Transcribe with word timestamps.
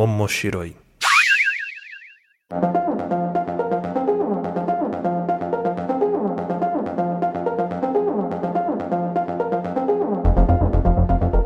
Omoshiroi. 0.00 0.76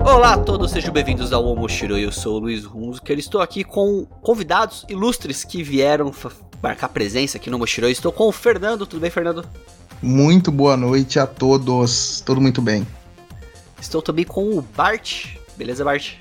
Olá 0.04 0.34
a 0.34 0.38
todos, 0.38 0.70
sejam 0.70 0.92
bem-vindos 0.92 1.32
ao 1.32 1.46
Omoshiro. 1.46 1.96
Eu 1.96 2.12
sou 2.12 2.36
o 2.36 2.40
Luiz 2.40 2.66
Hunziker. 2.66 3.18
Estou 3.18 3.40
aqui 3.40 3.64
com 3.64 4.04
convidados 4.20 4.84
ilustres 4.86 5.44
que 5.44 5.62
vieram 5.62 6.12
marcar 6.62 6.90
presença 6.90 7.38
aqui 7.38 7.48
no 7.48 7.56
Omoshiro. 7.56 7.88
Estou 7.88 8.12
com 8.12 8.28
o 8.28 8.32
Fernando. 8.32 8.86
Tudo 8.86 9.00
bem, 9.00 9.10
Fernando? 9.10 9.48
Muito 10.02 10.52
boa 10.52 10.76
noite 10.76 11.18
a 11.18 11.26
todos. 11.26 12.20
Tudo 12.20 12.38
muito 12.38 12.60
bem. 12.60 12.86
Estou 13.80 14.02
também 14.02 14.26
com 14.26 14.58
o 14.58 14.60
Bart. 14.60 15.38
Beleza, 15.56 15.82
Bart? 15.82 16.18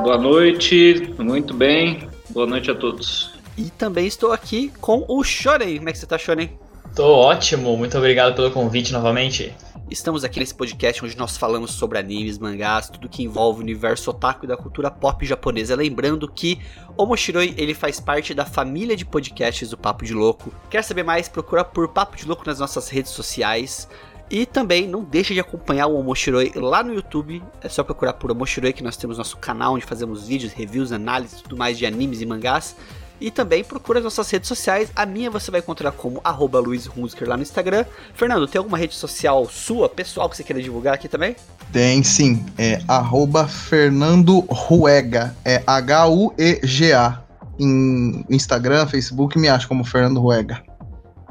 Boa 0.00 0.16
noite, 0.16 1.12
muito 1.18 1.52
bem. 1.52 2.08
Boa 2.30 2.46
noite 2.46 2.70
a 2.70 2.74
todos. 2.74 3.34
E 3.58 3.64
também 3.70 4.06
estou 4.06 4.32
aqui 4.32 4.72
com 4.80 5.04
o 5.06 5.22
Shonen. 5.22 5.76
Como 5.76 5.88
é 5.90 5.92
que 5.92 5.98
você 5.98 6.06
tá, 6.06 6.16
Shonen? 6.16 6.58
Tô 6.96 7.04
ótimo, 7.04 7.76
muito 7.76 7.96
obrigado 7.98 8.34
pelo 8.34 8.50
convite 8.50 8.90
novamente. 8.90 9.54
Estamos 9.90 10.24
aqui 10.24 10.40
nesse 10.40 10.54
podcast 10.54 11.04
onde 11.04 11.16
nós 11.18 11.36
falamos 11.36 11.72
sobre 11.72 11.98
animes, 11.98 12.38
mangás, 12.38 12.88
tudo 12.88 13.10
que 13.10 13.22
envolve 13.22 13.60
o 13.60 13.62
universo 13.62 14.10
otaku 14.10 14.46
e 14.46 14.48
da 14.48 14.56
cultura 14.56 14.90
pop 14.90 15.24
japonesa. 15.26 15.76
Lembrando 15.76 16.26
que 16.26 16.58
o 16.96 17.04
Moshiroi 17.04 17.54
ele 17.58 17.74
faz 17.74 18.00
parte 18.00 18.32
da 18.32 18.46
família 18.46 18.96
de 18.96 19.04
podcasts 19.04 19.68
do 19.68 19.76
Papo 19.76 20.06
de 20.06 20.14
Louco. 20.14 20.52
Quer 20.70 20.82
saber 20.82 21.02
mais? 21.02 21.28
Procura 21.28 21.62
por 21.62 21.88
Papo 21.88 22.16
de 22.16 22.26
Louco 22.26 22.44
nas 22.46 22.58
nossas 22.58 22.88
redes 22.88 23.12
sociais. 23.12 23.86
E 24.32 24.46
também 24.46 24.88
não 24.88 25.04
deixe 25.04 25.34
de 25.34 25.40
acompanhar 25.40 25.88
o 25.88 25.96
Omoshiroi 25.96 26.52
lá 26.54 26.82
no 26.82 26.94
YouTube. 26.94 27.42
É 27.60 27.68
só 27.68 27.84
procurar 27.84 28.14
por 28.14 28.30
Omoshiroi 28.30 28.72
que 28.72 28.82
nós 28.82 28.96
temos 28.96 29.18
nosso 29.18 29.36
canal 29.36 29.74
onde 29.74 29.84
fazemos 29.84 30.26
vídeos, 30.26 30.54
reviews, 30.54 30.90
análises, 30.90 31.42
tudo 31.42 31.54
mais 31.54 31.76
de 31.76 31.84
animes 31.84 32.22
e 32.22 32.24
mangás. 32.24 32.74
E 33.20 33.30
também 33.30 33.62
procura 33.62 33.98
as 33.98 34.04
nossas 34.04 34.30
redes 34.30 34.48
sociais. 34.48 34.90
A 34.96 35.04
minha 35.04 35.30
você 35.30 35.50
vai 35.50 35.60
encontrar 35.60 35.92
como 35.92 36.18
arroba 36.24 36.58
lá 36.58 37.36
no 37.36 37.42
Instagram. 37.42 37.84
Fernando, 38.14 38.48
tem 38.48 38.58
alguma 38.58 38.78
rede 38.78 38.94
social 38.94 39.46
sua, 39.50 39.86
pessoal, 39.86 40.30
que 40.30 40.36
você 40.38 40.42
queira 40.42 40.62
divulgar 40.62 40.94
aqui 40.94 41.08
também? 41.08 41.36
Tem 41.70 42.02
sim. 42.02 42.42
É 42.56 42.80
arroba 42.88 43.46
Fernando 43.46 44.40
Ruega. 44.48 45.36
É 45.44 45.62
H-U-E-G-A. 45.66 47.20
Em 47.60 48.24
Instagram, 48.30 48.86
Facebook, 48.86 49.38
me 49.38 49.50
acha 49.50 49.68
como 49.68 49.84
Fernando 49.84 50.18
Ruega. 50.20 50.62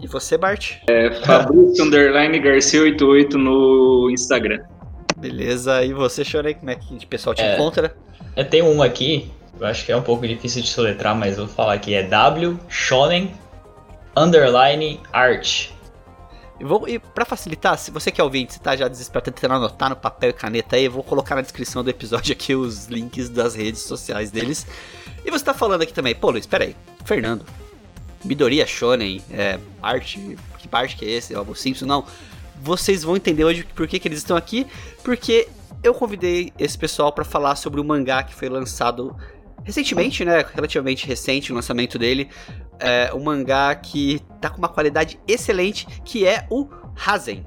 E 0.01 0.07
você, 0.07 0.37
Bart? 0.37 0.77
É 0.87 1.11
Fabrício 1.23 1.85
Underline 1.85 2.39
Garcia 2.39 2.81
88 2.81 3.37
no 3.37 4.09
Instagram. 4.11 4.59
Beleza. 5.17 5.83
E 5.83 5.93
você, 5.93 6.23
Chorei, 6.25 6.55
como 6.55 6.71
é 6.71 6.75
que 6.75 6.95
o 6.95 7.07
pessoal 7.07 7.35
te 7.35 7.41
É. 7.41 7.53
encontra? 7.53 7.95
Eu 8.35 8.45
tenho 8.45 8.65
um 8.65 8.81
aqui, 8.81 9.31
eu 9.59 9.67
acho 9.67 9.85
que 9.85 9.91
é 9.91 9.95
um 9.97 10.01
pouco 10.01 10.27
difícil 10.27 10.61
de 10.61 10.69
soletrar, 10.69 11.15
mas 11.15 11.37
eu 11.37 11.45
vou 11.45 11.55
falar 11.55 11.73
aqui, 11.73 11.93
é 11.93 12.01
W 12.03 12.57
Shonen 12.67 13.31
Underline 14.15 14.99
Art. 15.13 15.69
E, 16.59 16.63
vou, 16.63 16.87
e 16.87 16.99
pra 16.99 17.25
facilitar, 17.25 17.77
se 17.77 17.89
você 17.91 18.11
que 18.11 18.21
é 18.21 18.23
ouvinte, 18.23 18.53
você 18.53 18.59
tá 18.59 18.75
já 18.75 18.87
desesperado 18.87 19.31
tentando 19.31 19.55
anotar 19.55 19.89
no 19.89 19.95
papel 19.95 20.29
e 20.29 20.33
caneta 20.33 20.75
aí, 20.75 20.85
eu 20.85 20.91
vou 20.91 21.03
colocar 21.03 21.35
na 21.35 21.41
descrição 21.41 21.83
do 21.83 21.89
episódio 21.89 22.33
aqui 22.33 22.55
os 22.55 22.85
links 22.87 23.29
das 23.29 23.55
redes 23.55 23.81
sociais 23.81 24.29
deles. 24.31 24.65
E 25.25 25.31
você 25.31 25.43
tá 25.43 25.53
falando 25.53 25.81
aqui 25.81 25.93
também, 25.93 26.13
pô 26.15 26.29
Luiz, 26.31 26.45
peraí, 26.45 26.75
Fernando, 27.03 27.45
Midoriya 28.23 28.65
Shonen, 28.65 29.21
é, 29.31 29.59
arte, 29.81 30.37
que 30.57 30.67
parte 30.67 30.95
que 30.95 31.05
é 31.05 31.09
esse, 31.09 31.33
algo 31.33 31.55
Simpson, 31.55 31.85
não. 31.85 32.05
Vocês 32.61 33.03
vão 33.03 33.15
entender 33.15 33.43
hoje 33.43 33.65
por 33.75 33.87
que, 33.87 33.99
que 33.99 34.07
eles 34.07 34.19
estão 34.19 34.37
aqui, 34.37 34.67
porque 35.03 35.47
eu 35.83 35.93
convidei 35.93 36.53
esse 36.59 36.77
pessoal 36.77 37.11
pra 37.11 37.25
falar 37.25 37.55
sobre 37.55 37.81
o 37.81 37.83
mangá 37.83 38.21
que 38.23 38.35
foi 38.35 38.49
lançado 38.49 39.15
recentemente, 39.63 40.25
né, 40.25 40.45
relativamente 40.53 41.05
recente 41.05 41.51
o 41.51 41.55
lançamento 41.55 41.97
dele, 41.97 42.29
é, 42.79 43.11
um 43.13 43.23
mangá 43.23 43.73
que 43.75 44.21
tá 44.39 44.49
com 44.49 44.57
uma 44.57 44.69
qualidade 44.69 45.19
excelente, 45.27 45.87
que 46.03 46.25
é 46.25 46.45
o 46.49 46.67
Hazen. 46.95 47.45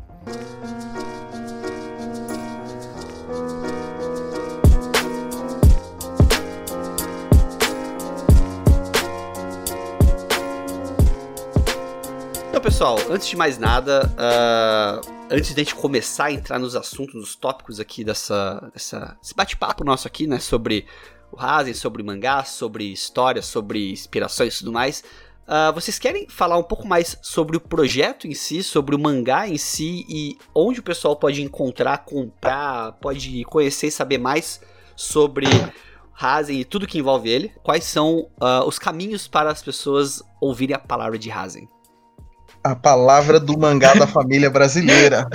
Pessoal, 12.64 12.96
antes 13.10 13.28
de 13.28 13.36
mais 13.36 13.58
nada, 13.58 14.10
ah, 14.16 14.98
antes 15.30 15.54
de 15.54 15.60
a 15.60 15.64
gente 15.64 15.74
começar 15.74 16.24
a 16.24 16.32
entrar 16.32 16.58
nos 16.58 16.74
assuntos, 16.74 17.14
nos 17.14 17.36
tópicos 17.36 17.78
aqui 17.78 18.02
dessa, 18.02 18.70
dessa 18.72 19.18
esse 19.22 19.34
bate-papo 19.34 19.84
nosso 19.84 20.08
aqui, 20.08 20.26
né, 20.26 20.38
sobre 20.38 20.86
o 21.30 21.38
Hazen, 21.38 21.74
sobre 21.74 22.02
mangá, 22.02 22.42
sobre 22.42 22.90
história, 22.90 23.42
sobre 23.42 23.92
inspirações 23.92 24.54
e 24.54 24.58
tudo 24.60 24.72
mais, 24.72 25.04
ah, 25.46 25.72
vocês 25.72 25.98
querem 25.98 26.26
falar 26.26 26.56
um 26.56 26.62
pouco 26.62 26.88
mais 26.88 27.18
sobre 27.20 27.54
o 27.58 27.60
projeto 27.60 28.26
em 28.26 28.32
si, 28.32 28.62
sobre 28.62 28.96
o 28.96 28.98
mangá 28.98 29.46
em 29.46 29.58
si 29.58 30.06
e 30.08 30.38
onde 30.54 30.80
o 30.80 30.82
pessoal 30.82 31.16
pode 31.16 31.42
encontrar, 31.42 31.98
comprar, 31.98 32.92
pode 32.92 33.44
conhecer 33.44 33.88
e 33.88 33.92
saber 33.92 34.16
mais 34.16 34.58
sobre 34.96 35.46
Hazen 36.18 36.60
e 36.60 36.64
tudo 36.64 36.86
que 36.86 36.98
envolve 36.98 37.28
ele? 37.28 37.52
Quais 37.62 37.84
são 37.84 38.30
ah, 38.40 38.64
os 38.64 38.78
caminhos 38.78 39.28
para 39.28 39.50
as 39.50 39.62
pessoas 39.62 40.22
ouvirem 40.40 40.74
a 40.74 40.78
palavra 40.78 41.18
de 41.18 41.30
Hazen? 41.30 41.68
A 42.64 42.74
palavra 42.74 43.38
do 43.38 43.58
mangá 43.58 43.94
da 43.94 44.06
família 44.06 44.48
brasileira. 44.50 45.28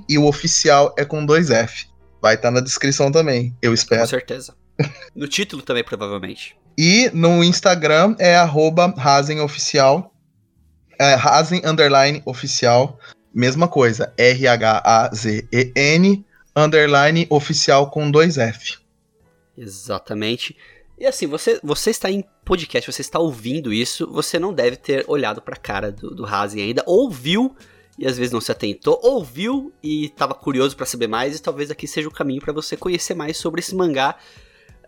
e 0.07 0.17
o 0.17 0.25
oficial 0.25 0.93
é 0.97 1.05
com 1.05 1.25
dois 1.25 1.49
F. 1.49 1.87
Vai 2.21 2.35
estar 2.35 2.51
na 2.51 2.59
descrição 2.59 3.11
também, 3.11 3.55
eu 3.61 3.71
Com 3.71 3.75
espero. 3.75 4.07
certeza. 4.07 4.53
No 5.15 5.27
título 5.27 5.61
também, 5.61 5.83
provavelmente. 5.83 6.55
E 6.77 7.09
no 7.13 7.43
Instagram 7.43 8.15
é 8.19 8.35
arroba 8.35 8.93
Razen 8.97 9.41
Oficial. 9.41 10.12
É, 10.99 11.15
Razen 11.15 11.61
Underline 11.65 12.21
Oficial. 12.25 12.99
Mesma 13.33 13.67
coisa. 13.67 14.13
R-H-A-Z-E-N 14.17 14.65
Underline 16.55 17.27
Oficial 17.29 17.89
com 17.89 18.11
dois 18.11 18.37
F. 18.37 18.77
Exatamente. 19.57 20.55
E 20.97 21.05
assim, 21.05 21.27
você, 21.27 21.59
você 21.63 21.89
está 21.89 22.09
em 22.09 22.23
podcast, 22.45 22.91
você 22.91 23.01
está 23.01 23.19
ouvindo 23.19 23.73
isso, 23.73 24.07
você 24.11 24.37
não 24.37 24.53
deve 24.53 24.75
ter 24.77 25.03
olhado 25.07 25.41
pra 25.41 25.55
cara 25.55 25.91
do, 25.91 26.13
do 26.13 26.25
ainda, 26.25 26.83
ouviu 26.85 27.55
e 27.97 28.07
às 28.07 28.17
vezes 28.17 28.31
não 28.31 28.41
se 28.41 28.51
atentou, 28.51 28.99
ouviu 29.03 29.71
e 29.81 30.05
estava 30.05 30.33
curioso 30.33 30.75
pra 30.75 30.85
saber 30.85 31.07
mais, 31.07 31.35
e 31.35 31.41
talvez 31.41 31.69
aqui 31.69 31.87
seja 31.87 32.07
o 32.07 32.11
caminho 32.11 32.41
pra 32.41 32.53
você 32.53 32.75
conhecer 32.75 33.13
mais 33.13 33.37
sobre 33.37 33.59
esse 33.59 33.75
mangá. 33.75 34.15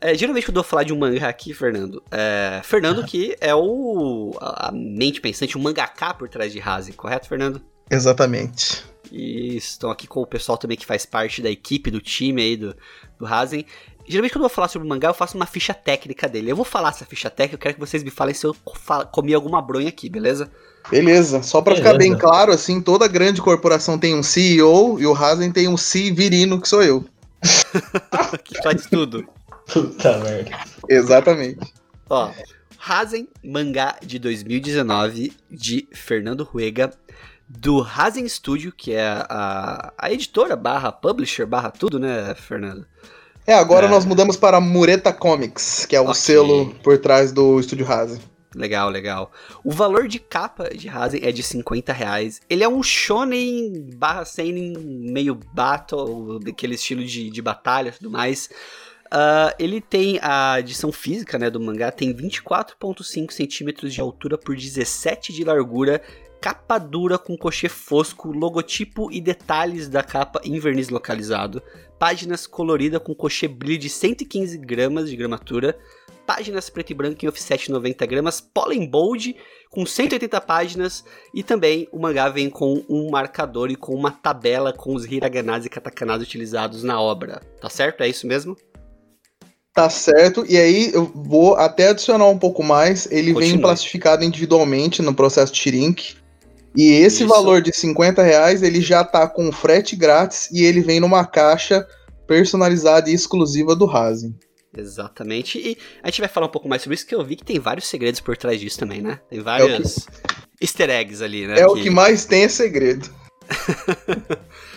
É, 0.05 0.13
geralmente 0.13 0.45
quando 0.45 0.57
eu 0.57 0.61
vou 0.61 0.69
falar 0.69 0.83
de 0.83 0.93
um 0.93 0.99
mangá 0.99 1.27
aqui, 1.27 1.51
Fernando, 1.51 2.03
é, 2.11 2.61
Fernando 2.63 3.03
que 3.03 3.35
é 3.41 3.55
o 3.55 4.37
a 4.39 4.67
a 4.67 4.71
mente 4.71 5.19
pensante, 5.19 5.57
o 5.57 5.59
mangaka 5.59 6.13
por 6.13 6.29
trás 6.29 6.53
de 6.53 6.61
Hazen, 6.61 6.93
correto, 6.93 7.27
Fernando? 7.27 7.59
Exatamente. 7.89 8.85
E 9.11 9.57
estão 9.57 9.89
aqui 9.89 10.05
com 10.05 10.21
o 10.21 10.27
pessoal 10.27 10.59
também 10.59 10.77
que 10.77 10.85
faz 10.85 11.07
parte 11.07 11.41
da 11.41 11.49
equipe, 11.49 11.89
do 11.89 11.99
time 11.99 12.39
aí 12.39 12.55
do, 12.55 12.75
do 13.17 13.25
Hazen. 13.25 13.65
Geralmente 14.07 14.33
quando 14.33 14.43
eu 14.43 14.49
vou 14.49 14.55
falar 14.55 14.67
sobre 14.67 14.85
o 14.85 14.89
mangá, 14.89 15.07
eu 15.07 15.13
faço 15.15 15.35
uma 15.35 15.47
ficha 15.47 15.73
técnica 15.73 16.29
dele. 16.29 16.51
Eu 16.51 16.55
vou 16.55 16.65
falar 16.65 16.89
essa 16.89 17.03
ficha 17.03 17.31
técnica, 17.31 17.55
eu 17.55 17.59
quero 17.59 17.73
que 17.73 17.79
vocês 17.79 18.03
me 18.03 18.11
falem 18.11 18.35
se 18.35 18.45
eu 18.45 18.55
comi 19.11 19.33
alguma 19.33 19.59
bronha 19.59 19.89
aqui, 19.89 20.07
beleza? 20.07 20.51
Beleza. 20.91 21.41
Só 21.41 21.63
pra 21.63 21.75
ficar 21.75 21.97
bem 21.97 22.15
claro, 22.15 22.51
assim, 22.51 22.79
toda 22.79 23.07
grande 23.07 23.41
corporação 23.41 23.97
tem 23.97 24.13
um 24.13 24.21
CEO 24.21 24.99
e 24.99 25.07
o 25.07 25.13
Razen 25.13 25.51
tem 25.51 25.67
um 25.67 25.75
C 25.75 26.11
virino, 26.11 26.61
que 26.61 26.69
sou 26.69 26.83
eu. 26.83 27.03
que 28.45 28.61
faz 28.61 28.85
tudo. 28.85 29.27
Puta 29.71 30.17
merda. 30.19 30.51
Exatamente. 30.89 31.73
Ó, 32.09 32.31
Hazen 32.87 33.27
mangá 33.43 33.97
de 34.03 34.19
2019 34.19 35.33
de 35.49 35.87
Fernando 35.93 36.43
Ruega 36.43 36.91
do 37.47 37.81
Hazen 37.83 38.27
Studio, 38.27 38.71
que 38.75 38.93
é 38.93 39.07
a, 39.07 39.93
a 39.97 40.11
editora 40.11 40.55
barra 40.55 40.91
publisher 40.91 41.45
barra 41.45 41.71
tudo, 41.71 41.99
né, 41.99 42.33
Fernando? 42.35 42.85
É, 43.47 43.53
agora 43.53 43.85
É. 43.85 43.89
nós 43.89 44.05
mudamos 44.05 44.35
para 44.37 44.59
Mureta 44.59 45.13
Comics, 45.13 45.85
que 45.85 45.95
é 45.95 45.99
o 46.01 46.05
Ok. 46.05 46.15
selo 46.15 46.73
por 46.83 46.97
trás 46.97 47.31
do 47.31 47.59
Estúdio 47.59 47.85
Razen. 47.85 48.19
Legal, 48.55 48.89
legal. 48.89 49.31
O 49.65 49.71
valor 49.71 50.07
de 50.07 50.17
capa 50.17 50.69
de 50.69 50.87
Hazen 50.87 51.19
é 51.23 51.31
de 51.31 51.43
50 51.43 51.91
reais. 51.91 52.39
Ele 52.49 52.63
é 52.63 52.69
um 52.69 52.81
shonen 52.81 53.89
barra 53.97 54.23
seinen 54.25 54.73
meio 55.11 55.35
battle, 55.53 56.39
daquele 56.39 56.75
estilo 56.75 57.03
de, 57.03 57.29
de 57.29 57.41
batalha 57.41 57.89
e 57.89 57.91
tudo 57.91 58.09
mais. 58.09 58.49
Ah, 59.17 59.55
ele 59.57 59.79
tem 59.79 60.19
a 60.21 60.59
edição 60.59 60.91
física 60.91 61.39
né, 61.39 61.49
do 61.49 61.57
mangá, 61.57 61.89
tem 61.89 62.13
24,5 62.13 63.31
centímetros 63.31 63.93
de 63.93 64.01
altura 64.01 64.37
por 64.37 64.53
17 64.53 65.31
de 65.31 65.45
largura, 65.45 66.01
capa 66.41 66.77
dura 66.77 67.17
com 67.17 67.37
cochê 67.37 67.69
fosco, 67.69 68.33
logotipo 68.33 69.09
e 69.09 69.21
detalhes 69.21 69.87
da 69.87 70.03
capa 70.03 70.41
em 70.43 70.59
verniz 70.59 70.89
localizado, 70.89 71.63
páginas 71.97 72.45
coloridas 72.45 73.01
com 73.01 73.15
cochê 73.15 73.47
brilho 73.47 73.77
de 73.77 73.87
115 73.87 74.57
gramas 74.57 75.09
de 75.09 75.15
gramatura, 75.15 75.79
páginas 76.25 76.69
preto 76.69 76.89
e 76.89 76.93
branco 76.93 77.23
em 77.23 77.29
offset 77.29 77.71
90 77.71 78.05
gramas, 78.05 78.41
Pollen 78.41 78.85
Bold, 78.85 79.33
com 79.69 79.85
180 79.85 80.41
páginas, 80.41 81.05
e 81.33 81.41
também 81.41 81.87
o 81.89 81.99
mangá 81.99 82.27
vem 82.27 82.49
com 82.49 82.83
um 82.89 83.09
marcador 83.09 83.71
e 83.71 83.77
com 83.77 83.95
uma 83.95 84.11
tabela 84.11 84.73
com 84.73 84.93
os 84.93 85.05
hiraganas 85.05 85.65
e 85.65 85.69
katakanas 85.69 86.21
utilizados 86.21 86.83
na 86.83 86.99
obra. 86.99 87.39
Tá 87.61 87.69
certo? 87.69 88.01
É 88.01 88.09
isso 88.09 88.27
mesmo? 88.27 88.57
Tá 89.75 89.89
certo, 89.89 90.45
e 90.47 90.57
aí 90.57 90.89
eu 90.93 91.11
vou 91.13 91.55
até 91.55 91.89
adicionar 91.89 92.29
um 92.29 92.39
pouco 92.39 92.63
mais. 92.63 93.11
Ele 93.11 93.33
Continue. 93.33 93.51
vem 93.51 93.61
plastificado 93.61 94.23
individualmente 94.23 95.01
no 95.01 95.13
processo 95.13 95.51
de 95.51 95.59
shrink. 95.59 96.15
E 96.73 96.93
esse 96.93 97.23
Isso. 97.23 97.27
valor 97.27 97.61
de 97.61 97.75
50 97.75 98.23
reais, 98.23 98.63
ele 98.63 98.79
já 98.79 99.03
tá 99.03 99.27
com 99.27 99.51
frete 99.51 99.93
grátis 99.97 100.49
e 100.49 100.63
ele 100.63 100.79
vem 100.79 101.01
numa 101.01 101.25
caixa 101.25 101.85
personalizada 102.25 103.09
e 103.09 103.13
exclusiva 103.13 103.75
do 103.75 103.85
Razen. 103.85 104.33
Exatamente. 104.77 105.57
E 105.57 105.77
a 106.01 106.07
gente 106.07 106.21
vai 106.21 106.29
falar 106.29 106.47
um 106.47 106.51
pouco 106.51 106.69
mais 106.69 106.81
sobre 106.81 106.95
isso, 106.95 107.05
que 107.05 107.13
eu 107.13 107.25
vi 107.25 107.35
que 107.35 107.43
tem 107.43 107.59
vários 107.59 107.87
segredos 107.87 108.21
por 108.21 108.37
trás 108.37 108.61
disso 108.61 108.79
também, 108.79 109.01
né? 109.01 109.19
Tem 109.29 109.41
vários 109.41 110.07
easter 110.61 110.89
eggs 110.89 111.21
ali, 111.21 111.47
né? 111.47 111.59
É 111.59 111.67
o 111.67 111.75
que 111.75 111.89
mais 111.89 112.23
tem 112.23 112.43
é 112.43 112.47
segredo. 112.47 113.09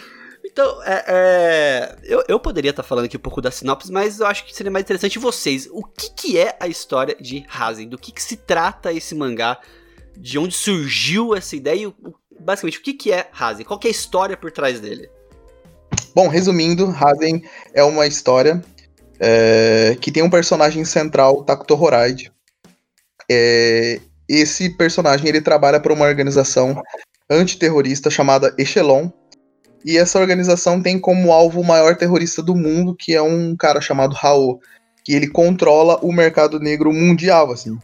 Então, 0.59 0.83
é, 0.83 1.05
é, 1.07 1.97
eu, 2.03 2.25
eu 2.27 2.41
poderia 2.41 2.71
estar 2.71 2.83
falando 2.83 3.05
aqui 3.05 3.17
um 3.17 3.21
pouco 3.21 3.41
da 3.41 3.49
sinopse, 3.49 3.93
mas 3.93 4.19
eu 4.19 4.27
acho 4.27 4.45
que 4.45 4.53
seria 4.53 4.73
mais 4.73 4.83
interessante 4.83 5.17
vocês. 5.17 5.69
O 5.71 5.85
que, 5.85 6.11
que 6.11 6.37
é 6.37 6.57
a 6.59 6.67
história 6.67 7.15
de 7.15 7.45
Razen? 7.47 7.89
Do 7.89 7.97
que, 7.97 8.11
que 8.11 8.21
se 8.21 8.37
trata 8.37 8.93
esse 8.93 9.15
mangá? 9.15 9.61
De 10.17 10.37
onde 10.37 10.57
surgiu 10.57 11.37
essa 11.37 11.55
ideia? 11.55 11.87
E, 11.87 11.95
basicamente, 12.41 12.81
o 12.81 12.83
que, 12.83 12.93
que 12.93 13.13
é 13.13 13.29
Razen? 13.31 13.65
Qual 13.65 13.79
é 13.85 13.87
a 13.87 13.91
história 13.91 14.37
por 14.37 14.51
trás 14.51 14.81
dele? 14.81 15.09
Bom, 16.13 16.27
resumindo, 16.27 16.91
Razen 16.91 17.41
é 17.73 17.85
uma 17.85 18.09
história 18.09 18.61
é, 19.21 19.97
que 20.01 20.11
tem 20.11 20.25
um 20.25 20.31
personagem 20.31 20.85
central, 20.85 21.45
Takuto 21.45 21.81
Horaide. 21.81 22.33
É, 23.31 24.01
esse 24.29 24.71
personagem 24.71 25.29
ele 25.29 25.41
trabalha 25.41 25.79
para 25.79 25.93
uma 25.93 26.07
organização 26.07 26.83
antiterrorista 27.31 28.11
chamada 28.11 28.53
Echelon. 28.59 29.09
E 29.85 29.97
essa 29.97 30.19
organização 30.19 30.83
tem 30.83 30.99
como 30.99 31.33
alvo 31.33 31.61
o 31.61 31.65
maior 31.65 31.97
terrorista 31.97 32.43
do 32.43 32.55
mundo, 32.55 32.95
que 32.95 33.15
é 33.15 33.23
um 33.23 33.57
cara 33.57 33.81
chamado 33.81 34.15
Raô, 34.15 34.61
que 35.05 35.13
ele 35.15 35.29
controla 35.29 35.99
o 36.03 36.13
mercado 36.13 36.59
negro 36.59 36.93
mundial, 36.93 37.51
assim. 37.53 37.79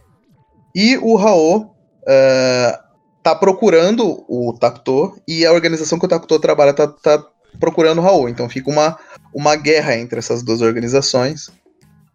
E 0.73 0.97
o 0.97 1.15
Raô 1.15 1.67
é, 2.07 2.79
tá 3.23 3.33
procurando 3.33 4.23
o 4.27 4.53
Takuto, 4.53 5.19
e 5.27 5.45
a 5.45 5.53
organização 5.53 5.97
que 5.97 6.05
o 6.05 6.09
Takuto 6.09 6.39
trabalha 6.39 6.73
tá, 6.73 6.87
tá 6.87 7.25
procurando 7.59 7.99
o 7.99 8.01
Raul. 8.01 8.29
Então 8.29 8.49
fica 8.49 8.69
uma, 8.69 8.99
uma 9.33 9.55
guerra 9.55 9.95
entre 9.95 10.19
essas 10.19 10.43
duas 10.43 10.61
organizações. 10.61 11.49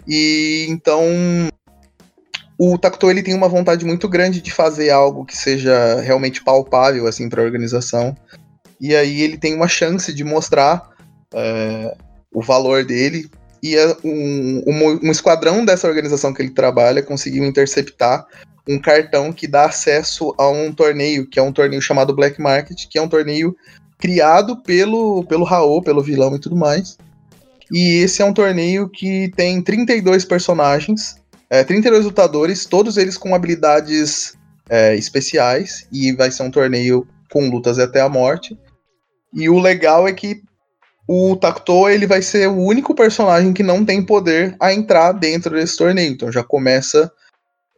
E 0.07 0.67
então 0.69 1.05
o 2.59 2.77
Takuto 2.79 3.11
ele 3.11 3.23
tem 3.23 3.35
uma 3.35 3.49
vontade 3.49 3.85
muito 3.85 4.09
grande 4.09 4.41
de 4.41 4.53
fazer 4.53 4.91
algo 4.91 5.25
que 5.25 5.37
seja 5.37 6.01
realmente 6.01 6.45
palpável 6.45 7.07
assim 7.07 7.29
para 7.29 7.43
a 7.43 7.45
organização. 7.45 8.15
E 8.81 8.95
aí 8.95 9.21
ele 9.21 9.37
tem 9.37 9.55
uma 9.55 9.69
chance 9.69 10.13
de 10.13 10.25
mostrar 10.25 10.91
é, 11.35 11.95
o 12.33 12.43
valor 12.43 12.85
dele. 12.85 13.29
E 13.63 13.77
é 13.77 13.95
um, 14.03 14.63
um, 14.67 15.01
um 15.03 15.11
esquadrão 15.11 15.65
dessa 15.65 15.87
organização 15.87 16.33
que 16.33 16.41
ele 16.41 16.51
trabalha 16.51 17.03
conseguiu 17.03 17.45
interceptar 17.45 18.27
um 18.69 18.79
cartão 18.79 19.33
que 19.33 19.47
dá 19.47 19.67
acesso 19.67 20.35
a 20.39 20.49
um 20.49 20.73
torneio, 20.73 21.27
que 21.27 21.39
é 21.39 21.43
um 21.43 21.53
torneio 21.53 21.83
chamado 21.83 22.15
Black 22.15 22.41
Market, 22.41 22.87
que 22.89 22.99
é 22.99 23.03
um 23.03 23.09
torneio 23.09 23.57
criado 23.99 24.63
pelo, 24.63 25.25
pelo 25.25 25.45
Raul, 25.45 25.83
pelo 25.83 26.03
vilão 26.03 26.35
e 26.37 26.39
tudo 26.39 26.57
mais. 26.57 26.97
E 27.71 28.03
esse 28.03 28.23
é 28.23 28.25
um 28.25 28.33
torneio 28.33 28.89
que 28.89 29.31
tem 29.37 29.61
32 29.63 30.25
personagens, 30.25 31.17
é, 31.49 31.63
32 31.63 32.05
lutadores, 32.05 32.65
todos 32.65 32.97
eles 32.97 33.17
com 33.17 33.35
habilidades 33.35 34.35
é, 34.69 34.95
especiais, 34.97 35.87
e 35.93 36.13
vai 36.13 36.31
ser 36.31 36.43
um 36.43 36.51
torneio 36.51 37.07
com 37.31 37.49
lutas 37.49 37.79
até 37.79 38.01
a 38.01 38.09
morte. 38.09 38.59
E 39.33 39.49
o 39.49 39.59
legal 39.59 40.07
é 40.09 40.13
que 40.13 40.43
o 41.07 41.37
Takuto 41.37 41.89
ele 41.89 42.07
vai 42.07 42.23
ser 42.23 42.49
o 42.49 42.57
único 42.57 42.95
personagem 42.95 43.53
que 43.53 43.63
não 43.63 43.85
tem 43.85 44.05
poder 44.05 44.57
a 44.61 44.73
entrar 44.73 45.13
dentro 45.13 45.57
desse 45.57 45.77
torneio. 45.77 46.13
Então 46.13 46.31
já 46.31 46.43
começa 46.43 47.11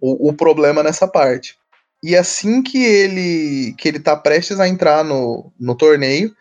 o, 0.01 0.29
o 0.29 0.33
problema 0.33 0.83
nessa 0.83 1.09
parte. 1.09 1.57
E 2.03 2.17
assim 2.17 2.63
que 2.63 2.83
ele 2.85 3.75
que 3.79 3.89
ele 3.89 4.01
tá 4.01 4.17
prestes 4.17 4.59
a 4.59 4.69
entrar 4.69 5.05
no, 5.05 5.53
no 5.59 5.75
torneio, 5.75 6.35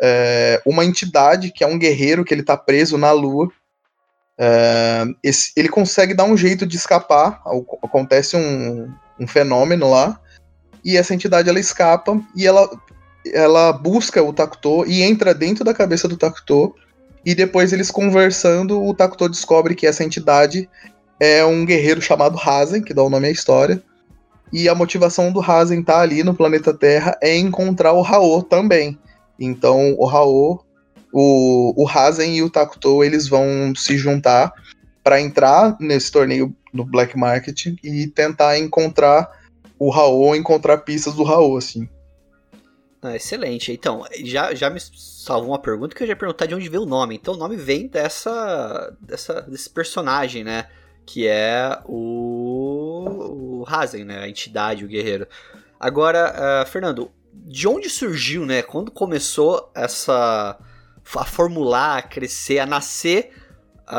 é, 0.00 0.60
uma 0.66 0.84
entidade, 0.84 1.52
que 1.52 1.62
é 1.62 1.66
um 1.66 1.78
guerreiro, 1.78 2.24
que 2.24 2.32
ele 2.32 2.42
tá 2.42 2.56
preso 2.56 2.96
na 2.96 3.12
lua, 3.12 3.48
é, 4.38 5.04
esse- 5.22 5.52
ele 5.56 5.68
consegue 5.68 6.14
dar 6.14 6.24
um 6.24 6.36
jeito 6.36 6.66
de 6.66 6.76
escapar. 6.76 7.42
Acontece 7.82 8.36
um, 8.36 8.92
um 9.20 9.26
fenômeno 9.26 9.90
lá, 9.90 10.18
e 10.84 10.96
essa 10.96 11.14
entidade 11.14 11.48
ela 11.48 11.60
escapa 11.60 12.20
e 12.34 12.46
ela, 12.46 12.68
ela 13.26 13.72
busca 13.72 14.22
o 14.22 14.32
Takuto 14.32 14.84
e 14.86 15.02
entra 15.02 15.34
dentro 15.34 15.64
da 15.64 15.74
cabeça 15.74 16.08
do 16.08 16.16
Takuto. 16.16 16.74
E 17.24 17.34
depois 17.34 17.72
eles 17.72 17.90
conversando, 17.90 18.82
o 18.82 18.94
Takuto 18.94 19.28
descobre 19.28 19.74
que 19.74 19.86
essa 19.86 20.02
entidade 20.02 20.68
é 21.20 21.44
um 21.44 21.64
guerreiro 21.64 22.02
chamado 22.02 22.38
Hazen, 22.38 22.82
que 22.82 22.92
dá 22.92 23.02
o 23.02 23.10
nome 23.10 23.28
à 23.28 23.30
história. 23.30 23.82
E 24.52 24.68
a 24.68 24.74
motivação 24.74 25.32
do 25.32 25.40
Hazen 25.40 25.82
tá 25.82 26.00
ali 26.00 26.22
no 26.22 26.34
planeta 26.34 26.74
Terra 26.74 27.16
é 27.22 27.36
encontrar 27.36 27.92
o 27.92 28.02
Raô 28.02 28.42
também. 28.42 28.98
Então 29.38 29.94
o 29.98 30.04
Raô, 30.04 30.60
o, 31.12 31.82
o 31.82 31.88
Hazen 31.88 32.36
e 32.36 32.42
o 32.42 32.50
Takuto 32.50 33.02
eles 33.02 33.28
vão 33.28 33.72
se 33.74 33.96
juntar 33.96 34.52
para 35.02 35.20
entrar 35.20 35.76
nesse 35.80 36.10
torneio 36.10 36.54
no 36.72 36.84
Black 36.84 37.16
Market 37.16 37.66
e 37.82 38.06
tentar 38.08 38.58
encontrar 38.58 39.28
o 39.78 39.90
Raô, 39.90 40.34
encontrar 40.34 40.78
pistas 40.78 41.14
do 41.14 41.22
Raô, 41.22 41.56
assim. 41.56 41.88
Ah, 43.04 43.16
excelente. 43.16 43.72
Então, 43.72 44.04
já, 44.24 44.54
já 44.54 44.70
me 44.70 44.78
salvou 44.80 45.50
uma 45.50 45.58
pergunta 45.58 45.92
que 45.94 46.04
eu 46.04 46.06
já 46.06 46.12
ia 46.12 46.16
perguntar 46.16 46.46
de 46.46 46.54
onde 46.54 46.68
veio 46.68 46.84
o 46.84 46.86
nome. 46.86 47.16
Então, 47.16 47.34
o 47.34 47.36
nome 47.36 47.56
vem 47.56 47.88
dessa, 47.88 48.96
dessa 49.00 49.42
desse 49.42 49.68
personagem, 49.68 50.44
né? 50.44 50.68
Que 51.04 51.26
é 51.26 51.80
o, 51.84 53.62
o 53.62 53.64
Hazen, 53.66 54.04
né? 54.04 54.20
A 54.20 54.28
entidade, 54.28 54.84
o 54.84 54.88
guerreiro. 54.88 55.26
Agora, 55.80 56.60
ah, 56.62 56.64
Fernando, 56.64 57.10
de 57.32 57.66
onde 57.66 57.90
surgiu, 57.90 58.46
né? 58.46 58.62
Quando 58.62 58.92
começou 58.92 59.68
essa 59.74 60.56
a 61.16 61.24
formular, 61.24 61.98
a 61.98 62.02
crescer, 62.02 62.60
a 62.60 62.66
nascer 62.66 63.32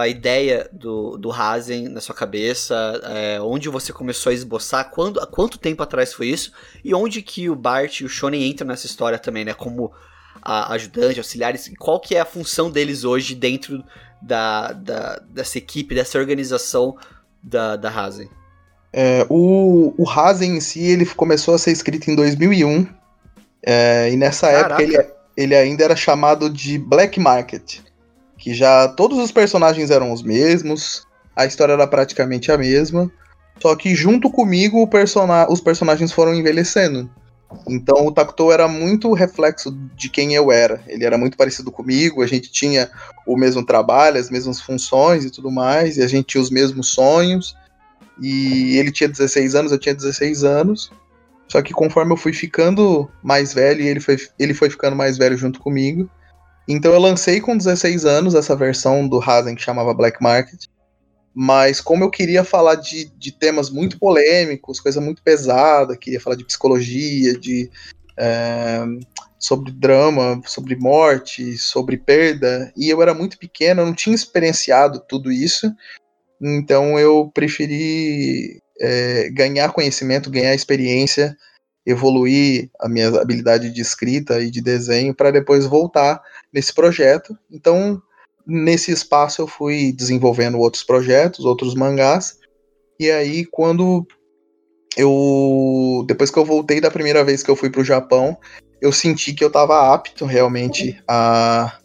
a 0.02 0.08
ideia 0.08 0.70
do, 0.72 1.18
do 1.18 1.32
Hazen 1.32 1.88
na 1.90 2.02
sua 2.02 2.16
cabeça? 2.16 3.00
É, 3.04 3.40
onde 3.42 3.70
você 3.70 3.94
começou 3.94 4.30
a 4.32 4.34
esboçar? 4.34 4.90
Quando, 4.90 5.20
há 5.20 5.28
quanto 5.28 5.58
tempo 5.58 5.84
atrás 5.84 6.14
foi 6.14 6.28
isso? 6.28 6.52
E 6.84 6.94
onde 6.94 7.22
que 7.22 7.50
o 7.50 7.56
Bart 7.56 8.00
e 8.02 8.06
o 8.06 8.10
Shonen 8.10 8.50
entram 8.50 8.68
nessa 8.68 8.86
história 8.86 9.20
também, 9.20 9.46
né? 9.46 9.54
Como 9.54 9.92
a- 10.42 10.74
ajudante, 10.74 11.20
auxiliares, 11.20 11.72
qual 11.80 12.00
que 12.00 12.16
é 12.16 12.20
a 12.20 12.26
função 12.26 12.72
deles 12.72 13.04
hoje 13.04 13.36
dentro 13.36 13.84
da, 14.22 14.72
da- 14.74 15.20
dessa 15.30 15.58
equipe, 15.58 15.94
dessa 15.96 16.18
organização 16.18 16.98
da, 17.42 17.76
da 17.76 17.90
Hazen? 17.90 18.30
É, 18.92 19.26
o, 19.30 19.94
o 19.98 20.10
Hazen 20.10 20.58
em 20.58 20.60
si, 20.62 20.82
ele 20.84 21.06
começou 21.06 21.54
a 21.56 21.58
ser 21.58 21.72
escrito 21.72 22.10
em 22.12 22.16
2001. 22.16 22.88
é, 23.66 24.10
e 24.12 24.18
nessa 24.18 24.52
Caraca. 24.52 24.82
época 24.84 24.84
ele, 24.84 25.14
ele 25.38 25.56
ainda 25.56 25.84
era 25.84 25.96
chamado 25.96 26.50
de 26.50 26.78
Black 26.78 27.20
Market. 27.20 27.80
Que 28.44 28.54
já 28.54 28.90
todos 28.90 29.18
os 29.20 29.32
personagens 29.32 29.90
eram 29.90 30.12
os 30.12 30.22
mesmos, 30.22 31.08
a 31.34 31.46
história 31.46 31.72
era 31.72 31.88
praticamente 31.88 32.52
a 32.52 32.58
mesma. 32.58 33.10
Só 33.62 33.74
que 33.74 33.96
junto 33.96 34.30
comigo 34.30 34.86
persona 34.86 35.48
os 35.50 35.62
personagens 35.62 36.12
foram 36.12 36.36
envelhecendo. 36.36 37.10
Então 37.70 38.06
o 38.06 38.12
Takuto 38.12 38.52
era 38.52 38.68
muito 38.68 39.14
reflexo 39.14 39.72
de 39.96 40.10
quem 40.10 40.34
eu 40.36 40.52
era. 40.52 40.84
Ele 40.88 41.06
era 41.06 41.18
muito 41.18 41.38
parecido 41.38 41.72
comigo, 41.72 42.22
a 42.22 42.28
gente 42.28 42.52
tinha 42.52 42.92
o 43.26 43.38
mesmo 43.38 43.66
trabalho, 43.66 44.20
as 44.20 44.30
mesmas 44.30 44.60
funções 44.60 45.24
e 45.24 45.32
tudo 45.32 45.50
mais, 45.50 45.96
e 45.96 46.04
a 46.04 46.08
gente 46.08 46.26
tinha 46.26 46.42
os 46.42 46.50
mesmos 46.50 46.90
sonhos. 46.90 47.56
E 48.22 48.78
ele 48.78 48.92
tinha 48.92 49.08
16 49.08 49.56
anos, 49.56 49.72
eu 49.72 49.80
tinha 49.80 49.96
16 49.96 50.44
anos. 50.44 50.92
Só 51.48 51.62
que 51.62 51.72
conforme 51.72 52.12
eu 52.12 52.18
fui 52.18 52.34
ficando 52.34 53.10
mais 53.24 53.54
velho, 53.54 53.80
e 53.80 53.88
ele 53.88 54.02
foi, 54.02 54.18
ele 54.38 54.54
foi 54.54 54.70
ficando 54.70 54.98
mais 54.98 55.18
velho 55.18 55.38
junto 55.38 55.62
comigo. 55.62 56.10
Então 56.68 56.94
eu 56.94 57.00
lancei 57.00 57.42
com 57.42 57.58
16 57.58 58.06
anos 58.06 58.36
essa 58.36 58.56
versão 58.56 59.08
do 59.08 59.22
Hazen 59.22 59.56
que 59.56 59.62
chamava 59.62 59.94
Black 59.94 60.22
Market. 60.22 60.66
Mas 61.36 61.82
como 61.82 62.04
eu 62.04 62.12
queria 62.12 62.44
falar 62.44 62.76
de, 62.76 63.06
de 63.18 63.32
temas 63.32 63.70
muito 63.70 63.98
polêmicos, 63.98 64.80
coisa 64.80 65.02
muito 65.02 65.24
pesada, 65.24 65.98
queria 65.98 66.22
falar 66.22 66.36
de 66.36 66.46
psicologia, 66.46 67.38
de 67.38 67.72
é, 68.18 68.84
sobre 69.40 69.72
drama, 69.72 70.42
sobre 70.46 70.76
morte, 70.76 71.58
sobre 71.58 71.98
perda, 71.98 72.72
e 72.78 72.90
eu 72.90 73.02
era 73.02 73.14
muito 73.14 73.38
pequeno, 73.38 73.82
eu 73.82 73.86
não 73.88 73.94
tinha 73.94 74.16
experienciado 74.16 75.04
tudo 75.10 75.32
isso, 75.32 75.70
então 76.40 77.00
eu 77.00 77.30
preferi 77.34 78.62
é, 78.80 79.30
ganhar 79.32 79.74
conhecimento, 79.74 80.30
ganhar 80.30 80.54
experiência, 80.54 81.36
evoluir 81.86 82.70
a 82.80 82.88
minha 82.88 83.08
habilidade 83.08 83.70
de 83.72 83.82
escrita 83.82 84.40
e 84.40 84.50
de 84.50 84.62
desenho 84.62 85.14
para 85.14 85.32
depois 85.32 85.66
voltar 85.66 86.22
nesse 86.54 86.74
projeto. 86.74 87.36
Então, 87.52 88.02
nesse 88.46 88.92
espaço 88.92 89.42
eu 89.42 89.48
fui 89.48 89.92
desenvolvendo 89.92 90.60
outros 90.60 90.84
projetos, 90.84 91.46
outros 91.46 91.74
mangás, 91.74 92.38
E 93.00 93.10
aí, 93.10 93.46
quando 93.46 94.06
eu. 94.96 96.06
Depois 96.08 96.30
que 96.30 96.38
eu 96.38 96.46
voltei 96.46 96.80
da 96.80 96.92
primeira 96.92 97.24
vez 97.24 97.42
que 97.42 97.50
eu 97.50 97.56
fui 97.56 97.70
pro 97.70 97.84
Japão, 97.84 98.38
eu 98.80 98.92
senti 98.92 99.34
que 99.34 99.44
eu 99.44 99.52
tava 99.52 99.94
apto 99.94 100.26
realmente 100.26 101.02
a. 101.08 101.80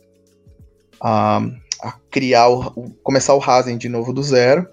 a, 1.00 1.40
a 1.82 1.92
criar. 2.10 2.48
O, 2.50 2.90
começar 3.02 3.34
o 3.34 3.38
Razen 3.38 3.78
de 3.78 3.88
novo 3.88 4.12
do 4.12 4.22
zero. 4.22 4.68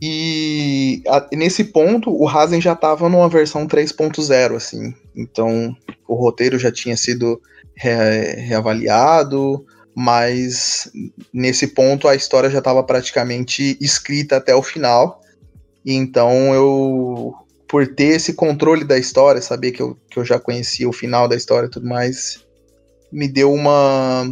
E 0.00 1.02
a, 1.08 1.26
nesse 1.32 1.64
ponto, 1.64 2.10
o 2.10 2.24
Razen 2.24 2.60
já 2.60 2.74
tava 2.74 3.08
numa 3.08 3.28
versão 3.28 3.66
3.0, 3.66 4.56
assim. 4.56 4.94
Então, 5.14 5.76
o 6.06 6.14
roteiro 6.14 6.58
já 6.58 6.70
tinha 6.70 6.96
sido 6.96 7.40
re, 7.78 8.40
reavaliado, 8.40 9.64
mas 9.94 10.90
nesse 11.32 11.68
ponto 11.68 12.08
a 12.08 12.14
história 12.14 12.50
já 12.50 12.58
estava 12.58 12.82
praticamente 12.82 13.78
escrita 13.80 14.36
até 14.36 14.54
o 14.54 14.62
final. 14.62 15.22
E 15.84 15.94
então 15.94 16.52
eu, 16.54 17.32
por 17.68 17.86
ter 17.86 18.16
esse 18.16 18.34
controle 18.34 18.84
da 18.84 18.98
história, 18.98 19.40
saber 19.40 19.72
que 19.72 19.80
eu, 19.80 19.96
que 20.10 20.18
eu 20.18 20.24
já 20.24 20.38
conhecia 20.38 20.88
o 20.88 20.92
final 20.92 21.28
da 21.28 21.36
história 21.36 21.66
e 21.66 21.70
tudo 21.70 21.86
mais, 21.86 22.44
me 23.12 23.28
deu 23.28 23.52
uma 23.52 24.26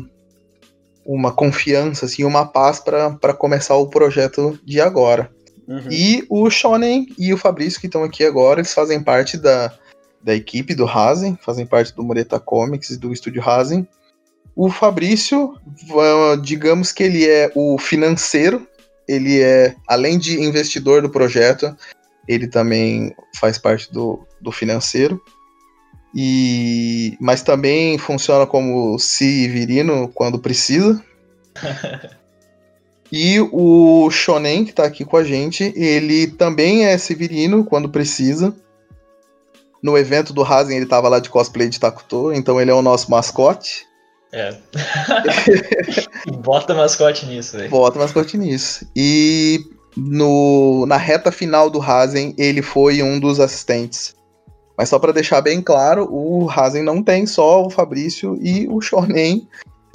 uma 1.04 1.32
confiança, 1.32 2.06
assim, 2.06 2.24
uma 2.24 2.44
paz 2.44 2.80
para 2.80 3.32
começar 3.32 3.76
o 3.76 3.86
projeto 3.86 4.58
de 4.64 4.80
agora. 4.80 5.30
Uhum. 5.68 5.88
E 5.88 6.26
o 6.28 6.50
Shonen 6.50 7.06
e 7.16 7.32
o 7.32 7.38
Fabrício, 7.38 7.80
que 7.80 7.86
estão 7.86 8.02
aqui 8.02 8.24
agora, 8.24 8.58
eles 8.58 8.74
fazem 8.74 9.00
parte 9.00 9.36
da, 9.36 9.72
da 10.26 10.34
equipe 10.34 10.74
do 10.74 10.84
Razen, 10.84 11.38
fazem 11.40 11.64
parte 11.64 11.94
do 11.94 12.02
Mureta 12.02 12.40
Comics 12.40 12.90
e 12.90 12.98
do 12.98 13.12
estúdio 13.12 13.40
Razen. 13.40 13.86
O 14.56 14.68
Fabrício, 14.68 15.54
digamos 16.42 16.90
que 16.90 17.04
ele 17.04 17.24
é 17.24 17.52
o 17.54 17.78
financeiro, 17.78 18.66
ele 19.06 19.40
é, 19.40 19.76
além 19.86 20.18
de 20.18 20.42
investidor 20.42 21.00
do 21.00 21.08
projeto, 21.08 21.76
ele 22.26 22.48
também 22.48 23.14
faz 23.36 23.56
parte 23.56 23.92
do, 23.92 24.26
do 24.40 24.50
financeiro. 24.50 25.22
E, 26.12 27.16
mas 27.20 27.42
também 27.42 27.96
funciona 27.96 28.46
como 28.46 28.98
Severino 28.98 30.08
quando 30.08 30.40
precisa. 30.40 31.00
e 33.12 33.38
o 33.52 34.10
Shonen, 34.10 34.64
que 34.64 34.70
está 34.70 34.86
aqui 34.86 35.04
com 35.04 35.18
a 35.18 35.22
gente, 35.22 35.72
ele 35.76 36.26
também 36.26 36.84
é 36.84 36.98
Severino 36.98 37.64
quando 37.64 37.88
precisa. 37.88 38.52
No 39.86 39.96
evento 39.96 40.32
do 40.32 40.42
Razen 40.42 40.74
ele 40.78 40.84
estava 40.84 41.08
lá 41.08 41.20
de 41.20 41.30
cosplay 41.30 41.68
de 41.68 41.78
Takuto, 41.78 42.32
então 42.32 42.60
ele 42.60 42.72
é 42.72 42.74
o 42.74 42.82
nosso 42.82 43.08
mascote. 43.08 43.86
É. 44.32 44.52
Bota 46.42 46.74
mascote 46.74 47.24
nisso, 47.24 47.56
velho. 47.56 47.70
Bota 47.70 47.96
mascote 47.96 48.36
nisso. 48.36 48.84
E 48.96 49.60
no, 49.96 50.86
na 50.86 50.96
reta 50.96 51.30
final 51.30 51.70
do 51.70 51.80
Hazen, 51.80 52.34
ele 52.36 52.62
foi 52.62 53.00
um 53.00 53.20
dos 53.20 53.38
assistentes. 53.38 54.16
Mas 54.76 54.88
só 54.88 54.98
para 54.98 55.12
deixar 55.12 55.40
bem 55.40 55.62
claro, 55.62 56.08
o 56.10 56.50
Hazen 56.50 56.82
não 56.82 57.00
tem 57.00 57.24
só 57.24 57.64
o 57.64 57.70
Fabrício 57.70 58.36
e 58.42 58.66
o 58.68 58.80
Shonen. 58.80 59.46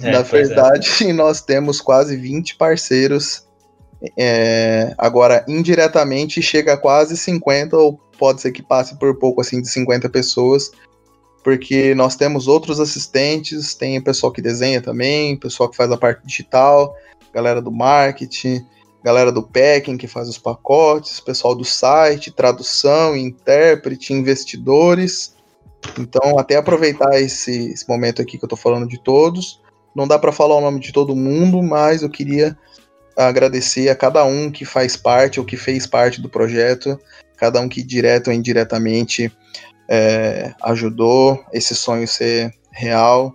É, 0.02 0.10
Na 0.10 0.20
é. 0.20 0.24
verdade, 0.24 0.90
é. 1.02 1.12
nós 1.12 1.42
temos 1.42 1.82
quase 1.82 2.16
20 2.16 2.56
parceiros. 2.56 3.46
É, 4.18 4.96
agora, 4.98 5.44
indiretamente, 5.50 6.42
chega 6.42 6.76
a 6.76 6.78
quase 6.78 7.18
50, 7.18 7.76
ou 7.76 8.00
pode 8.22 8.40
ser 8.40 8.52
que 8.52 8.62
passe 8.62 9.00
por 9.00 9.18
pouco 9.18 9.42
assim 9.42 9.60
de 9.60 9.68
50 9.68 10.08
pessoas 10.10 10.70
porque 11.44 11.96
nós 11.96 12.16
temos 12.16 12.48
outros 12.48 12.80
assistentes, 12.80 13.74
tem 13.74 14.00
pessoal 14.00 14.32
que 14.32 14.42
desenha 14.42 14.82
também, 14.82 15.36
pessoal 15.36 15.70
que 15.70 15.76
faz 15.76 15.92
a 15.92 15.98
parte 15.98 16.26
digital, 16.26 16.96
galera 17.34 17.62
do 17.62 17.72
marketing, 17.72 18.64
galera 19.04 19.32
do 19.32 19.42
packing 19.42 19.98
que 19.98 20.08
faz 20.08 20.30
os 20.30 20.38
pacotes, 20.38 21.20
pessoal 21.20 21.56
do 21.56 21.66
site, 21.66 22.32
tradução, 22.32 23.16
intérprete, 23.18 24.14
investidores. 24.14 25.36
Então, 25.98 26.38
até 26.38 26.58
aproveitar 26.58 27.20
esse, 27.20 27.72
esse 27.72 27.90
momento 27.90 28.22
aqui 28.22 28.38
que 28.38 28.44
eu 28.44 28.48
estou 28.48 28.58
falando 28.58 28.88
de 28.88 29.02
todos. 29.02 29.60
Não 29.96 30.08
dá 30.08 30.20
para 30.20 30.32
falar 30.32 30.56
o 30.56 30.62
nome 30.62 30.80
de 30.80 30.94
todo 30.94 31.16
mundo, 31.16 31.62
mas 31.64 32.04
eu 32.04 32.10
queria 32.10 32.56
agradecer 33.18 33.90
a 33.90 33.96
cada 33.96 34.24
um 34.24 34.52
que 34.52 34.64
faz 34.64 34.96
parte 34.96 35.40
ou 35.40 35.46
que 35.46 35.58
fez 35.58 35.88
parte 35.88 36.22
do 36.22 36.30
projeto, 36.30 36.98
cada 37.42 37.60
um 37.60 37.68
que 37.68 37.82
direto 37.82 38.28
ou 38.28 38.34
indiretamente 38.34 39.36
é, 39.90 40.54
ajudou 40.62 41.44
esse 41.52 41.74
sonho 41.74 42.08
ser 42.08 42.54
real. 42.72 43.34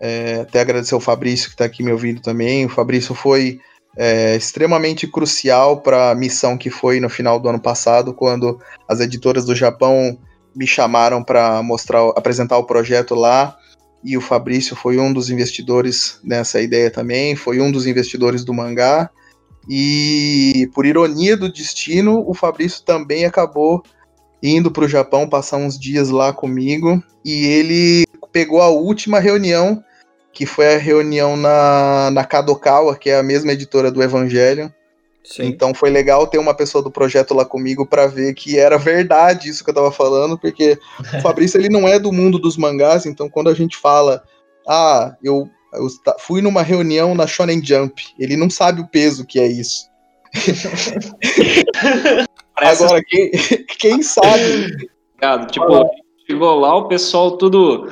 É, 0.00 0.40
até 0.40 0.62
agradecer 0.62 0.94
ao 0.94 1.00
Fabrício 1.00 1.48
que 1.48 1.54
está 1.54 1.66
aqui 1.66 1.82
me 1.82 1.92
ouvindo 1.92 2.22
também. 2.22 2.64
O 2.64 2.70
Fabrício 2.70 3.14
foi 3.14 3.60
é, 3.98 4.34
extremamente 4.34 5.06
crucial 5.06 5.82
para 5.82 6.10
a 6.10 6.14
missão 6.14 6.56
que 6.56 6.70
foi 6.70 7.00
no 7.00 7.10
final 7.10 7.38
do 7.38 7.46
ano 7.46 7.60
passado, 7.60 8.14
quando 8.14 8.58
as 8.88 9.00
editoras 9.00 9.44
do 9.44 9.54
Japão 9.54 10.18
me 10.56 10.66
chamaram 10.66 11.22
para 11.22 11.62
mostrar, 11.62 12.00
apresentar 12.16 12.56
o 12.56 12.64
projeto 12.64 13.14
lá. 13.14 13.58
E 14.02 14.16
o 14.16 14.22
Fabrício 14.22 14.74
foi 14.74 14.98
um 14.98 15.12
dos 15.12 15.28
investidores 15.28 16.18
nessa 16.24 16.62
ideia 16.62 16.90
também, 16.90 17.36
foi 17.36 17.60
um 17.60 17.70
dos 17.70 17.86
investidores 17.86 18.42
do 18.42 18.54
mangá. 18.54 19.10
E 19.68 20.68
por 20.74 20.84
ironia 20.84 21.36
do 21.36 21.50
destino, 21.50 22.22
o 22.28 22.34
Fabrício 22.34 22.82
também 22.82 23.24
acabou 23.24 23.82
indo 24.42 24.70
para 24.70 24.84
o 24.84 24.88
Japão 24.88 25.28
passar 25.28 25.56
uns 25.56 25.78
dias 25.78 26.10
lá 26.10 26.32
comigo 26.32 27.02
e 27.24 27.46
ele 27.46 28.04
pegou 28.30 28.60
a 28.60 28.68
última 28.68 29.18
reunião, 29.18 29.82
que 30.32 30.44
foi 30.44 30.74
a 30.74 30.78
reunião 30.78 31.36
na, 31.36 32.10
na 32.10 32.24
Kadokawa, 32.24 32.96
que 32.96 33.08
é 33.08 33.18
a 33.18 33.22
mesma 33.22 33.52
editora 33.52 33.90
do 33.90 34.02
Evangelho. 34.02 34.72
Sim. 35.24 35.44
Então 35.44 35.72
foi 35.72 35.88
legal 35.88 36.26
ter 36.26 36.36
uma 36.36 36.52
pessoa 36.52 36.84
do 36.84 36.90
projeto 36.90 37.32
lá 37.32 37.46
comigo 37.46 37.86
para 37.86 38.06
ver 38.06 38.34
que 38.34 38.58
era 38.58 38.76
verdade 38.76 39.48
isso 39.48 39.64
que 39.64 39.70
eu 39.70 39.74
tava 39.74 39.90
falando, 39.90 40.38
porque 40.38 40.78
o 41.16 41.20
Fabrício 41.22 41.58
ele 41.58 41.70
não 41.70 41.88
é 41.88 41.98
do 41.98 42.12
mundo 42.12 42.38
dos 42.38 42.58
mangás, 42.58 43.06
então 43.06 43.30
quando 43.30 43.48
a 43.48 43.54
gente 43.54 43.78
fala, 43.78 44.22
ah, 44.68 45.16
eu, 45.22 45.48
eu 45.74 45.86
fui 46.18 46.40
numa 46.40 46.62
reunião 46.62 47.14
na 47.14 47.26
Shonen 47.26 47.64
Jump, 47.64 48.02
ele 48.18 48.36
não 48.36 48.50
sabe 48.50 48.80
o 48.80 48.88
peso 48.88 49.26
que 49.26 49.38
é 49.38 49.46
isso. 49.46 49.88
Agora, 52.56 53.02
quem, 53.06 53.30
quem 53.78 54.02
sabe? 54.02 54.88
Tipo, 55.50 55.90
chegou 56.26 56.58
lá, 56.58 56.76
o 56.76 56.88
pessoal 56.88 57.36
tudo. 57.36 57.90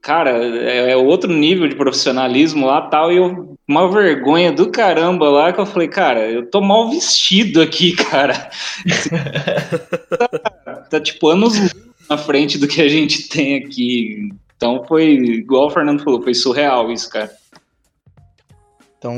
Cara, 0.00 0.30
é, 0.30 0.92
é, 0.92 0.96
outro 0.96 1.32
nível 1.32 1.68
de 1.68 1.74
profissionalismo 1.74 2.66
lá 2.66 2.82
tal, 2.82 3.12
e 3.12 3.16
eu, 3.16 3.56
uma 3.66 3.90
vergonha 3.90 4.52
do 4.52 4.70
caramba 4.70 5.28
lá, 5.28 5.52
que 5.52 5.60
eu 5.60 5.66
falei, 5.66 5.88
cara, 5.88 6.30
eu 6.30 6.48
tô 6.48 6.60
mal 6.60 6.88
vestido 6.88 7.60
aqui, 7.60 7.96
cara. 8.10 8.48
tá, 10.64 10.74
tá 10.88 11.00
tipo 11.00 11.28
anos 11.28 11.74
na 12.08 12.16
frente 12.16 12.58
do 12.58 12.68
que 12.68 12.80
a 12.80 12.88
gente 12.88 13.28
tem 13.28 13.56
aqui. 13.56 14.30
Então 14.58 14.84
foi, 14.86 15.12
igual 15.12 15.68
o 15.68 15.70
Fernando 15.70 16.02
falou, 16.02 16.20
foi 16.20 16.34
surreal 16.34 16.90
isso, 16.90 17.08
cara. 17.08 17.30
Então, 18.98 19.14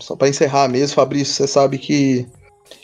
só 0.00 0.16
para 0.16 0.30
encerrar 0.30 0.66
mesmo, 0.66 0.96
Fabrício, 0.96 1.34
você 1.34 1.46
sabe 1.46 1.76
que 1.76 2.26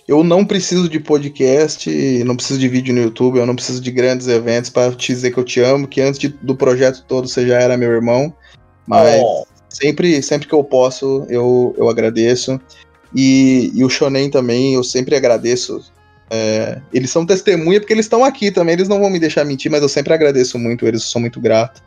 eu 0.07 0.23
não 0.23 0.45
preciso 0.45 0.87
de 0.87 1.01
podcast, 1.01 1.91
não 2.25 2.37
preciso 2.37 2.61
de 2.61 2.69
vídeo 2.69 2.95
no 2.95 3.01
YouTube, 3.01 3.39
eu 3.39 3.47
não 3.47 3.55
preciso 3.55 3.81
de 3.81 3.91
grandes 3.91 4.29
eventos 4.29 4.69
para 4.69 4.93
te 4.93 5.15
dizer 5.15 5.33
que 5.33 5.39
eu 5.39 5.45
te 5.45 5.61
amo, 5.61 5.89
que 5.89 6.03
antes 6.03 6.19
de, 6.19 6.29
do 6.29 6.55
projeto 6.55 7.03
todo 7.09 7.27
você 7.27 7.47
já 7.47 7.59
era 7.59 7.79
meu 7.79 7.91
irmão. 7.91 8.35
Mas 8.87 9.23
oh. 9.23 9.47
sempre, 9.71 10.23
sempre 10.23 10.47
que 10.47 10.55
eu 10.55 10.63
posso, 10.63 11.25
eu, 11.31 11.75
eu 11.79 11.89
agradeço. 11.89 12.61
E, 13.15 13.73
e 13.75 13.83
o 13.83 13.89
Shonen 13.89 14.29
também, 14.29 14.75
eu 14.75 14.85
sempre 14.85 15.17
agradeço. 15.17 15.91
É, 16.29 16.83
eles 16.93 17.11
são 17.11 17.25
testemunha 17.25 17.81
porque 17.81 17.95
eles 17.95 18.05
estão 18.05 18.23
aqui 18.23 18.51
também, 18.51 18.75
eles 18.75 18.89
não 18.89 19.01
vão 19.01 19.09
me 19.09 19.19
deixar 19.19 19.45
mentir, 19.45 19.71
mas 19.71 19.81
eu 19.81 19.89
sempre 19.89 20.13
agradeço 20.13 20.59
muito 20.59 20.87
eles, 20.87 21.03
sou 21.05 21.21
muito 21.21 21.41
grato. 21.41 21.83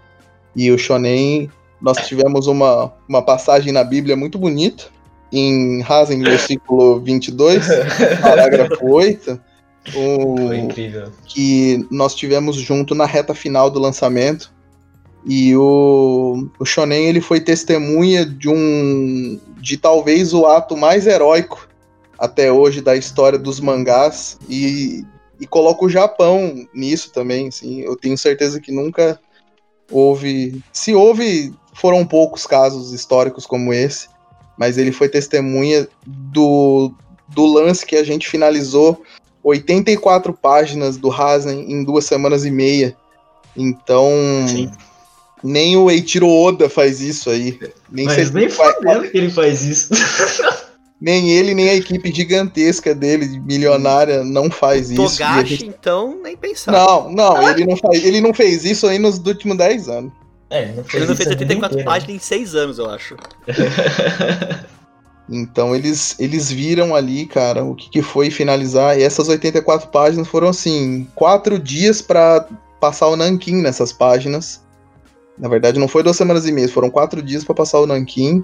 E 0.58 0.72
o 0.72 0.78
Shonen, 0.78 1.52
nós 1.80 1.98
tivemos 2.08 2.48
uma, 2.48 2.92
uma 3.08 3.22
passagem 3.22 3.72
na 3.72 3.84
Bíblia 3.84 4.16
muito 4.16 4.40
bonita, 4.40 4.86
em 5.32 5.84
Hazen, 5.84 6.24
versículo 6.24 7.00
22, 7.00 7.68
parágrafo 8.20 8.84
8, 8.84 9.40
o, 9.96 10.54
incrível. 10.54 11.12
que 11.26 11.86
nós 11.92 12.16
tivemos 12.16 12.56
junto 12.56 12.96
na 12.96 13.06
reta 13.06 13.36
final 13.36 13.70
do 13.70 13.80
lançamento. 13.80 14.52
E 15.24 15.56
o, 15.56 16.50
o 16.58 16.66
Shonen 16.66 17.06
ele 17.06 17.22
foi 17.22 17.40
testemunha 17.40 18.26
de 18.26 18.50
um 18.50 19.40
de 19.60 19.78
talvez 19.78 20.34
o 20.34 20.46
ato 20.46 20.76
mais 20.76 21.06
heróico 21.06 21.68
até 22.18 22.52
hoje 22.52 22.82
da 22.82 22.96
história 22.96 23.38
dos 23.38 23.60
mangás 23.60 24.40
e, 24.50 25.04
e 25.40 25.46
coloca 25.46 25.86
o 25.86 25.90
Japão 25.90 26.68
nisso 26.74 27.12
também, 27.12 27.50
assim. 27.50 27.82
Eu 27.82 27.96
tenho 27.96 28.18
certeza 28.18 28.60
que 28.60 28.72
nunca 28.72 29.20
houve, 29.92 30.62
se 30.72 30.94
houve, 30.94 31.54
foram 31.74 32.06
poucos 32.06 32.46
casos 32.46 32.94
históricos 32.94 33.46
como 33.46 33.74
esse 33.74 34.08
mas 34.58 34.78
ele 34.78 34.92
foi 34.92 35.08
testemunha 35.08 35.88
do, 36.06 36.92
do 37.30 37.46
lance 37.46 37.86
que 37.86 37.96
a 37.96 38.04
gente 38.04 38.28
finalizou 38.28 39.02
84 39.44 40.34
páginas 40.34 40.98
do 40.98 41.12
Hazen 41.12 41.72
em 41.72 41.84
duas 41.84 42.06
semanas 42.06 42.44
e 42.44 42.52
meia. 42.52 42.98
Então, 43.56 44.12
Sim. 44.48 44.72
nem 45.44 45.78
o 45.78 45.90
Eiichiro 45.92 46.28
Oda 46.28 46.68
faz 46.68 47.00
isso 47.00 47.30
aí. 47.30 47.60
Nem 47.90 48.06
Mas 48.06 48.32
nem 48.32 48.50
fodendo 48.50 49.10
que 49.10 49.18
ele 49.18 49.30
faz 49.30 49.64
isso. 49.64 49.94
nem 51.00 51.30
ele, 51.30 51.54
nem 51.54 51.70
a 51.70 51.76
equipe 51.76 52.12
gigantesca 52.12 52.94
dele, 52.96 53.40
milionária, 53.40 54.24
não 54.24 54.50
faz 54.50 54.90
isso. 54.90 55.18
Togashi, 55.18 55.50
gente... 55.50 55.68
então, 55.68 56.20
nem 56.22 56.36
pensar. 56.36 56.72
Não, 56.72 57.12
não, 57.12 57.50
ele 57.50 57.66
não, 57.66 57.78
faz, 57.78 58.04
ele 58.04 58.22
não 58.22 58.34
fez 58.34 58.66
isso 58.66 58.88
aí 58.88 58.98
nos 58.98 59.18
últimos 59.20 59.58
10 59.58 59.90
anos. 59.90 60.12
É, 60.50 60.64
ele 60.64 60.74
não 60.74 60.84
fez, 60.84 60.96
Ele 60.96 61.06
não 61.08 61.16
fez 61.16 61.30
isso 61.30 61.38
a 61.38 61.42
84 61.42 61.78
vida 61.78 61.90
páginas 61.90 62.16
em 62.16 62.20
6 62.20 62.56
anos, 62.56 62.80
eu 62.80 62.90
acho. 62.90 63.16
Então 65.30 65.76
eles, 65.76 66.16
eles 66.20 66.50
viram 66.52 66.96
ali, 66.96 67.26
cara, 67.26 67.64
o 67.64 67.76
que, 67.76 67.90
que 67.90 68.02
foi 68.02 68.32
finalizar. 68.32 68.98
E 68.98 69.04
essas 69.04 69.28
84 69.28 69.90
páginas 69.90 70.28
foram 70.28 70.48
assim, 70.48 71.08
quatro 71.16 71.60
dias 71.60 72.02
pra 72.02 72.48
passar 72.80 73.08
o 73.08 73.16
Nankin 73.16 73.62
nessas 73.62 73.92
páginas. 73.92 74.64
Na 75.38 75.50
verdade, 75.50 75.80
não 75.80 75.88
foi 75.88 76.02
duas 76.02 76.16
semanas 76.16 76.48
e 76.48 76.52
meia, 76.52 76.70
foram 76.70 76.90
quatro 76.90 77.22
dias 77.22 77.44
pra 77.44 77.54
passar 77.54 77.80
o 77.80 77.86
Nankin. 77.86 78.44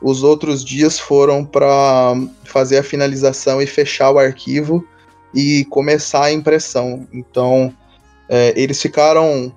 Os 0.00 0.22
outros 0.22 0.64
dias 0.64 0.98
foram 0.98 1.44
pra 1.44 2.14
fazer 2.44 2.78
a 2.78 2.82
finalização 2.82 3.60
e 3.60 3.66
fechar 3.66 4.10
o 4.10 4.18
arquivo 4.18 4.86
e 5.34 5.64
começar 5.70 6.24
a 6.24 6.32
impressão. 6.32 7.06
Então, 7.12 7.74
é, 8.28 8.52
eles 8.56 8.80
ficaram 8.80 9.52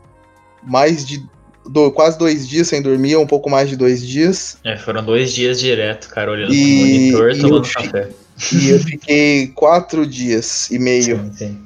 mais 0.64 1.06
de 1.06 1.24
do- 1.64 1.92
quase 1.92 2.18
dois 2.18 2.50
dias 2.50 2.68
sem 2.68 2.82
dormir, 2.82 3.16
um 3.18 3.28
pouco 3.28 3.48
mais 3.50 3.70
de 3.70 3.76
dois 3.76 4.06
dias. 4.06 4.58
É, 4.64 4.76
foram 4.78 5.04
dois 5.06 5.32
dias 5.32 5.60
direto, 5.60 6.10
cara, 6.10 6.32
olhando 6.32 6.52
E- 6.54 7.12
pro 7.12 7.20
monitor, 7.22 7.32
e 7.32 7.40
tomando 7.40 7.68
eu 7.68 7.72
café. 7.74 8.10
E 8.52 8.70
eu 8.70 8.80
fiquei 8.80 9.48
quatro 9.50 10.06
dias 10.08 10.72
e 10.72 10.80
meio. 10.80 11.18
Sim, 11.18 11.34
sim. 11.38 11.62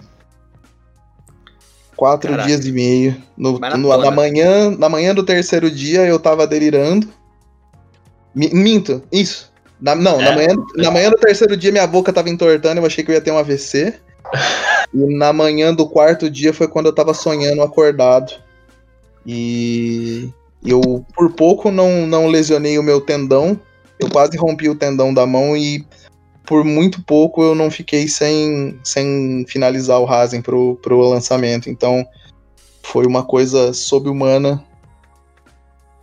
Quatro 1.95 2.29
Caraca. 2.31 2.47
dias 2.49 2.65
e 2.65 2.71
meio. 2.73 3.15
No, 3.37 3.53
no- 3.57 3.97
na, 3.97 4.11
manhã, 4.11 4.69
na 4.71 4.89
manhã 4.89 5.15
do 5.15 5.23
terceiro 5.23 5.71
dia 5.71 6.05
eu 6.05 6.19
tava 6.19 6.45
delirando. 6.45 7.07
Mi- 8.35 8.53
Minto, 8.53 9.01
isso. 9.11 9.51
Na- 9.79 9.95
não, 9.95 10.17
na, 10.17 10.31
É. 10.31 10.35
manhã, 10.35 10.55
na 10.75 10.91
manhã 10.91 11.09
do 11.09 11.17
terceiro 11.17 11.55
dia 11.55 11.71
minha 11.71 11.87
boca 11.87 12.13
tava 12.13 12.29
entortando, 12.29 12.79
eu 12.79 12.85
achei 12.85 13.03
que 13.03 13.11
eu 13.11 13.15
ia 13.15 13.21
ter 13.21 13.31
um 13.31 13.37
AVC. 13.37 13.93
e 14.93 15.17
na 15.17 15.31
manhã 15.33 15.73
do 15.73 15.87
quarto 15.87 16.29
dia 16.29 16.53
foi 16.53 16.67
quando 16.67 16.87
eu 16.87 16.93
tava 16.93 17.13
sonhando 17.13 17.61
acordado. 17.61 18.33
E 19.25 20.29
eu 20.65 21.05
por 21.15 21.31
pouco 21.33 21.71
não, 21.71 22.05
não 22.05 22.27
lesionei 22.27 22.77
o 22.77 22.83
meu 22.83 23.01
tendão. 23.01 23.59
Eu 23.99 24.09
quase 24.09 24.37
rompi 24.37 24.69
o 24.69 24.75
tendão 24.75 25.13
da 25.13 25.25
mão 25.25 25.55
e 25.55 25.85
por 26.45 26.63
muito 26.63 27.03
pouco 27.03 27.43
eu 27.43 27.55
não 27.55 27.71
fiquei 27.71 28.07
sem, 28.07 28.79
sem 28.83 29.45
finalizar 29.47 29.99
o 29.99 30.05
Rasen 30.05 30.41
pro, 30.41 30.75
pro 30.81 30.99
lançamento. 31.09 31.69
Então 31.69 32.05
foi 32.83 33.05
uma 33.05 33.23
coisa 33.23 33.73
sobre-humana. 33.73 34.63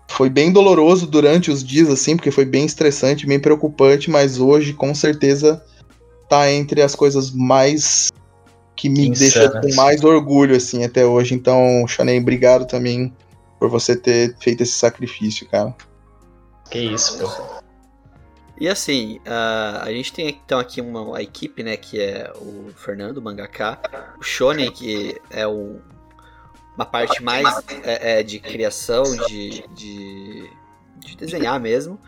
Foi 0.09 0.29
bem 0.29 0.53
doloroso 0.53 1.07
durante 1.07 1.51
os 1.51 1.65
dias, 1.65 1.89
assim, 1.89 2.17
porque 2.17 2.31
foi 2.31 2.45
bem 2.45 2.65
estressante, 2.67 3.27
bem 3.27 3.41
preocupante, 3.41 4.11
mas 4.11 4.39
hoje 4.39 4.73
com 4.73 4.95
certeza 4.95 5.65
tá 6.29 6.51
entre 6.51 6.83
as 6.83 6.95
coisas 6.95 7.31
mais 7.31 8.11
que 8.77 8.89
me 8.89 9.11
deixa 9.11 9.49
com 9.49 9.75
mais 9.75 10.03
orgulho, 10.03 10.57
assim, 10.57 10.85
até 10.85 11.05
hoje. 11.07 11.35
Então, 11.35 11.87
Chanei, 11.87 12.19
obrigado 12.19 12.67
também 12.67 13.15
por 13.59 13.69
você 13.69 13.95
ter 13.97 14.37
feito 14.39 14.63
esse 14.63 14.73
sacrifício, 14.73 15.49
cara. 15.49 15.75
Que 16.71 16.79
isso, 16.81 17.19
pô. 17.19 17.63
E 18.59 18.69
assim, 18.69 19.19
a, 19.27 19.83
a 19.85 19.93
gente 19.93 20.13
tem 20.13 20.29
então 20.29 20.59
aqui 20.59 20.81
uma, 20.81 21.01
uma 21.01 21.23
equipe, 21.23 21.63
né, 21.63 21.77
que 21.77 22.01
é 22.01 22.33
o 22.37 22.71
Fernando, 22.77 23.19
o 23.19 23.23
mangaka, 23.23 23.79
o 24.19 24.23
Shonen, 24.23 24.71
que 24.71 25.21
é 25.31 25.47
um- 25.49 25.81
uma 26.77 26.87
parte 26.87 27.23
mais 27.23 27.47
é, 27.83 28.21
é, 28.21 28.23
de 28.23 28.39
criação, 28.39 29.03
de, 29.27 29.65
de, 29.75 30.51
de 30.99 31.17
desenhar 31.17 31.59
mesmo, 31.61 31.99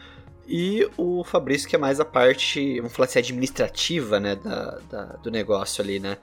e 0.46 0.88
o 0.96 1.24
Fabrício, 1.24 1.68
que 1.68 1.76
é 1.76 1.78
mais 1.78 2.00
a 2.00 2.04
parte, 2.04 2.76
vamos 2.78 2.92
falar 2.94 3.06
assim, 3.06 3.18
administrativa, 3.18 4.20
né, 4.20 4.36
da, 4.36 4.78
da- 4.90 5.16
do 5.16 5.30
negócio 5.30 5.82
ali, 5.82 5.98
né. 5.98 6.18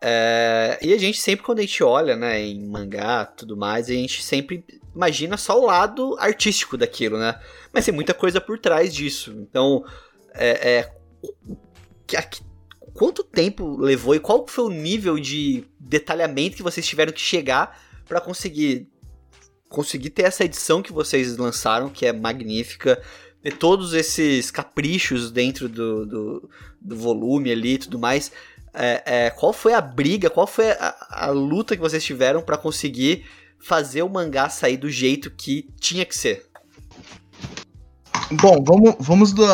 É, 0.00 0.78
e 0.82 0.92
a 0.92 0.98
gente 0.98 1.18
sempre, 1.18 1.44
quando 1.44 1.58
a 1.58 1.62
gente 1.62 1.82
olha, 1.82 2.14
né, 2.16 2.40
em 2.40 2.66
mangá 2.66 3.24
tudo 3.24 3.56
mais, 3.56 3.88
a 3.88 3.92
gente 3.94 4.22
sempre 4.22 4.64
imagina 4.94 5.36
só 5.36 5.58
o 5.58 5.66
lado 5.66 6.16
artístico 6.18 6.76
daquilo, 6.76 7.18
né? 7.18 7.40
Mas 7.72 7.86
tem 7.86 7.94
muita 7.94 8.12
coisa 8.14 8.40
por 8.40 8.58
trás 8.58 8.94
disso. 8.94 9.32
Então, 9.38 9.84
é, 10.34 10.78
é, 10.78 10.92
quanto 12.96 13.22
tempo 13.22 13.76
levou 13.76 14.14
e 14.14 14.20
qual 14.20 14.46
foi 14.48 14.64
o 14.64 14.70
nível 14.70 15.18
de 15.18 15.64
detalhamento 15.78 16.56
que 16.56 16.62
vocês 16.62 16.86
tiveram 16.86 17.12
que 17.12 17.20
chegar 17.20 17.78
para 18.08 18.20
conseguir 18.20 18.88
conseguir 19.68 20.10
ter 20.10 20.22
essa 20.22 20.44
edição 20.44 20.80
que 20.80 20.92
vocês 20.92 21.36
lançaram, 21.36 21.90
que 21.90 22.06
é 22.06 22.12
magnífica, 22.12 23.02
ter 23.42 23.56
todos 23.56 23.92
esses 23.92 24.50
caprichos 24.50 25.30
dentro 25.30 25.68
do, 25.68 26.06
do, 26.06 26.50
do 26.80 26.96
volume 26.96 27.50
ali 27.50 27.74
e 27.74 27.78
tudo 27.78 27.98
mais. 27.98 28.30
É, 28.72 29.02
é, 29.06 29.30
qual 29.30 29.52
foi 29.52 29.74
a 29.74 29.80
briga, 29.80 30.30
qual 30.30 30.46
foi 30.46 30.70
a, 30.70 30.94
a 31.10 31.30
luta 31.30 31.74
que 31.74 31.82
vocês 31.82 32.04
tiveram 32.04 32.42
para 32.42 32.56
conseguir 32.56 33.24
fazer 33.58 34.02
o 34.02 34.08
mangá 34.08 34.48
sair 34.48 34.76
do 34.76 34.88
jeito 34.88 35.30
que 35.30 35.68
tinha 35.80 36.04
que 36.04 36.16
ser? 36.16 36.46
Bom, 38.40 38.62
vamos, 38.62 38.94
vamos 39.00 39.32
do, 39.32 39.44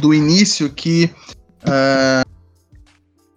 do 0.00 0.14
início 0.14 0.72
que 0.72 1.10
ah, 1.64 2.22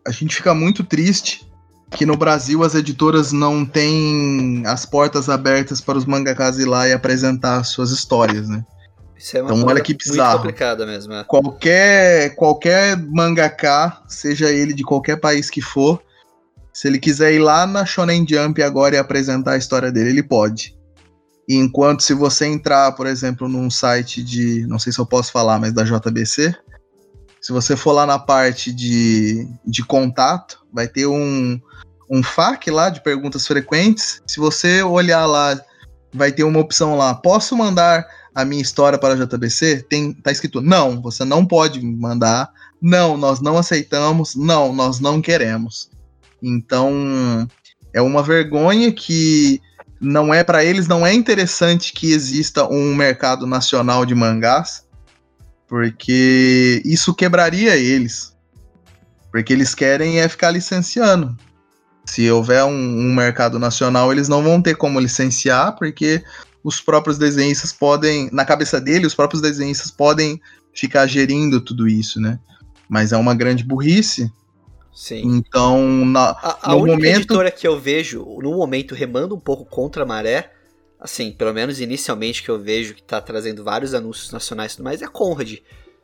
a 0.08 0.12
gente 0.12 0.36
fica 0.36 0.54
muito 0.54 0.84
triste 0.84 1.46
que 1.91 2.06
no 2.06 2.18
Brasil 2.18 2.63
as 2.63 2.76
editoras 2.76 3.32
não 3.32 3.65
têm 3.65 4.63
as 4.65 4.86
portas 4.86 5.30
abertas 5.30 5.80
para 5.80 5.98
os 5.98 6.06
mangakas 6.06 6.58
ir 6.58 6.65
lá 6.65 6.88
e 6.88 6.94
apresentar 6.94 7.63
suas 7.63 7.91
histórias, 7.91 8.50
né? 8.50 8.63
Isso 9.18 9.38
é 9.38 9.41
uma 9.41 9.54
Então, 9.54 9.65
olha 9.68 9.82
que 9.82 9.94
muito 9.94 10.10
bizarro. 10.10 10.38
complicada 10.39 10.86
mesmo. 10.86 11.13
é. 11.13 11.24
Qualquer, 11.24 12.36
qualquer 12.36 12.98
mangaka, 12.98 14.02
seja 14.08 14.52
ele 14.52 14.74
de 14.74 14.84
qualquer 14.84 15.18
país 15.18 15.50
que 15.50 15.62
for, 15.62 16.02
se 16.74 16.88
ele 16.88 17.00
quiser 17.00 17.34
ir 17.34 17.39
lá 17.39 17.65
na 17.65 17.86
Shonen 17.86 18.26
Jump 18.28 18.62
agora 18.62 18.96
e 18.96 18.98
apresentar 18.98 19.54
a 19.54 19.58
história 19.58 19.91
dele, 19.91 20.10
ele 20.10 20.24
pode. 20.24 20.76
E 21.48 21.56
enquanto 21.56 22.02
se 22.02 22.13
você 22.13 22.46
entrar, 22.46 22.91
por 22.94 23.08
exemplo, 23.08 23.48
num 23.48 23.70
site 23.70 24.22
de, 24.22 24.65
não 24.68 24.78
sei 24.78 24.91
se 24.91 25.00
eu 25.00 25.06
posso 25.06 25.32
falar, 25.32 25.60
mas 25.60 25.72
da 25.72 25.84
JBC, 25.84 26.54
se 27.45 27.51
você 27.51 27.77
for 27.77 27.91
lá 27.91 28.08
na 28.08 28.17
parte 28.17 28.73
de, 28.73 29.47
de 29.63 29.86
contato, 29.86 30.65
vai 30.73 30.88
ter 30.88 31.05
um, 31.05 31.62
um 32.10 32.23
FAQ 32.23 32.71
lá 32.71 32.89
de 32.89 33.01
perguntas 33.01 33.45
frequentes. 33.45 34.19
Se 34.25 34.39
você 34.39 34.81
olhar 34.81 35.27
lá, 35.27 35.55
vai 36.12 36.31
ter 36.31 36.43
uma 36.43 36.60
opção 36.60 36.97
lá, 36.97 37.13
posso 37.13 37.55
mandar 37.55 38.03
a 38.34 38.43
minha 38.43 38.63
história 38.63 38.97
para 38.97 39.13
a 39.13 39.23
JBC? 39.23 39.86
Tem, 39.88 40.12
tá 40.12 40.31
escrito, 40.31 40.60
não, 40.60 40.99
você 40.99 41.23
não 41.23 41.45
pode 41.45 41.79
mandar, 41.86 42.49
não, 42.81 43.15
nós 43.15 43.39
não 43.39 43.60
aceitamos, 43.60 44.34
não, 44.34 44.73
nós 44.73 44.99
não 44.99 45.21
queremos. 45.21 45.91
Então, 46.41 47.47
é 47.93 48.01
uma 48.01 48.23
vergonha 48.23 48.91
que 48.91 49.62
não 50.01 50.34
é 50.34 50.43
para 50.43 50.65
eles, 50.65 50.88
não 50.88 51.05
é 51.05 51.13
interessante 51.13 51.93
que 51.93 52.12
exista 52.12 52.67
um 52.67 52.95
mercado 52.95 53.45
nacional 53.45 54.03
de 54.03 54.15
mangás, 54.15 54.85
porque 55.67 56.82
isso 56.86 57.13
quebraria 57.13 57.75
eles. 57.75 58.36
Porque 59.32 59.51
eles 59.51 59.75
querem 59.75 60.19
é 60.19 60.30
ficar 60.30 60.51
licenciando. 60.51 61.36
Se 62.06 62.30
houver 62.30 62.63
um, 62.63 62.69
um 62.71 63.13
mercado 63.13 63.58
nacional, 63.60 64.12
eles 64.12 64.28
não 64.28 64.43
vão 64.43 64.62
ter 64.62 64.75
como 64.75 64.99
licenciar, 64.99 65.75
porque 65.75 66.23
os 66.63 66.80
próprios 66.80 67.17
desenhistas 67.17 67.73
podem, 67.73 68.30
na 68.32 68.45
cabeça 68.45 68.80
dele, 68.80 69.06
os 69.08 69.15
próprios 69.15 69.41
desenhistas 69.41 69.91
podem 69.91 70.39
ficar 70.73 71.08
gerindo 71.08 71.60
tudo 71.60 71.88
isso, 71.88 72.19
né? 72.21 72.39
Mas 72.88 73.12
é 73.12 73.17
uma 73.17 73.34
grande 73.34 73.63
burrice. 73.63 74.32
Sim. 74.93 75.21
Então, 75.25 76.06
na, 76.06 76.30
A, 76.30 76.58
a 76.62 76.71
no 76.71 76.78
única 76.84 76.97
momento- 76.97 77.15
editora 77.17 77.51
que 77.51 77.67
eu 77.67 77.80
vejo, 77.80 78.23
no 78.41 78.51
momento, 78.56 78.95
remando 78.95 79.36
um 79.36 79.39
pouco 79.39 79.65
contra 79.65 80.04
a 80.04 80.06
maré, 80.06 80.51
assim, 81.06 81.32
pelo 81.32 81.54
menos 81.54 81.80
inicialmente 81.80 82.44
que 82.44 82.50
eu 82.50 82.60
vejo 82.60 82.94
que 82.94 83.02
tá 83.02 83.22
trazendo 83.22 83.63
vários 83.63 83.94
anúncios 83.94 84.32
nacionais 84.32 84.74
e 84.74 84.76
tudo 84.76 84.84
mais, 84.84 85.02
é 85.02 85.06
a 85.06 85.10
Conrad. 85.10 85.60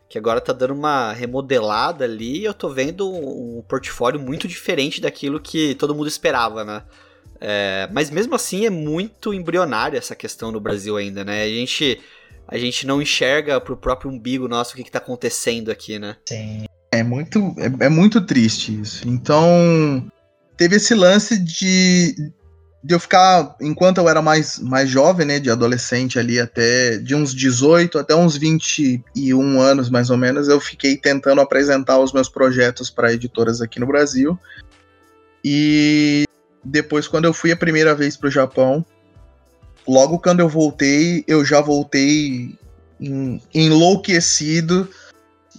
Que 0.07 0.17
agora 0.17 0.41
tá 0.41 0.53
dando 0.53 0.73
uma 0.73 1.13
remodelada 1.13 2.05
ali 2.05 2.39
e 2.39 2.45
eu 2.45 2.53
tô 2.53 2.69
vendo 2.69 3.09
um, 3.09 3.63
portfólio 3.67 4.19
muito 4.19 4.47
diferente 4.47 4.99
daquilo 4.99 5.39
que 5.39 5.75
todo 5.75 5.95
mundo 5.95 6.07
esperava, 6.07 6.63
né? 6.63 6.83
É, 7.39 7.89
mas 7.91 8.09
mesmo 8.09 8.35
assim 8.35 8.65
é 8.65 8.69
muito 8.69 9.33
embrionária 9.33 9.97
essa 9.97 10.15
questão 10.15 10.51
no 10.51 10.59
Brasil 10.59 10.97
ainda, 10.97 11.23
né? 11.23 11.43
A 11.43 11.47
gente, 11.47 11.99
a 12.47 12.57
gente 12.57 12.85
não 12.85 13.01
enxerga 13.01 13.59
pro 13.59 13.77
próprio 13.77 14.11
umbigo 14.11 14.47
nosso 14.47 14.73
o 14.73 14.75
que, 14.75 14.83
que 14.83 14.91
tá 14.91 14.99
acontecendo 14.99 15.71
aqui, 15.71 15.97
né? 15.97 16.17
Sim. 16.27 16.65
É 16.91 17.03
muito, 17.03 17.55
é, 17.57 17.85
é 17.85 17.89
muito 17.89 18.19
triste 18.19 18.81
isso. 18.81 19.07
Então, 19.07 20.11
teve 20.57 20.75
esse 20.75 20.93
lance 20.93 21.39
de, 21.39 22.13
de 22.83 22.95
eu 22.95 22.99
ficar, 22.99 23.55
enquanto 23.61 23.99
eu 23.99 24.09
era 24.09 24.21
mais, 24.21 24.57
mais 24.57 24.89
jovem, 24.89 25.25
né, 25.25 25.39
de 25.39 25.51
adolescente 25.51 26.17
ali 26.17 26.39
até, 26.39 26.97
de 26.97 27.13
uns 27.13 27.33
18 27.33 27.99
até 27.99 28.15
uns 28.15 28.35
21 28.35 29.61
anos 29.61 29.89
mais 29.89 30.09
ou 30.09 30.17
menos, 30.17 30.47
eu 30.47 30.59
fiquei 30.59 30.97
tentando 30.97 31.41
apresentar 31.41 31.99
os 31.99 32.11
meus 32.11 32.27
projetos 32.27 32.89
para 32.89 33.13
editoras 33.13 33.61
aqui 33.61 33.79
no 33.79 33.85
Brasil. 33.85 34.37
E 35.45 36.25
depois, 36.63 37.07
quando 37.07 37.25
eu 37.25 37.33
fui 37.33 37.51
a 37.51 37.57
primeira 37.57 37.93
vez 37.93 38.17
para 38.17 38.27
o 38.27 38.31
Japão, 38.31 38.83
logo 39.87 40.17
quando 40.19 40.39
eu 40.39 40.49
voltei, 40.49 41.23
eu 41.27 41.45
já 41.45 41.61
voltei 41.61 42.55
en- 42.99 43.39
enlouquecido 43.53 44.89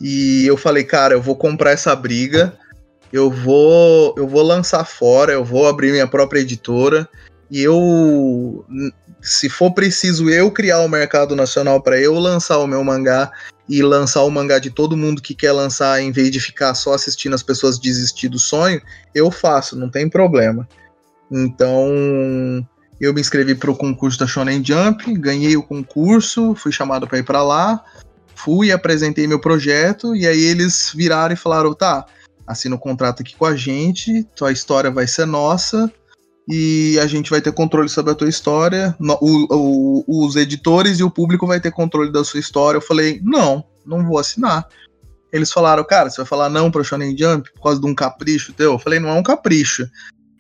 E 0.01 0.45
eu 0.47 0.57
falei, 0.57 0.83
cara, 0.83 1.15
eu 1.15 1.23
vou 1.23 1.37
comprar 1.37 1.71
essa 1.71 1.95
briga, 1.95 2.59
eu 3.13 3.31
vou, 3.31 4.15
eu 4.17 4.27
vou 4.27 4.43
lançar 4.43 4.85
fora, 4.85 5.33
eu 5.33 5.45
vou 5.45 5.69
abrir 5.69 5.93
minha 5.93 6.07
própria 6.07 6.41
editora 6.41 7.09
e 7.51 7.61
eu, 7.61 8.65
se 9.21 9.51
for 9.51 9.73
preciso 9.73 10.31
eu 10.31 10.51
criar 10.51 10.81
o 10.81 10.89
mercado 10.89 11.37
nacional 11.37 11.83
para 11.83 12.01
eu 12.01 12.15
lançar 12.15 12.59
o 12.59 12.67
meu 12.67 12.83
mangá 12.83 13.31
e 13.69 13.83
lançar 13.83 14.23
o 14.23 14.31
mangá 14.31 14.59
de 14.59 14.71
todo 14.71 14.97
mundo 14.97 15.21
que 15.21 15.35
quer 15.35 15.53
lançar, 15.53 16.01
em 16.01 16.11
vez 16.11 16.31
de 16.31 16.41
ficar 16.41 16.75
só 16.75 16.95
assistindo 16.95 17.35
as 17.35 17.43
pessoas 17.43 17.79
desistir 17.79 18.29
do 18.29 18.39
sonho, 18.39 18.81
eu 19.15 19.31
faço, 19.31 19.79
não 19.79 19.91
tem 19.91 20.09
problema. 20.09 20.67
Então, 21.31 22.67
eu 23.01 23.13
me 23.13 23.21
inscrevi 23.21 23.55
para 23.55 23.71
o 23.71 23.77
concurso 23.77 24.19
da 24.19 24.27
Shonen 24.27 24.65
Jump, 24.65 25.13
ganhei 25.15 25.57
o 25.57 25.63
concurso, 25.63 26.55
fui 26.55 26.73
chamado 26.73 27.07
para 27.07 27.19
ir 27.19 27.23
para 27.23 27.43
lá, 27.43 27.85
fui, 28.35 28.73
apresentei 28.73 29.27
meu 29.27 29.39
projeto 29.39 30.17
e 30.17 30.27
aí 30.27 30.43
eles 30.43 30.93
viraram 30.95 31.35
e 31.35 31.37
falaram: 31.37 31.75
tá, 31.75 32.07
assina 32.53 32.75
o 32.75 32.79
um 32.79 32.81
contrato 32.81 33.23
aqui 33.23 33.35
com 33.37 33.45
a 33.45 33.57
gente, 33.57 34.25
tua 34.37 34.53
história 34.53 34.91
vai 34.91 35.07
ser 35.07 35.27
nossa 35.27 35.93
e 36.49 36.99
a 37.01 37.07
gente 37.07 37.31
vai 37.31 37.41
ter 37.41 37.53
controle 37.53 37.89
sobre 37.89 38.13
a 38.13 38.15
tua 38.15 38.29
história. 38.29 38.97
O, 39.01 39.47
o, 39.51 40.27
os 40.27 40.37
editores 40.37 40.99
e 40.99 41.05
o 41.05 41.11
público 41.11 41.47
vai 41.47 41.61
ter 41.61 41.71
controle 41.71 42.11
da 42.11 42.25
sua 42.25 42.41
história. 42.41 42.79
Eu 42.79 42.83
falei, 42.83 43.21
não, 43.23 43.65
não 43.87 44.05
vou 44.05 44.19
assinar. 44.19 44.67
Eles 45.33 45.53
falaram, 45.53 45.85
cara, 45.85 46.11
você 46.11 46.19
vai 46.19 46.27
falar 46.27 46.49
não 46.49 46.71
pro 46.71 46.85
Shonen 46.85 47.17
Jump 47.17 47.51
por 47.55 47.63
causa 47.63 47.81
de 47.81 47.87
um 47.87 47.95
capricho 47.95 48.53
teu? 48.53 48.73
Eu 48.73 48.79
falei, 48.79 48.99
não 48.99 49.09
é 49.09 49.15
um 49.15 49.23
capricho. 49.23 49.89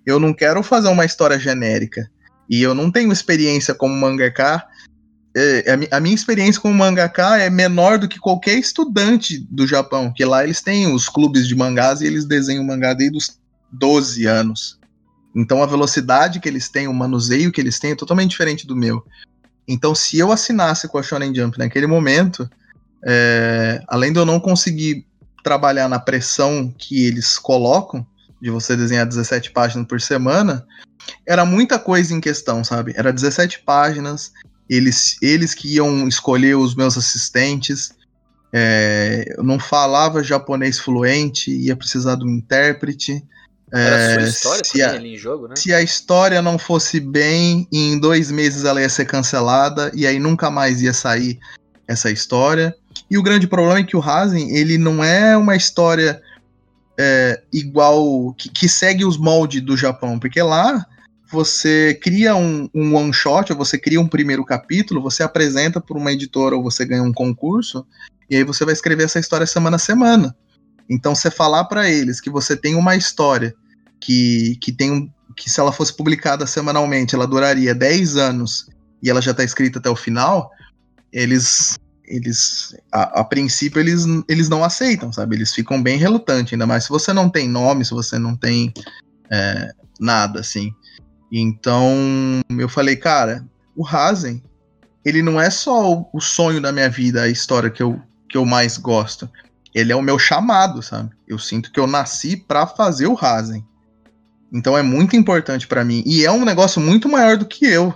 Eu 0.04 0.18
não 0.18 0.34
quero 0.34 0.62
fazer 0.62 0.88
uma 0.88 1.04
história 1.04 1.38
genérica. 1.38 2.10
E 2.50 2.62
eu 2.62 2.74
não 2.74 2.90
tenho 2.90 3.12
experiência 3.12 3.74
como 3.74 3.94
mangaka. 3.94 4.62
É, 5.34 5.78
a 5.90 6.00
minha 6.00 6.14
experiência 6.14 6.60
como 6.60 6.74
mangaka 6.74 7.38
é 7.38 7.48
menor 7.48 7.98
do 7.98 8.06
que 8.06 8.18
qualquer 8.18 8.58
estudante 8.58 9.38
do 9.50 9.66
Japão, 9.66 10.12
que 10.12 10.24
lá 10.24 10.44
eles 10.44 10.60
têm 10.60 10.92
os 10.92 11.08
clubes 11.08 11.48
de 11.48 11.54
mangás 11.54 12.00
e 12.00 12.06
eles 12.06 12.26
desenham 12.26 12.64
mangá 12.64 12.92
desde 12.92 13.16
os 13.16 13.38
12 13.72 14.26
anos. 14.26 14.78
Então 15.34 15.62
a 15.62 15.66
velocidade 15.66 16.38
que 16.38 16.48
eles 16.48 16.68
têm, 16.68 16.86
o 16.86 16.92
manuseio 16.92 17.50
que 17.50 17.60
eles 17.60 17.78
têm 17.78 17.92
é 17.92 17.96
totalmente 17.96 18.30
diferente 18.30 18.66
do 18.66 18.76
meu. 18.76 19.02
Então 19.66 19.94
se 19.94 20.18
eu 20.18 20.30
assinasse 20.30 20.86
com 20.86 20.98
a 20.98 21.02
Shonen 21.02 21.34
Jump 21.34 21.58
naquele 21.58 21.86
momento, 21.86 22.48
é, 23.06 23.82
além 23.88 24.12
de 24.12 24.18
eu 24.18 24.26
não 24.26 24.38
conseguir 24.38 25.06
trabalhar 25.42 25.88
na 25.88 25.98
pressão 25.98 26.72
que 26.76 27.06
eles 27.06 27.38
colocam, 27.38 28.06
de 28.40 28.50
você 28.50 28.76
desenhar 28.76 29.06
17 29.06 29.52
páginas 29.52 29.86
por 29.86 30.00
semana, 30.00 30.66
era 31.26 31.44
muita 31.44 31.78
coisa 31.78 32.12
em 32.12 32.20
questão, 32.20 32.64
sabe? 32.64 32.92
Era 32.96 33.12
17 33.12 33.60
páginas, 33.60 34.32
eles, 34.72 35.16
eles 35.20 35.52
que 35.54 35.74
iam 35.74 36.08
escolher 36.08 36.56
os 36.56 36.74
meus 36.74 36.96
assistentes. 36.96 37.92
É, 38.50 39.34
eu 39.36 39.44
não 39.44 39.58
falava 39.58 40.24
japonês 40.24 40.78
fluente, 40.78 41.50
ia 41.50 41.76
precisar 41.76 42.14
de 42.16 42.24
um 42.24 42.30
intérprete. 42.30 43.22
Era 43.70 43.96
é, 43.96 44.14
sua 44.14 44.28
história 44.28 44.64
se 44.64 44.82
a, 44.82 44.90
ali 44.92 45.14
em 45.14 45.18
jogo, 45.18 45.48
né? 45.48 45.54
Se 45.56 45.74
a 45.74 45.82
história 45.82 46.40
não 46.40 46.58
fosse 46.58 47.00
bem, 47.00 47.68
em 47.70 47.98
dois 47.98 48.30
meses 48.30 48.64
ela 48.64 48.80
ia 48.80 48.88
ser 48.88 49.04
cancelada 49.04 49.92
e 49.94 50.06
aí 50.06 50.18
nunca 50.18 50.50
mais 50.50 50.80
ia 50.80 50.94
sair 50.94 51.38
essa 51.86 52.10
história. 52.10 52.74
E 53.10 53.18
o 53.18 53.22
grande 53.22 53.46
problema 53.46 53.80
é 53.80 53.84
que 53.84 53.96
o 53.96 54.00
Rasen, 54.00 54.56
ele 54.56 54.78
não 54.78 55.04
é 55.04 55.36
uma 55.36 55.54
história 55.54 56.22
é, 56.98 57.42
igual 57.52 58.32
que, 58.34 58.48
que, 58.48 58.68
segue 58.68 59.04
os 59.04 59.18
moldes 59.18 59.60
do 59.60 59.76
Japão, 59.76 60.18
porque 60.18 60.40
lá 60.40 60.86
você 61.32 61.98
cria 62.00 62.36
um, 62.36 62.68
um 62.74 62.94
one 62.94 63.12
shot, 63.12 63.52
ou 63.52 63.58
você 63.58 63.78
cria 63.78 64.00
um 64.00 64.06
primeiro 64.06 64.44
capítulo, 64.44 65.02
você 65.02 65.22
apresenta 65.22 65.80
por 65.80 65.96
uma 65.96 66.12
editora 66.12 66.54
ou 66.54 66.62
você 66.62 66.84
ganha 66.84 67.02
um 67.02 67.12
concurso, 67.12 67.86
e 68.28 68.36
aí 68.36 68.44
você 68.44 68.64
vai 68.64 68.74
escrever 68.74 69.04
essa 69.04 69.18
história 69.18 69.46
semana 69.46 69.76
a 69.76 69.78
semana. 69.78 70.36
Então, 70.88 71.14
você 71.14 71.30
falar 71.30 71.64
para 71.64 71.88
eles 71.88 72.20
que 72.20 72.30
você 72.30 72.56
tem 72.56 72.74
uma 72.74 72.94
história 72.96 73.54
que, 74.00 74.58
que 74.60 74.72
tem 74.72 74.90
um, 74.90 75.10
que 75.36 75.48
se 75.48 75.58
ela 75.58 75.72
fosse 75.72 75.96
publicada 75.96 76.46
semanalmente, 76.46 77.14
ela 77.14 77.26
duraria 77.26 77.74
10 77.74 78.16
anos 78.16 78.68
e 79.02 79.08
ela 79.08 79.22
já 79.22 79.30
está 79.30 79.42
escrita 79.42 79.78
até 79.78 79.88
o 79.88 79.96
final, 79.96 80.50
eles 81.12 81.78
eles 82.04 82.76
a, 82.90 83.20
a, 83.20 83.24
princípio 83.24 83.80
eles, 83.80 84.04
eles 84.28 84.48
não 84.48 84.62
aceitam, 84.62 85.12
sabe? 85.12 85.36
Eles 85.36 85.54
ficam 85.54 85.82
bem 85.82 85.96
relutantes, 85.96 86.52
ainda 86.52 86.66
mais 86.66 86.84
se 86.84 86.90
você 86.90 87.12
não 87.12 87.30
tem 87.30 87.48
nome, 87.48 87.84
se 87.84 87.92
você 87.92 88.18
não 88.18 88.36
tem 88.36 88.72
é, 89.30 89.72
nada 89.98 90.40
assim. 90.40 90.74
Então 91.32 92.42
eu 92.58 92.68
falei, 92.68 92.94
cara, 92.94 93.42
o 93.74 93.86
Hazen, 93.86 94.42
ele 95.02 95.22
não 95.22 95.40
é 95.40 95.48
só 95.48 95.90
o, 95.90 96.06
o, 96.12 96.20
sonho 96.20 96.60
da 96.60 96.70
minha 96.70 96.90
vida, 96.90 97.22
a 97.22 97.28
história 97.28 97.70
que 97.70 97.82
eu, 97.82 97.98
que 98.28 98.36
eu 98.36 98.44
mais 98.44 98.76
gosto. 98.76 99.28
Ele 99.74 99.90
é 99.90 99.96
o 99.96 100.02
meu 100.02 100.18
chamado, 100.18 100.82
sabe? 100.82 101.10
Eu 101.26 101.38
sinto 101.38 101.72
que 101.72 101.80
eu 101.80 101.86
nasci 101.86 102.36
para 102.36 102.66
fazer 102.66 103.06
o 103.06 103.16
Hazen. 103.18 103.64
Então 104.52 104.76
é 104.76 104.82
muito 104.82 105.16
importante 105.16 105.66
para 105.66 105.82
mim. 105.82 106.02
E 106.04 106.26
é 106.26 106.30
um 106.30 106.44
negócio 106.44 106.78
muito 106.78 107.08
maior 107.08 107.38
do 107.38 107.46
que 107.46 107.64
eu. 107.64 107.94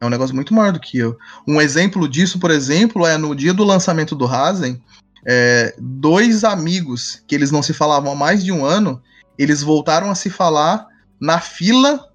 É 0.00 0.04
um 0.06 0.10
negócio 0.10 0.34
muito 0.34 0.52
maior 0.52 0.72
do 0.72 0.80
que 0.80 0.98
eu. 0.98 1.16
Um 1.46 1.60
exemplo 1.60 2.08
disso, 2.08 2.40
por 2.40 2.50
exemplo, 2.50 3.06
é 3.06 3.16
no 3.16 3.36
dia 3.36 3.54
do 3.54 3.62
lançamento 3.62 4.16
do 4.16 4.26
Razen, 4.26 4.82
é, 5.24 5.76
dois 5.78 6.42
amigos 6.42 7.22
que 7.28 7.34
eles 7.36 7.52
não 7.52 7.62
se 7.62 7.72
falavam 7.72 8.12
há 8.12 8.16
mais 8.16 8.42
de 8.42 8.50
um 8.50 8.64
ano, 8.64 9.00
eles 9.38 9.62
voltaram 9.62 10.10
a 10.10 10.14
se 10.16 10.30
falar 10.30 10.89
na 11.20 11.38
fila 11.38 12.08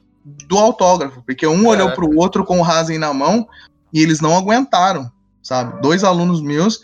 do 0.48 0.58
autógrafo, 0.58 1.22
porque 1.22 1.46
um 1.46 1.68
olhou 1.68 1.92
para 1.92 2.06
o 2.06 2.18
outro 2.18 2.44
com 2.44 2.60
o 2.60 2.64
Razen 2.64 2.98
na 2.98 3.14
mão 3.14 3.48
e 3.94 4.02
eles 4.02 4.20
não 4.20 4.36
aguentaram, 4.36 5.12
sabe? 5.44 5.80
Dois 5.82 6.04
alunos 6.04 6.42
meus 6.42 6.80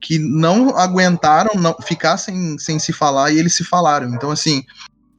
que 0.00 0.18
não 0.18 0.76
aguentaram 0.76 1.54
não, 1.54 1.74
ficar 1.80 2.18
sem, 2.18 2.58
sem 2.58 2.78
se 2.78 2.92
falar 2.92 3.30
e 3.30 3.38
eles 3.38 3.54
se 3.54 3.64
falaram. 3.64 4.12
Então, 4.14 4.30
assim, 4.30 4.64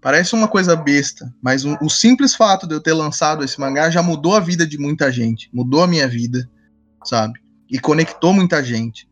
Parece 0.04 0.36
uma 0.36 0.50
coisa 0.50 0.76
besta, 0.76 1.34
mas 1.42 1.64
o, 1.64 1.78
o, 1.82 1.90
simples 1.90 2.36
fato 2.36 2.68
de 2.68 2.76
eu 2.76 2.82
ter 2.82 2.92
lançado 2.92 3.42
esse 3.42 3.58
mangá 3.58 3.90
já 3.90 4.04
mudou 4.04 4.36
a 4.36 4.42
vida 4.42 4.68
de 4.68 4.78
muita 4.78 5.10
gente, 5.10 5.50
mudou 5.54 5.82
a 5.82 5.88
minha 5.88 6.06
vida, 6.10 6.46
sabe? 7.06 7.40
E 7.72 7.80
conectou 7.80 8.34
muita 8.34 8.62
gente. 8.62 9.08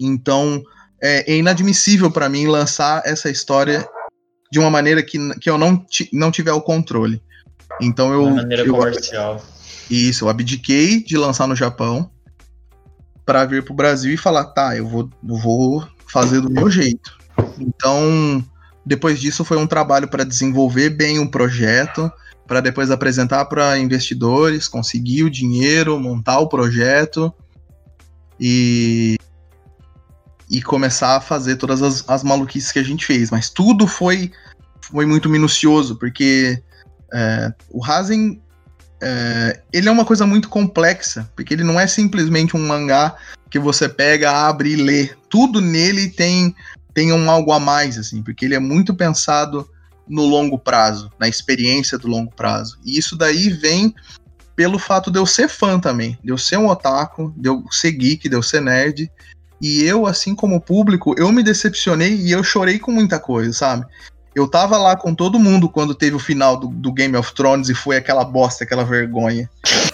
Então, 0.00 0.60
é, 1.00 1.32
é 1.32 1.36
inadmissível 1.36 2.10
para 2.10 2.28
mim 2.28 2.48
lançar 2.48 3.02
essa 3.04 3.30
história 3.30 3.88
de 4.50 4.58
uma 4.58 4.70
maneira 4.70 5.02
que, 5.02 5.18
que 5.38 5.50
eu 5.50 5.58
não, 5.58 5.84
não 6.12 6.30
tiver 6.30 6.52
o 6.52 6.60
controle. 6.60 7.22
Então 7.80 8.12
eu. 8.12 8.26
De 8.26 8.36
maneira 8.36 8.62
eu, 8.64 8.74
comercial. 8.74 9.42
Isso, 9.90 10.24
eu 10.24 10.28
abdiquei 10.28 11.02
de 11.02 11.16
lançar 11.16 11.46
no 11.46 11.56
Japão 11.56 12.10
para 13.24 13.44
vir 13.44 13.62
pro 13.62 13.74
Brasil 13.74 14.12
e 14.12 14.16
falar, 14.16 14.44
tá, 14.46 14.76
eu 14.76 14.86
vou, 14.86 15.10
eu 15.26 15.36
vou 15.36 15.88
fazer 16.06 16.40
do 16.40 16.50
meu 16.50 16.70
jeito. 16.70 17.18
Então, 17.58 18.44
depois 18.84 19.20
disso, 19.20 19.44
foi 19.44 19.58
um 19.58 19.66
trabalho 19.66 20.08
para 20.08 20.24
desenvolver 20.24 20.90
bem 20.90 21.18
um 21.18 21.26
projeto, 21.26 22.10
para 22.46 22.60
depois 22.60 22.90
apresentar 22.90 23.44
para 23.44 23.78
investidores, 23.78 24.68
conseguir 24.68 25.24
o 25.24 25.30
dinheiro, 25.30 25.98
montar 26.00 26.38
o 26.38 26.48
projeto 26.48 27.32
e, 28.40 29.18
e 30.50 30.62
começar 30.62 31.16
a 31.16 31.20
fazer 31.20 31.56
todas 31.56 31.82
as, 31.82 32.04
as 32.08 32.22
maluquices 32.22 32.72
que 32.72 32.78
a 32.78 32.84
gente 32.84 33.04
fez. 33.04 33.30
Mas 33.30 33.50
tudo 33.50 33.86
foi, 33.86 34.32
foi 34.80 35.06
muito 35.06 35.28
minucioso, 35.28 35.96
porque 35.96 36.62
é, 37.12 37.52
o 37.70 37.80
Razen 37.80 38.40
é, 39.00 39.60
ele 39.72 39.88
é 39.88 39.92
uma 39.92 40.04
coisa 40.04 40.26
muito 40.26 40.48
complexa, 40.48 41.30
porque 41.36 41.54
ele 41.54 41.64
não 41.64 41.78
é 41.78 41.86
simplesmente 41.86 42.56
um 42.56 42.66
mangá 42.66 43.16
que 43.50 43.58
você 43.58 43.88
pega, 43.88 44.30
abre 44.30 44.72
e 44.72 44.76
lê. 44.76 45.10
Tudo 45.28 45.60
nele 45.60 46.08
tem 46.08 46.54
tenha 46.94 47.14
um 47.14 47.30
algo 47.30 47.52
a 47.52 47.60
mais, 47.60 47.96
assim, 47.96 48.24
porque 48.24 48.44
ele 48.44 48.56
é 48.56 48.58
muito 48.58 48.92
pensado 48.92 49.68
no 50.08 50.24
longo 50.24 50.58
prazo, 50.58 51.12
na 51.16 51.28
experiência 51.28 51.96
do 51.96 52.08
longo 52.08 52.32
prazo. 52.34 52.76
E 52.84 52.98
isso 52.98 53.14
daí 53.14 53.50
vem 53.50 53.94
pelo 54.56 54.80
fato 54.80 55.08
de 55.08 55.16
eu 55.16 55.24
ser 55.24 55.48
fã 55.48 55.78
também, 55.78 56.18
de 56.24 56.30
eu 56.30 56.38
ser 56.38 56.56
um 56.56 56.66
otaku, 56.66 57.32
de 57.36 57.48
eu 57.48 57.64
ser 57.70 57.92
geek, 57.92 58.28
de 58.28 58.34
eu 58.34 58.42
ser 58.42 58.60
nerd. 58.60 59.08
E 59.60 59.82
eu, 59.82 60.06
assim 60.06 60.34
como 60.34 60.60
público, 60.60 61.14
eu 61.18 61.32
me 61.32 61.42
decepcionei 61.42 62.14
e 62.14 62.30
eu 62.30 62.44
chorei 62.44 62.78
com 62.78 62.92
muita 62.92 63.18
coisa, 63.18 63.52
sabe? 63.52 63.86
Eu 64.34 64.46
tava 64.46 64.78
lá 64.78 64.96
com 64.96 65.14
todo 65.14 65.38
mundo 65.38 65.68
quando 65.68 65.94
teve 65.94 66.14
o 66.14 66.20
final 66.20 66.56
do, 66.56 66.68
do 66.68 66.92
Game 66.92 67.16
of 67.16 67.34
Thrones 67.34 67.68
e 67.68 67.74
foi 67.74 67.96
aquela 67.96 68.24
bosta, 68.24 68.62
aquela 68.62 68.84
vergonha. 68.84 69.50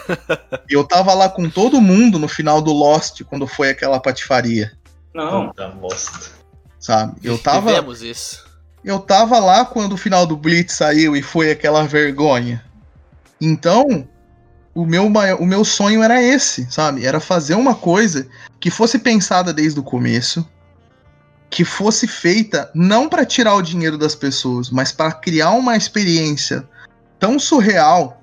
eu 0.69 0.85
tava 0.85 1.15
lá 1.15 1.29
com 1.29 1.49
todo 1.49 1.81
mundo 1.81 2.19
no 2.19 2.29
final 2.29 2.61
do 2.61 2.73
Lost 2.73 3.23
quando 3.25 3.47
foi 3.47 3.71
aquela 3.71 3.99
patifaria. 3.99 4.73
Não. 5.15 5.49
Puta 5.49 5.69
bosta 5.69 6.45
sabe? 6.85 7.17
Eu 7.25 7.39
tava. 7.39 7.71
Vivemos 7.71 8.03
isso. 8.03 8.45
Eu 8.85 8.99
tava 9.01 9.39
lá 9.39 9.65
quando 9.65 9.95
o 9.95 9.97
final 9.97 10.27
do 10.27 10.37
Blitz 10.37 10.75
saiu 10.75 11.17
e 11.17 11.23
foi 11.23 11.51
aquela 11.51 11.85
vergonha. 11.85 12.63
Então, 13.41 14.07
o 14.75 14.85
meu, 14.85 15.07
o 15.39 15.47
meu 15.47 15.65
sonho 15.65 16.03
era 16.03 16.21
esse, 16.21 16.67
sabe? 16.71 17.07
Era 17.07 17.21
fazer 17.21 17.55
uma 17.55 17.75
coisa 17.75 18.27
que 18.59 18.71
fosse 18.71 18.99
pensada 18.99 19.53
desde 19.53 19.79
o 19.79 19.85
começo, 19.85 20.47
que 21.49 21.65
fosse 21.65 22.09
feita 22.09 22.69
não 22.75 23.09
para 23.09 23.25
tirar 23.25 23.55
o 23.55 23.63
dinheiro 23.63 23.97
das 23.97 24.15
pessoas, 24.15 24.71
mas 24.71 24.91
para 24.91 25.13
criar 25.13 25.51
uma 25.51 25.77
experiência 25.77 26.69
tão 27.21 27.39
surreal 27.39 28.21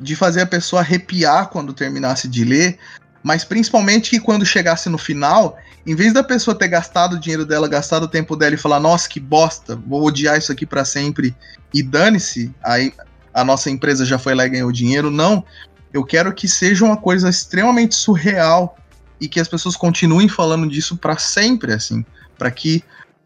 de 0.00 0.16
fazer 0.16 0.40
a 0.40 0.46
pessoa 0.46 0.80
arrepiar 0.80 1.48
quando 1.48 1.74
terminasse 1.74 2.26
de 2.26 2.42
ler, 2.42 2.78
mas 3.22 3.44
principalmente 3.44 4.08
que 4.08 4.18
quando 4.18 4.46
chegasse 4.46 4.88
no 4.88 4.96
final, 4.96 5.58
em 5.86 5.94
vez 5.94 6.14
da 6.14 6.24
pessoa 6.24 6.54
ter 6.54 6.68
gastado 6.68 7.14
o 7.14 7.20
dinheiro 7.20 7.44
dela, 7.44 7.68
gastado 7.68 8.04
o 8.04 8.08
tempo 8.08 8.34
dela 8.34 8.54
e 8.54 8.58
falar, 8.58 8.80
nossa, 8.80 9.06
que 9.06 9.20
bosta, 9.20 9.76
vou 9.86 10.02
odiar 10.06 10.38
isso 10.38 10.50
aqui 10.50 10.64
para 10.64 10.86
sempre 10.86 11.36
e 11.74 11.82
dane-se, 11.82 12.50
aí 12.62 12.94
a 13.32 13.44
nossa 13.44 13.70
empresa 13.70 14.04
já 14.04 14.18
foi 14.18 14.34
lá 14.34 14.46
e 14.46 14.50
ganhou 14.50 14.72
dinheiro, 14.72 15.10
não. 15.10 15.44
Eu 15.92 16.04
quero 16.04 16.32
que 16.32 16.48
seja 16.48 16.84
uma 16.84 16.96
coisa 16.96 17.28
extremamente 17.28 17.94
surreal 17.94 18.76
e 19.20 19.28
que 19.28 19.40
as 19.40 19.48
pessoas 19.48 19.76
continuem 19.76 20.28
falando 20.28 20.68
disso 20.68 20.96
para 20.96 21.18
sempre, 21.18 21.72
assim, 21.72 22.04
para 22.38 22.50
que 22.50 22.82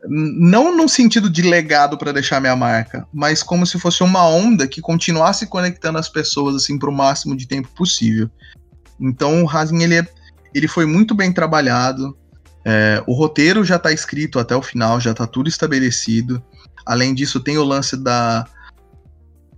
não 0.07 0.77
no 0.77 0.89
sentido 0.89 1.31
de 1.31 1.43
legado 1.43 1.97
para 1.97 2.13
deixar 2.13 2.41
minha 2.41 2.57
marca, 2.57 3.07
mas 3.13 3.43
como 3.43 3.67
se 3.67 3.79
fosse 3.79 4.03
uma 4.03 4.27
onda 4.27 4.69
que 4.69 4.81
continuasse 4.81 5.47
conectando 5.47 5.99
as 5.99 6.09
pessoas 6.09 6.57
assim 6.57 6.79
para 6.79 6.91
o 6.91 6.93
máximo 6.93 7.37
de 7.37 7.47
tempo 7.47 7.69
possível. 7.75 8.29
Então 9.01 9.43
o 9.43 9.47
Razin 9.47 9.83
ele, 9.83 9.97
é, 9.97 10.07
ele 10.55 10.69
foi 10.69 10.85
muito 10.85 11.15
bem 11.15 11.33
trabalhado. 11.33 12.17
É, 12.65 13.03
o 13.07 13.15
roteiro 13.15 13.65
já 13.65 13.77
está 13.77 13.93
escrito 13.93 14.39
até 14.39 14.55
o 14.55 14.63
final, 14.63 15.01
já 15.01 15.13
está 15.13 15.27
tudo 15.27 15.49
estabelecido. 15.49 16.43
Além 16.85 17.15
disso, 17.15 17.41
tem 17.41 17.57
o 17.57 17.65
lance 17.65 17.97
da 17.97 18.47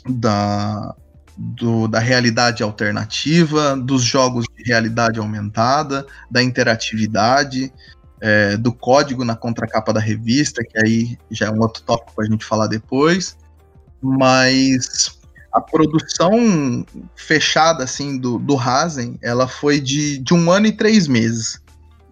da, 0.09 0.95
do, 1.37 1.87
da 1.89 1.99
realidade 1.99 2.63
alternativa, 2.63 3.77
dos 3.77 4.03
jogos 4.03 4.47
de 4.57 4.63
realidade 4.65 5.19
aumentada, 5.19 6.07
da 6.31 6.43
interatividade 6.43 7.73
é, 8.21 8.57
do 8.57 8.73
código 8.73 9.25
na 9.25 9.37
contracapa 9.37 9.93
da 9.93 10.01
revista, 10.01 10.63
que 10.65 10.79
aí 10.79 11.19
já 11.31 11.47
é 11.47 11.51
um 11.51 11.61
outro 11.61 11.83
tópico 11.83 12.15
para 12.15 12.25
a 12.25 12.29
gente 12.29 12.45
falar 12.45 12.67
depois. 12.67 13.37
Mas 14.01 15.19
a 15.53 15.61
produção 15.61 16.85
fechada 17.15 17.85
assim 17.85 18.19
do, 18.19 18.39
do 18.39 18.55
Razen, 18.55 19.19
ela 19.23 19.49
foi 19.49 19.81
de, 19.81 20.19
de 20.19 20.35
um 20.35 20.51
ano 20.51 20.67
e 20.67 20.73
três 20.73 21.07
meses. 21.07 21.61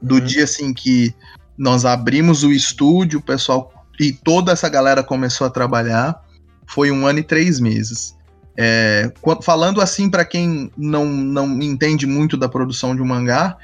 Do 0.00 0.16
uhum. 0.16 0.20
dia 0.24 0.44
assim 0.44 0.72
que 0.72 1.14
nós 1.56 1.84
abrimos 1.84 2.42
o 2.42 2.52
estúdio, 2.52 3.20
o 3.20 3.22
pessoal 3.22 3.72
e 3.98 4.12
toda 4.12 4.52
essa 4.52 4.68
galera 4.68 5.02
começou 5.04 5.46
a 5.46 5.50
trabalhar, 5.50 6.23
foi 6.66 6.90
um 6.90 7.06
ano 7.06 7.20
e 7.20 7.22
três 7.22 7.60
meses. 7.60 8.14
É, 8.56 9.12
falando 9.42 9.80
assim 9.80 10.08
para 10.08 10.24
quem 10.24 10.70
não, 10.76 11.06
não 11.06 11.60
entende 11.60 12.06
muito 12.06 12.36
da 12.36 12.48
produção 12.48 12.94
de 12.94 13.02
um 13.02 13.06
mangá, 13.06 13.56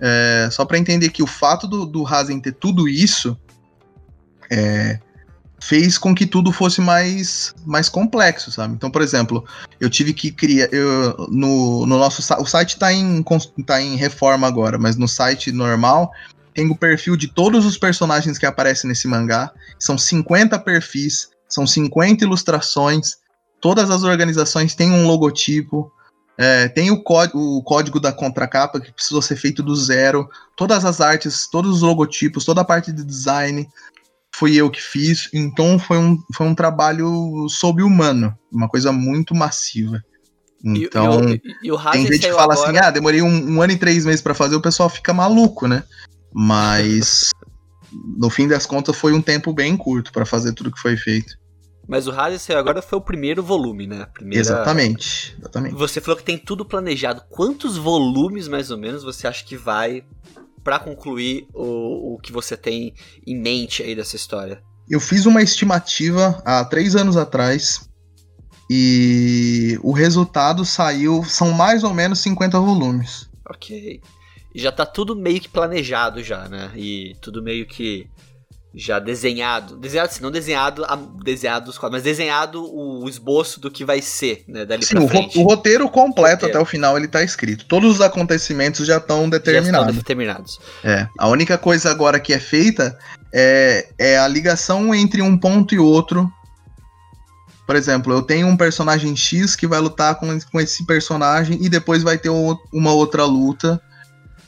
é, 0.00 0.48
só 0.50 0.64
para 0.64 0.78
entender 0.78 1.10
que 1.10 1.22
o 1.22 1.26
fato 1.28 1.68
do, 1.68 1.86
do 1.86 2.04
Hazen 2.04 2.40
ter 2.40 2.52
tudo 2.52 2.88
isso 2.88 3.38
é, 4.50 4.98
fez 5.62 5.96
com 5.96 6.12
que 6.12 6.26
tudo 6.26 6.50
fosse 6.50 6.80
mais, 6.80 7.54
mais 7.64 7.88
complexo, 7.88 8.50
sabe? 8.50 8.74
Então, 8.74 8.90
por 8.90 9.00
exemplo, 9.00 9.44
eu 9.78 9.88
tive 9.88 10.12
que 10.12 10.32
criar. 10.32 10.68
Eu, 10.72 11.28
no, 11.30 11.86
no 11.86 11.98
nosso 11.98 12.20
o 12.40 12.46
site 12.46 12.70
está 12.70 12.92
em, 12.92 13.24
tá 13.64 13.80
em 13.80 13.94
reforma 13.94 14.46
agora, 14.46 14.76
mas 14.76 14.96
no 14.96 15.06
site 15.06 15.52
normal 15.52 16.10
tem 16.52 16.68
o 16.68 16.76
perfil 16.76 17.16
de 17.16 17.28
todos 17.28 17.64
os 17.64 17.78
personagens 17.78 18.38
que 18.38 18.44
aparecem 18.44 18.88
nesse 18.88 19.06
mangá. 19.06 19.52
São 19.78 19.96
50 19.96 20.58
perfis, 20.58 21.28
são 21.52 21.66
50 21.66 22.24
ilustrações. 22.24 23.16
Todas 23.60 23.90
as 23.90 24.02
organizações 24.02 24.74
têm 24.74 24.90
um 24.90 25.06
logotipo. 25.06 25.92
É, 26.38 26.66
tem 26.68 26.90
o, 26.90 27.02
o, 27.34 27.62
código 27.62 28.00
da 28.00 28.10
contracapa 28.10 28.80
que 28.80 28.92
precisou 28.92 29.20
ser 29.20 29.36
feito 29.36 29.62
do 29.62 29.76
zero. 29.76 30.28
Todas 30.56 30.84
as 30.84 31.00
artes, 31.00 31.46
todos 31.48 31.76
os 31.76 31.82
logotipos, 31.82 32.44
toda 32.44 32.62
a 32.62 32.64
parte 32.64 32.90
de 32.90 33.04
design 33.04 33.68
fui 34.34 34.56
eu 34.56 34.70
que 34.70 34.80
fiz. 34.80 35.28
Então 35.32 35.78
foi 35.78 35.98
um, 35.98 36.18
foi 36.34 36.46
um 36.46 36.54
trabalho 36.54 37.46
sobre-humano, 37.48 38.36
uma 38.50 38.68
coisa 38.68 38.90
muito 38.90 39.34
massiva. 39.34 40.02
Então, 40.64 41.28
e, 41.28 41.42
e, 41.62 41.70
e 41.70 41.92
tem 41.92 42.06
gente 42.06 42.20
que 42.20 42.32
fala 42.32 42.54
assim, 42.54 42.62
agora... 42.62 42.80
assim: 42.80 42.88
ah, 42.88 42.90
demorei 42.90 43.20
um, 43.20 43.54
um 43.56 43.60
ano 43.60 43.72
e 43.72 43.78
três 43.78 44.06
meses 44.06 44.22
para 44.22 44.34
fazer, 44.34 44.56
o 44.56 44.62
pessoal 44.62 44.88
fica 44.88 45.12
maluco, 45.12 45.66
né? 45.66 45.82
Mas 46.32 47.30
no 48.16 48.30
fim 48.30 48.48
das 48.48 48.64
contas 48.64 48.96
foi 48.96 49.12
um 49.12 49.20
tempo 49.20 49.52
bem 49.52 49.76
curto 49.76 50.12
para 50.12 50.24
fazer 50.24 50.54
tudo 50.54 50.72
que 50.72 50.80
foi 50.80 50.96
feito. 50.96 51.41
Mas 51.92 52.06
o 52.06 52.10
Hades 52.10 52.48
agora 52.48 52.80
foi 52.80 52.98
o 52.98 53.02
primeiro 53.02 53.42
volume, 53.42 53.86
né? 53.86 54.06
Primeira... 54.14 54.40
Exatamente, 54.40 55.36
exatamente. 55.38 55.74
Você 55.74 56.00
falou 56.00 56.16
que 56.16 56.24
tem 56.24 56.38
tudo 56.38 56.64
planejado. 56.64 57.22
Quantos 57.28 57.76
volumes, 57.76 58.48
mais 58.48 58.70
ou 58.70 58.78
menos, 58.78 59.04
você 59.04 59.26
acha 59.26 59.44
que 59.44 59.58
vai 59.58 60.02
para 60.64 60.78
concluir 60.78 61.46
o, 61.52 62.14
o 62.14 62.18
que 62.18 62.32
você 62.32 62.56
tem 62.56 62.94
em 63.26 63.38
mente 63.38 63.82
aí 63.82 63.94
dessa 63.94 64.16
história? 64.16 64.62
Eu 64.88 65.00
fiz 65.00 65.26
uma 65.26 65.42
estimativa 65.42 66.40
há 66.46 66.64
três 66.64 66.96
anos 66.96 67.14
atrás 67.14 67.86
e 68.70 69.78
o 69.82 69.92
resultado 69.92 70.64
saiu, 70.64 71.22
são 71.24 71.52
mais 71.52 71.84
ou 71.84 71.92
menos 71.92 72.20
50 72.20 72.58
volumes. 72.58 73.28
Ok. 73.46 74.00
E 74.54 74.58
já 74.58 74.72
tá 74.72 74.86
tudo 74.86 75.14
meio 75.14 75.42
que 75.42 75.48
planejado 75.50 76.22
já, 76.22 76.48
né? 76.48 76.72
E 76.74 77.14
tudo 77.20 77.42
meio 77.42 77.66
que 77.66 78.08
já 78.74 78.98
desenhado, 78.98 79.76
desenhado 79.76 80.10
assim, 80.10 80.22
não 80.22 80.30
desenhado, 80.30 80.86
desenhado 81.22 81.70
os 81.70 81.76
quadros, 81.76 81.98
mas 81.98 82.02
desenhado 82.02 82.64
o, 82.64 83.06
esboço 83.08 83.60
do 83.60 83.70
que 83.70 83.84
vai 83.84 84.00
ser, 84.00 84.44
né, 84.48 84.64
dali 84.64 84.84
Sim, 84.84 84.94
pra 84.94 85.08
frente. 85.08 85.38
O, 85.38 85.42
roteiro 85.42 85.88
completo 85.90 86.46
roteiro. 86.46 86.56
até 86.56 86.62
o 86.62 86.64
final 86.64 86.96
ele 86.96 87.08
tá 87.08 87.22
escrito. 87.22 87.66
Todos 87.66 87.96
os 87.96 88.00
acontecimentos 88.00 88.86
já 88.86 88.96
estão 88.96 89.28
determinados. 89.28 89.72
Já 89.72 89.80
estão 89.80 89.94
determinados. 89.94 90.60
É, 90.82 91.06
a 91.18 91.28
única 91.28 91.58
coisa 91.58 91.90
agora 91.90 92.18
que 92.18 92.32
é 92.32 92.38
feita 92.38 92.98
é, 93.32 93.88
é 93.98 94.18
a 94.18 94.26
ligação 94.26 94.94
entre 94.94 95.20
um 95.20 95.36
ponto 95.36 95.74
e 95.74 95.78
outro. 95.78 96.32
Por 97.66 97.76
exemplo, 97.76 98.12
eu 98.12 98.22
tenho 98.22 98.46
um 98.46 98.56
personagem 98.56 99.14
X 99.14 99.54
que 99.54 99.66
vai 99.66 99.80
lutar 99.80 100.14
com, 100.14 100.38
com 100.50 100.60
esse 100.60 100.84
personagem 100.86 101.58
e 101.62 101.68
depois 101.68 102.02
vai 102.02 102.16
ter 102.16 102.30
uma 102.30 102.92
outra 102.92 103.24
luta. 103.24 103.80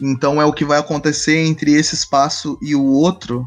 Então 0.01 0.41
é 0.41 0.45
o 0.47 0.53
que 0.53 0.65
vai 0.65 0.79
acontecer 0.79 1.45
entre 1.45 1.73
esse 1.75 1.95
espaço 1.95 2.59
e 2.63 2.75
o 2.75 2.85
outro 2.85 3.47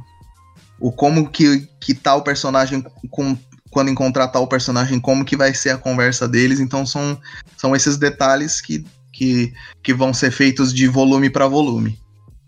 o 0.80 0.92
como 0.92 1.30
que, 1.30 1.68
que 1.80 1.94
tal 1.94 2.24
personagem 2.24 2.84
com, 3.10 3.38
quando 3.70 3.90
encontrar 3.90 4.28
tal 4.30 4.48
personagem, 4.48 5.00
como 5.00 5.26
que 5.26 5.36
vai 5.36 5.54
ser 5.54 5.72
a 5.72 5.78
conversa 5.78 6.28
deles. 6.28 6.60
Então 6.60 6.86
são, 6.86 7.20
são 7.58 7.76
esses 7.76 7.98
detalhes 7.98 8.62
que, 8.62 8.86
que, 9.12 9.54
que 9.84 9.94
vão 9.94 10.14
ser 10.14 10.32
feitos 10.32 10.74
de 10.74 10.88
volume 10.88 11.30
para 11.30 11.48
volume. 11.48 12.00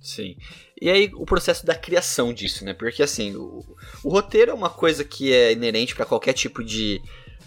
Sim. 0.01 0.35
E 0.81 0.89
aí 0.89 1.11
o 1.13 1.25
processo 1.25 1.65
da 1.65 1.75
criação 1.75 2.33
disso, 2.33 2.63
né? 2.63 2.73
Porque 2.73 3.03
assim, 3.03 3.35
o, 3.35 3.65
o 4.03 4.09
roteiro 4.09 4.51
é 4.51 4.53
uma 4.53 4.69
coisa 4.69 5.03
que 5.03 5.33
é 5.33 5.51
inerente 5.51 5.93
para 5.93 6.05
qualquer 6.05 6.33
tipo 6.33 6.63
de 6.63 7.01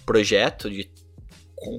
projeto, 0.04 0.70
de, 0.70 0.90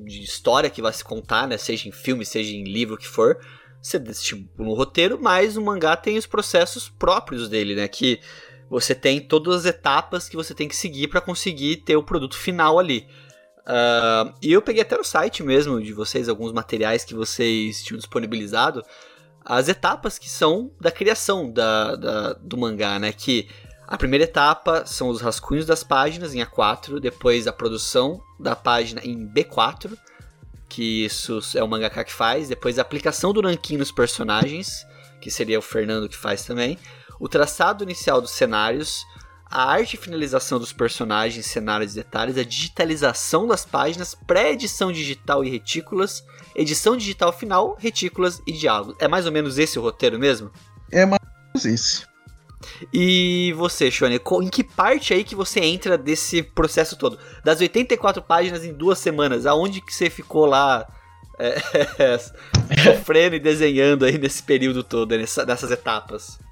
de 0.05 0.23
história 0.23 0.69
que 0.69 0.81
vai 0.81 0.91
se 0.91 1.03
contar, 1.03 1.47
né? 1.47 1.57
Seja 1.57 1.87
em 1.87 1.91
filme, 1.91 2.25
seja 2.25 2.55
em 2.55 2.63
livro, 2.63 2.95
o 2.95 2.97
que 2.97 3.07
for. 3.07 3.37
Você 3.81 3.97
estipula 3.97 4.69
um 4.69 4.73
roteiro, 4.73 5.19
mas 5.21 5.57
o 5.57 5.61
mangá 5.61 5.95
tem 5.95 6.17
os 6.17 6.25
processos 6.25 6.89
próprios 6.89 7.49
dele, 7.49 7.75
né? 7.75 7.87
Que 7.87 8.19
você 8.69 8.95
tem 8.95 9.19
todas 9.19 9.57
as 9.57 9.65
etapas 9.65 10.27
que 10.27 10.35
você 10.35 10.53
tem 10.53 10.67
que 10.67 10.75
seguir 10.75 11.07
para 11.07 11.21
conseguir 11.21 11.77
ter 11.77 11.95
o 11.95 12.03
produto 12.03 12.37
final 12.37 12.79
ali. 12.79 13.07
Uh, 13.61 14.33
e 14.41 14.51
eu 14.51 14.61
peguei 14.61 14.81
até 14.81 14.97
no 14.97 15.03
site 15.03 15.41
mesmo 15.41 15.81
de 15.81 15.93
vocês 15.93 16.27
alguns 16.27 16.51
materiais 16.51 17.05
que 17.05 17.13
vocês 17.13 17.81
tinham 17.81 17.97
disponibilizado, 17.97 18.83
as 19.45 19.67
etapas 19.67 20.17
que 20.17 20.29
são 20.29 20.71
da 20.79 20.91
criação 20.91 21.51
da, 21.51 21.95
da, 21.95 22.33
do 22.33 22.57
mangá, 22.57 22.99
né? 22.99 23.11
Que 23.11 23.47
a 23.87 23.97
primeira 23.97 24.23
etapa 24.23 24.85
são 24.85 25.09
os 25.09 25.21
rascunhos 25.21 25.65
das 25.65 25.83
páginas 25.83 26.33
em 26.33 26.39
A4, 26.39 26.99
depois 26.99 27.47
a 27.47 27.53
produção 27.53 28.21
da 28.39 28.55
página 28.55 29.01
em 29.03 29.27
B4, 29.27 29.91
que 30.69 31.05
isso 31.05 31.39
é 31.55 31.63
o 31.63 31.67
mangaka 31.67 32.03
que 32.03 32.13
faz, 32.13 32.47
depois 32.47 32.79
a 32.79 32.81
aplicação 32.81 33.33
do 33.33 33.41
ranking 33.41 33.77
nos 33.77 33.91
personagens, 33.91 34.85
que 35.21 35.29
seria 35.29 35.59
o 35.59 35.61
Fernando 35.61 36.09
que 36.09 36.17
faz 36.17 36.43
também, 36.45 36.77
o 37.23 37.29
traçado 37.29 37.85
inicial 37.85 38.19
dos 38.19 38.31
cenários, 38.31 39.07
a 39.49 39.63
arte 39.63 39.93
e 39.93 39.97
finalização 39.97 40.59
dos 40.59 40.73
personagens, 40.73 41.45
cenários 41.45 41.93
e 41.93 41.95
detalhes, 41.95 42.37
a 42.37 42.43
digitalização 42.43 43.47
das 43.47 43.63
páginas, 43.63 44.13
pré-edição 44.13 44.91
digital 44.91 45.41
e 45.41 45.49
retículas, 45.49 46.21
edição 46.53 46.97
digital 46.97 47.31
final, 47.31 47.77
retículas 47.79 48.41
e 48.45 48.51
diálogos. 48.51 48.97
É 48.99 49.07
mais 49.07 49.25
ou 49.25 49.31
menos 49.31 49.57
esse 49.57 49.79
o 49.79 49.81
roteiro 49.81 50.19
mesmo? 50.19 50.51
É 50.91 51.05
mais 51.05 51.21
ou 51.23 51.61
menos 51.61 51.65
esse. 51.65 52.05
E 52.91 53.53
você, 53.55 53.89
Shone, 53.89 54.19
em 54.41 54.49
que 54.49 54.61
parte 54.61 55.13
aí 55.13 55.23
que 55.23 55.33
você 55.33 55.61
entra 55.61 55.97
desse 55.97 56.43
processo 56.43 56.97
todo? 56.97 57.17
Das 57.41 57.61
84 57.61 58.21
páginas 58.21 58.65
em 58.65 58.73
duas 58.73 58.99
semanas, 58.99 59.45
aonde 59.45 59.79
que 59.79 59.95
você 59.95 60.09
ficou 60.09 60.45
lá 60.45 60.85
é, 61.39 61.55
sofrendo 62.83 63.37
e 63.37 63.39
desenhando 63.39 64.03
aí 64.03 64.17
nesse 64.17 64.43
período 64.43 64.83
todo, 64.83 65.17
nessa, 65.17 65.45
nessas 65.45 65.71
etapas? 65.71 66.42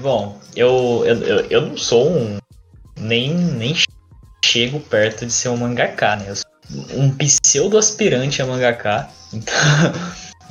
Bom, 0.00 0.38
eu, 0.56 1.04
eu, 1.06 1.16
eu, 1.22 1.46
eu 1.50 1.60
não 1.60 1.76
sou 1.76 2.10
um. 2.10 2.38
Nem, 2.98 3.32
nem 3.32 3.74
chego 4.44 4.80
perto 4.80 5.24
de 5.24 5.32
ser 5.32 5.48
um 5.48 5.56
mangaka, 5.56 6.16
né? 6.16 6.26
Eu 6.28 6.36
sou 6.36 6.50
um 6.94 7.10
pseudo 7.16 7.78
aspirante 7.78 8.42
a 8.42 8.46
mangaka. 8.46 9.08
Então, 9.32 9.54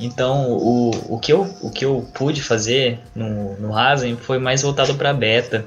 então 0.00 0.50
o, 0.50 1.14
o, 1.14 1.18
que 1.18 1.32
eu, 1.32 1.42
o 1.60 1.70
que 1.70 1.84
eu 1.84 2.08
pude 2.14 2.42
fazer 2.42 3.00
no, 3.14 3.56
no 3.58 3.70
Razen 3.70 4.16
foi 4.16 4.38
mais 4.38 4.62
voltado 4.62 4.94
para 4.94 5.12
beta, 5.12 5.66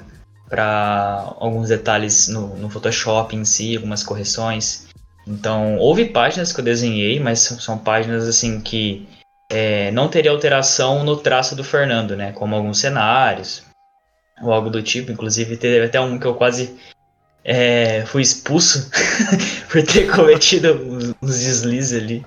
para 0.49 1.33
alguns 1.39 1.69
detalhes 1.69 2.27
no, 2.27 2.55
no 2.57 2.69
Photoshop 2.69 3.35
em 3.35 3.45
si, 3.45 3.75
algumas 3.75 4.03
correções. 4.03 4.87
Então, 5.25 5.77
houve 5.77 6.05
páginas 6.05 6.53
que 6.53 6.59
eu 6.61 6.65
desenhei, 6.65 7.19
mas 7.19 7.39
são, 7.39 7.59
são 7.59 7.77
páginas 7.77 8.27
assim 8.27 8.61
que 8.61 9.07
é, 9.51 9.91
não 9.91 10.07
teria 10.07 10.31
alteração 10.31 11.03
no 11.03 11.17
traço 11.17 11.55
do 11.55 11.63
Fernando, 11.63 12.15
né? 12.15 12.31
Como 12.31 12.55
alguns 12.55 12.79
cenários 12.79 13.66
ou 14.41 14.51
algo 14.51 14.69
do 14.69 14.81
tipo. 14.81 15.11
Inclusive, 15.11 15.57
teve 15.57 15.85
até 15.85 15.99
um 15.99 16.19
que 16.19 16.25
eu 16.25 16.35
quase 16.35 16.75
é, 17.43 18.03
fui 18.05 18.21
expulso 18.21 18.89
por 19.69 19.83
ter 19.83 20.11
cometido 20.13 20.73
uns, 20.73 21.13
uns 21.21 21.39
deslizes 21.39 22.01
ali. 22.01 22.25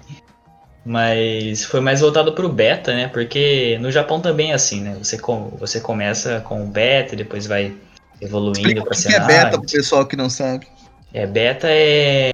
Mas 0.84 1.64
foi 1.64 1.80
mais 1.80 2.00
voltado 2.00 2.32
pro 2.32 2.48
beta, 2.48 2.94
né? 2.94 3.08
Porque 3.08 3.78
no 3.80 3.90
Japão 3.90 4.20
também 4.20 4.52
é 4.52 4.54
assim, 4.54 4.80
né? 4.80 4.96
Você, 4.98 5.18
com, 5.18 5.50
você 5.58 5.78
começa 5.78 6.40
com 6.40 6.64
o 6.64 6.66
beta 6.66 7.14
e 7.14 7.18
depois 7.18 7.46
vai 7.46 7.74
evoluindo 8.20 8.82
para 8.82 8.94
cenário. 8.94 9.24
O 9.24 9.28
que 9.28 9.32
é 9.32 9.44
beta 9.44 9.58
pro 9.58 9.70
pessoal 9.70 10.06
que 10.06 10.16
não 10.16 10.30
sabe? 10.30 10.66
É, 11.12 11.26
beta 11.26 11.66
é 11.68 12.30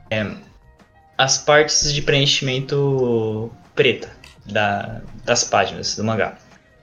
as 1.18 1.38
partes 1.38 1.92
de 1.92 2.02
preenchimento 2.02 3.50
preta 3.74 4.10
da, 4.44 5.00
das 5.24 5.44
páginas 5.44 5.96
do 5.96 6.04
mangá. 6.04 6.36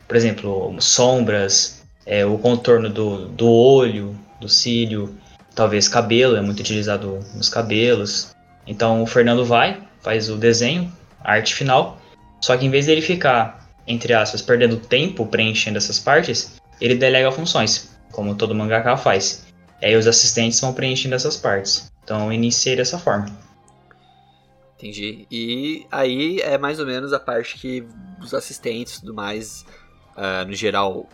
Por 0.08 0.18
exemplo, 0.18 0.76
sombras, 0.80 1.83
é, 2.06 2.26
o 2.26 2.38
contorno 2.38 2.90
do, 2.90 3.28
do 3.30 3.50
olho, 3.50 4.18
do 4.40 4.50
cílio, 4.50 5.16
talvez 5.56 5.88
cabelo, 5.88 6.36
é 6.36 6.42
muito 6.42 6.60
utilizado 6.60 7.20
nos 7.36 7.50
cabelos. 7.50 8.36
Então 8.66 9.04
o 9.04 9.06
Fernando 9.06 9.46
vai, 9.46 9.82
faz 10.02 10.30
o 10.30 10.38
desenho, 10.38 10.92
a 11.24 11.34
arte 11.34 11.54
final, 11.56 12.00
só 12.42 12.58
que 12.58 12.66
em 12.66 12.70
vez 12.70 12.86
dele 12.86 13.02
ficar, 13.02 13.70
entre 13.88 14.14
aspas, 14.14 14.42
perdendo 14.42 14.78
tempo 14.78 15.26
preenchendo 15.26 15.78
essas 15.78 16.00
partes, 16.00 16.60
ele 16.80 16.96
delega 16.96 17.32
funções, 17.32 17.98
como 18.12 18.36
todo 18.36 18.56
mangaka 18.56 18.98
faz. 18.98 19.46
E 19.82 19.86
aí 19.86 19.96
os 19.96 20.08
assistentes 20.08 20.60
vão 20.60 20.74
preenchendo 20.74 21.16
essas 21.16 21.38
partes. 21.38 21.92
Então 22.04 22.26
eu 22.26 22.34
iniciei 22.34 22.76
dessa 22.76 23.00
forma. 23.00 23.28
Entendi. 24.78 25.26
E 25.32 25.86
aí 25.90 26.42
é 26.42 26.58
mais 26.58 26.80
ou 26.80 26.86
menos 26.86 27.14
a 27.14 27.20
parte 27.20 27.58
que 27.58 27.88
os 28.22 28.34
assistentes 28.34 28.96
e 28.96 29.00
tudo 29.00 29.14
mais, 29.14 29.66
uh, 30.18 30.46
no 30.46 30.54
geral, 30.54 31.08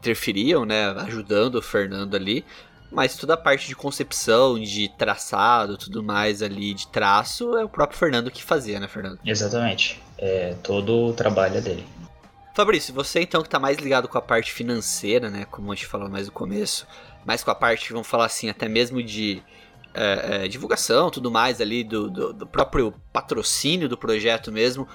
interferiam, 0.00 0.64
né? 0.64 0.90
Ajudando 0.90 1.56
o 1.56 1.62
Fernando 1.62 2.14
ali. 2.14 2.44
Mas 2.90 3.14
toda 3.14 3.34
a 3.34 3.36
parte 3.36 3.68
de 3.68 3.76
concepção, 3.76 4.58
de 4.58 4.88
traçado, 4.98 5.78
tudo 5.78 6.02
mais 6.02 6.42
ali, 6.42 6.74
de 6.74 6.88
traço, 6.88 7.56
é 7.56 7.64
o 7.64 7.68
próprio 7.68 7.96
Fernando 7.96 8.30
que 8.30 8.42
fazia, 8.42 8.80
né, 8.80 8.88
Fernando? 8.88 9.20
Exatamente. 9.24 10.02
É 10.18 10.56
todo 10.62 11.06
o 11.06 11.12
trabalho 11.12 11.58
é 11.58 11.60
dele. 11.60 11.86
Fabrício, 12.52 12.92
você 12.92 13.20
então 13.20 13.42
que 13.42 13.48
tá 13.48 13.60
mais 13.60 13.78
ligado 13.78 14.08
com 14.08 14.18
a 14.18 14.22
parte 14.22 14.52
financeira, 14.52 15.30
né? 15.30 15.46
Como 15.48 15.70
a 15.70 15.74
gente 15.74 15.86
falou 15.86 16.10
mais 16.10 16.26
no 16.26 16.32
começo, 16.32 16.84
mais 17.24 17.44
com 17.44 17.50
a 17.52 17.54
parte, 17.54 17.92
vamos 17.92 18.08
falar 18.08 18.26
assim, 18.26 18.50
até 18.50 18.68
mesmo 18.68 19.00
de 19.00 19.40
é, 19.94 20.44
é, 20.44 20.48
divulgação, 20.48 21.10
tudo 21.10 21.30
mais 21.30 21.60
ali, 21.60 21.84
do, 21.84 22.10
do, 22.10 22.32
do 22.32 22.46
próprio 22.46 22.92
patrocínio 23.12 23.88
do 23.88 23.96
projeto 23.96 24.50
mesmo. 24.50 24.86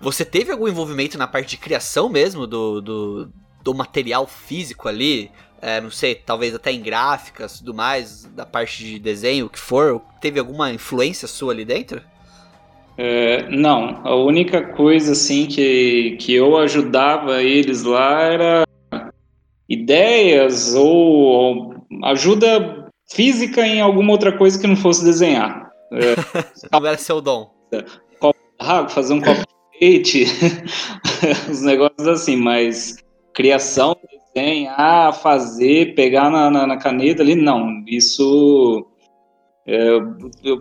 Você 0.00 0.24
teve 0.24 0.52
algum 0.52 0.68
envolvimento 0.68 1.16
na 1.16 1.26
parte 1.26 1.50
de 1.50 1.56
criação 1.56 2.10
mesmo 2.10 2.46
do, 2.46 2.80
do, 2.80 3.32
do 3.70 3.74
material 3.74 4.26
físico 4.26 4.88
ali? 4.88 5.30
é, 5.60 5.80
não 5.80 5.90
sei, 5.90 6.14
talvez 6.14 6.54
até 6.54 6.72
em 6.72 6.80
gráficas 6.80 7.58
tudo 7.58 7.74
mais, 7.74 8.24
da 8.24 8.46
parte 8.46 8.84
de 8.84 8.98
desenho, 8.98 9.46
o 9.46 9.50
que 9.50 9.58
for, 9.58 10.00
teve 10.20 10.38
alguma 10.38 10.72
influência 10.72 11.26
sua 11.26 11.52
ali 11.52 11.64
dentro? 11.64 12.00
É, 12.96 13.48
não, 13.48 14.00
a 14.04 14.14
única 14.14 14.62
coisa 14.74 15.12
assim 15.12 15.46
que, 15.46 16.16
que 16.20 16.34
eu 16.34 16.56
ajudava 16.56 17.42
eles 17.42 17.84
lá 17.84 18.22
era 18.22 18.64
ideias 19.68 20.74
ou, 20.74 21.74
ajuda 22.04 22.88
física 23.10 23.66
em 23.66 23.80
alguma 23.80 24.12
outra 24.12 24.36
coisa 24.36 24.58
que 24.58 24.66
não 24.66 24.76
fosse 24.76 25.04
desenhar. 25.04 25.70
É, 25.92 26.14
não 26.72 26.86
era 26.86 26.98
seu 26.98 27.20
dom. 27.20 27.52
fazer 28.88 29.14
um 29.14 29.20
copo 29.20 29.40
de 29.40 29.86
leite, 29.86 30.24
os 31.48 31.62
negócios 31.62 32.08
assim, 32.08 32.36
mas 32.36 32.96
criação 33.38 33.96
desenhar, 34.34 35.14
fazer, 35.14 35.94
pegar 35.94 36.28
na, 36.28 36.50
na, 36.50 36.66
na 36.66 36.76
caneta 36.76 37.22
ali, 37.22 37.36
não. 37.36 37.84
Isso. 37.86 38.84
É, 39.64 39.90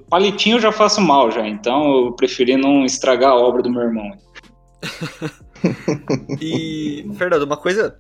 palitinho 0.08 0.58
eu 0.58 0.62
já 0.62 0.72
faço 0.72 1.02
mal 1.02 1.32
já, 1.32 1.48
então 1.48 2.06
eu 2.06 2.12
preferi 2.12 2.56
não 2.56 2.86
estragar 2.86 3.32
a 3.32 3.36
obra 3.36 3.64
do 3.64 3.72
meu 3.72 3.82
irmão. 3.82 4.12
e, 6.40 7.10
Fernando, 7.18 7.44
uma 7.44 7.58
coisa 7.58 8.00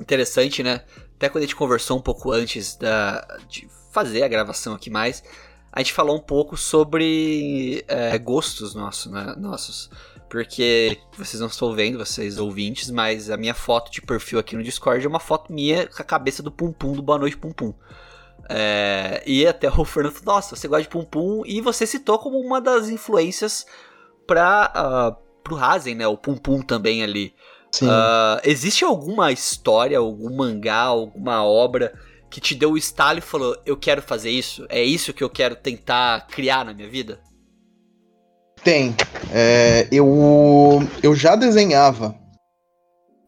interessante, 0.00 0.62
né? 0.62 0.82
Até 1.16 1.28
quando 1.28 1.42
a 1.42 1.46
gente 1.46 1.56
conversou 1.56 1.98
um 1.98 2.02
pouco 2.02 2.30
antes 2.30 2.76
da, 2.76 3.26
de 3.48 3.66
fazer 3.92 4.22
a 4.22 4.28
gravação 4.28 4.74
aqui 4.74 4.90
mais, 4.90 5.24
a 5.72 5.80
gente 5.80 5.92
falou 5.92 6.14
um 6.14 6.22
pouco 6.22 6.56
sobre 6.56 7.84
é, 7.88 8.16
gostos 8.16 8.76
nossos, 8.76 9.10
né? 9.10 9.34
nossos. 9.36 9.90
Porque 10.28 10.98
vocês 11.16 11.40
não 11.40 11.48
estão 11.48 11.74
vendo, 11.74 11.98
vocês 11.98 12.38
ouvintes, 12.38 12.90
mas 12.90 13.30
a 13.30 13.36
minha 13.36 13.54
foto 13.54 13.90
de 13.90 14.02
perfil 14.02 14.38
aqui 14.38 14.54
no 14.54 14.62
Discord 14.62 15.04
é 15.04 15.08
uma 15.08 15.20
foto 15.20 15.52
minha 15.52 15.86
com 15.86 16.02
a 16.02 16.04
cabeça 16.04 16.42
do 16.42 16.52
Pum 16.52 16.70
Pum 16.72 16.92
do 16.92 17.02
Boa 17.02 17.18
Noite 17.18 17.36
Pum 17.36 17.50
Pum. 17.50 17.72
É, 18.48 19.22
e 19.26 19.46
até 19.46 19.68
o 19.70 19.84
Fernando 19.84 20.14
falou, 20.14 20.34
nossa, 20.34 20.54
você 20.54 20.68
gosta 20.68 20.82
de 20.82 20.88
Pum 20.88 21.04
Pum, 21.04 21.42
e 21.46 21.60
você 21.60 21.86
citou 21.86 22.18
como 22.18 22.38
uma 22.38 22.60
das 22.60 22.88
influências 22.88 23.66
para 24.26 24.72
uh, 24.74 24.78
ah, 24.78 25.16
pro 25.42 25.56
Razen, 25.56 25.94
né? 25.94 26.06
O 26.06 26.16
Pum 26.16 26.36
Pum 26.36 26.60
também 26.60 27.02
ali. 27.02 27.34
Uh, 27.82 28.40
existe 28.44 28.84
alguma 28.84 29.30
história, 29.30 29.98
algum 29.98 30.34
mangá, 30.34 30.82
alguma 30.82 31.44
obra 31.44 31.92
que 32.30 32.40
te 32.40 32.54
deu 32.54 32.72
o 32.72 32.78
estalo 32.78 33.18
e 33.18 33.22
falou, 33.22 33.56
eu 33.64 33.76
quero 33.76 34.02
fazer 34.02 34.30
isso? 34.30 34.66
É 34.68 34.82
isso 34.82 35.12
que 35.12 35.24
eu 35.24 35.30
quero 35.30 35.56
tentar 35.56 36.26
criar 36.26 36.64
na 36.64 36.74
minha 36.74 36.88
vida? 36.88 37.20
Tem. 38.64 38.94
É, 39.32 39.86
eu, 39.90 40.80
eu 41.02 41.14
já 41.14 41.36
desenhava. 41.36 42.14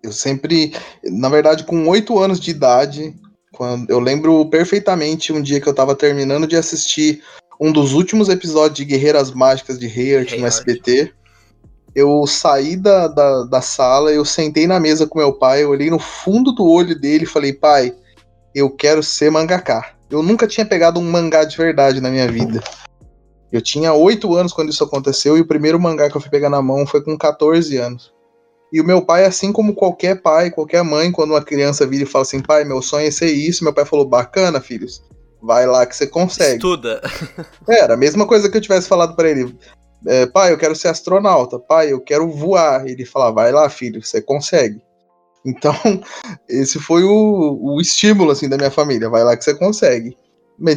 Eu 0.02 0.12
sempre. 0.12 0.74
Na 1.04 1.28
verdade, 1.28 1.64
com 1.64 1.86
oito 1.88 2.18
anos 2.18 2.40
de 2.40 2.50
idade, 2.50 3.14
quando 3.52 3.90
eu 3.90 4.00
lembro 4.00 4.46
perfeitamente 4.46 5.32
um 5.32 5.42
dia 5.42 5.60
que 5.60 5.68
eu 5.68 5.74
tava 5.74 5.94
terminando 5.94 6.46
de 6.46 6.56
assistir 6.56 7.22
um 7.60 7.70
dos 7.70 7.92
últimos 7.92 8.28
episódios 8.28 8.78
de 8.78 8.84
Guerreiras 8.86 9.30
Mágicas 9.32 9.78
de 9.78 9.86
Heart 9.86 10.38
no 10.38 10.46
SBT. 10.46 11.12
Eu 11.94 12.24
saí 12.26 12.76
da, 12.76 13.08
da, 13.08 13.42
da 13.44 13.60
sala, 13.60 14.12
eu 14.12 14.24
sentei 14.24 14.66
na 14.66 14.78
mesa 14.78 15.06
com 15.06 15.18
meu 15.18 15.32
pai, 15.32 15.64
eu 15.64 15.70
olhei 15.70 15.90
no 15.90 15.98
fundo 15.98 16.52
do 16.52 16.64
olho 16.64 16.98
dele 16.98 17.24
e 17.24 17.26
falei, 17.26 17.52
pai, 17.52 17.92
eu 18.54 18.70
quero 18.70 19.02
ser 19.02 19.30
mangaká. 19.30 19.92
Eu 20.08 20.22
nunca 20.22 20.46
tinha 20.46 20.64
pegado 20.64 20.98
um 20.98 21.10
mangá 21.10 21.44
de 21.44 21.56
verdade 21.56 22.00
na 22.00 22.08
minha 22.08 22.30
vida. 22.30 22.62
Eu 23.52 23.60
tinha 23.60 23.92
8 23.92 24.34
anos 24.34 24.52
quando 24.52 24.70
isso 24.70 24.84
aconteceu 24.84 25.36
e 25.36 25.40
o 25.40 25.46
primeiro 25.46 25.80
mangá 25.80 26.08
que 26.08 26.16
eu 26.16 26.20
fui 26.20 26.30
pegar 26.30 26.50
na 26.50 26.62
mão 26.62 26.86
foi 26.86 27.02
com 27.02 27.16
14 27.16 27.76
anos. 27.76 28.12
E 28.72 28.80
o 28.80 28.84
meu 28.84 29.02
pai, 29.02 29.24
assim 29.24 29.52
como 29.52 29.74
qualquer 29.74 30.22
pai, 30.22 30.50
qualquer 30.50 30.84
mãe, 30.84 31.10
quando 31.10 31.32
uma 31.32 31.42
criança 31.42 31.86
vira 31.86 32.04
e 32.04 32.06
fala 32.06 32.22
assim, 32.22 32.40
pai, 32.40 32.64
meu 32.64 32.80
sonho 32.80 33.08
é 33.08 33.10
ser 33.10 33.32
isso, 33.32 33.64
meu 33.64 33.74
pai 33.74 33.84
falou, 33.84 34.06
bacana, 34.06 34.60
filhos, 34.60 35.02
vai 35.42 35.66
lá 35.66 35.84
que 35.84 35.96
você 35.96 36.06
consegue. 36.06 36.54
Estuda. 36.54 37.00
Era 37.68 37.94
a 37.94 37.96
mesma 37.96 38.26
coisa 38.26 38.48
que 38.48 38.56
eu 38.56 38.60
tivesse 38.60 38.88
falado 38.88 39.16
para 39.16 39.28
ele, 39.28 39.56
é, 40.06 40.26
pai, 40.26 40.52
eu 40.52 40.58
quero 40.58 40.76
ser 40.76 40.88
astronauta, 40.88 41.58
pai, 41.58 41.92
eu 41.92 42.00
quero 42.00 42.30
voar. 42.30 42.86
Ele 42.86 43.04
fala, 43.04 43.32
vai 43.32 43.52
lá, 43.52 43.68
filho, 43.68 44.02
você 44.02 44.22
consegue. 44.22 44.80
Então, 45.44 45.74
esse 46.48 46.78
foi 46.78 47.02
o, 47.02 47.58
o 47.60 47.80
estímulo, 47.80 48.30
assim, 48.30 48.48
da 48.48 48.56
minha 48.56 48.70
família, 48.70 49.10
vai 49.10 49.24
lá 49.24 49.36
que 49.36 49.44
você 49.44 49.54
consegue. 49.54 50.16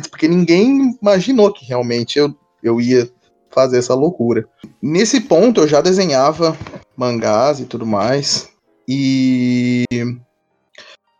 Porque 0.09 0.27
ninguém 0.27 0.97
imaginou 1.01 1.51
que 1.51 1.65
realmente 1.65 2.17
eu 2.17 2.33
eu 2.63 2.79
ia 2.79 3.09
fazer 3.51 3.77
essa 3.77 3.93
loucura. 3.93 4.47
Nesse 4.81 5.21
ponto 5.21 5.61
eu 5.61 5.67
já 5.67 5.81
desenhava 5.81 6.57
mangás 6.95 7.59
e 7.59 7.65
tudo 7.65 7.85
mais. 7.85 8.49
E 8.87 9.85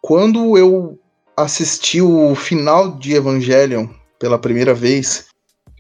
quando 0.02 0.58
eu 0.58 1.00
assisti 1.38 2.02
o 2.02 2.36
final 2.36 2.92
de 2.92 3.14
Evangelion 3.14 3.88
pela 4.20 4.40
primeira 4.40 4.74
vez, 4.74 5.28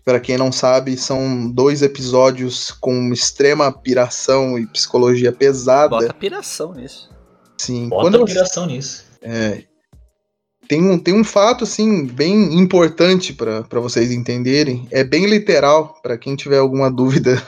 para 0.05 0.19
quem 0.19 0.37
não 0.37 0.51
sabe, 0.51 0.97
são 0.97 1.49
dois 1.49 1.81
episódios 1.81 2.71
com 2.71 3.11
extrema 3.13 3.71
piração 3.71 4.59
e 4.59 4.67
psicologia 4.67 5.31
pesada. 5.31 5.89
Bota 5.89 6.13
piração 6.13 6.73
nisso. 6.73 7.09
Sim, 7.57 7.89
Bota 7.89 8.03
quando 8.03 8.25
piração 8.25 8.65
nisso. 8.65 9.05
É, 9.21 9.63
tem 10.67 10.81
um, 10.81 10.97
tem 10.97 11.13
um 11.13 11.23
fato, 11.23 11.63
assim, 11.63 12.05
bem 12.05 12.57
importante 12.57 13.33
para 13.33 13.79
vocês 13.79 14.11
entenderem. 14.11 14.87
É 14.91 15.03
bem 15.03 15.25
literal, 15.25 15.99
para 16.01 16.17
quem 16.17 16.35
tiver 16.35 16.57
alguma 16.57 16.89
dúvida 16.91 17.41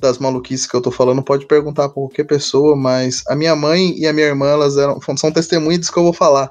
das 0.00 0.18
maluquices 0.18 0.66
que 0.66 0.74
eu 0.74 0.80
tô 0.80 0.90
falando, 0.90 1.22
pode 1.22 1.46
perguntar 1.46 1.88
pra 1.88 1.94
qualquer 1.94 2.24
pessoa, 2.24 2.76
mas 2.76 3.24
a 3.26 3.34
minha 3.34 3.56
mãe 3.56 3.98
e 3.98 4.06
a 4.06 4.12
minha 4.12 4.26
irmã, 4.26 4.46
elas 4.48 4.76
eram, 4.76 5.00
são 5.16 5.32
testemunhas 5.32 5.80
disso 5.80 5.92
que 5.92 5.98
eu 5.98 6.04
vou 6.04 6.12
falar. 6.12 6.50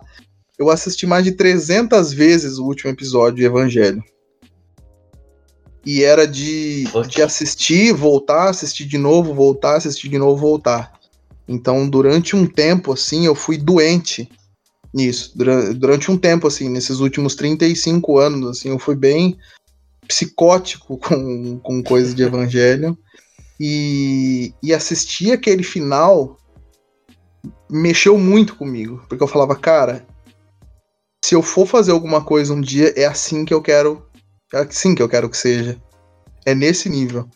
Eu 0.58 0.70
assisti 0.70 1.06
mais 1.06 1.24
de 1.24 1.32
300 1.32 2.12
vezes 2.12 2.58
o 2.58 2.66
último 2.66 2.92
episódio 2.92 3.38
de 3.38 3.46
Evangelho. 3.46 4.04
E 5.86 6.04
era 6.04 6.28
de, 6.28 6.86
de 7.08 7.22
assistir, 7.22 7.94
voltar, 7.94 8.50
assistir 8.50 8.86
de 8.86 8.98
novo, 8.98 9.34
voltar, 9.34 9.76
assistir 9.78 10.10
de 10.10 10.18
novo, 10.18 10.36
voltar. 10.36 10.92
Então, 11.48 11.88
durante 11.88 12.36
um 12.36 12.46
tempo, 12.46 12.92
assim, 12.92 13.26
eu 13.26 13.34
fui 13.34 13.58
doente 13.58 14.28
nisso. 14.94 15.34
Durante 15.36 16.12
um 16.12 16.18
tempo, 16.18 16.48
assim, 16.48 16.70
nesses 16.70 17.00
últimos 17.00 17.36
35 17.36 18.18
anos, 18.18 18.50
assim, 18.50 18.70
eu 18.70 18.80
fui 18.80 18.96
bem 18.96 19.38
psicótico 20.08 20.98
com, 21.00 21.60
com 21.60 21.84
coisas 21.84 22.16
de 22.16 22.24
evangelho. 22.24 22.98
E, 23.60 24.54
e 24.62 24.72
assistir 24.72 25.32
aquele 25.32 25.64
final 25.64 26.38
mexeu 27.70 28.18
muito 28.18 28.56
comigo. 28.56 29.04
Porque 29.10 29.24
eu 29.24 29.28
falava, 29.28 29.56
cara, 29.56 30.06
se 31.24 31.34
eu 31.36 31.42
for 31.42 31.66
fazer 31.66 31.92
alguma 31.92 32.24
coisa 32.24 32.54
um 32.54 32.62
dia, 32.62 32.94
é 32.96 33.06
assim 33.06 33.44
que 33.46 33.54
eu 33.54 33.62
quero. 33.62 34.06
É 34.54 34.60
assim 34.60 34.96
que 34.96 35.02
eu 35.02 35.10
quero 35.10 35.30
que 35.30 35.38
seja. 35.38 35.82
É 36.46 36.54
nesse 36.54 36.88
nível. 36.88 37.28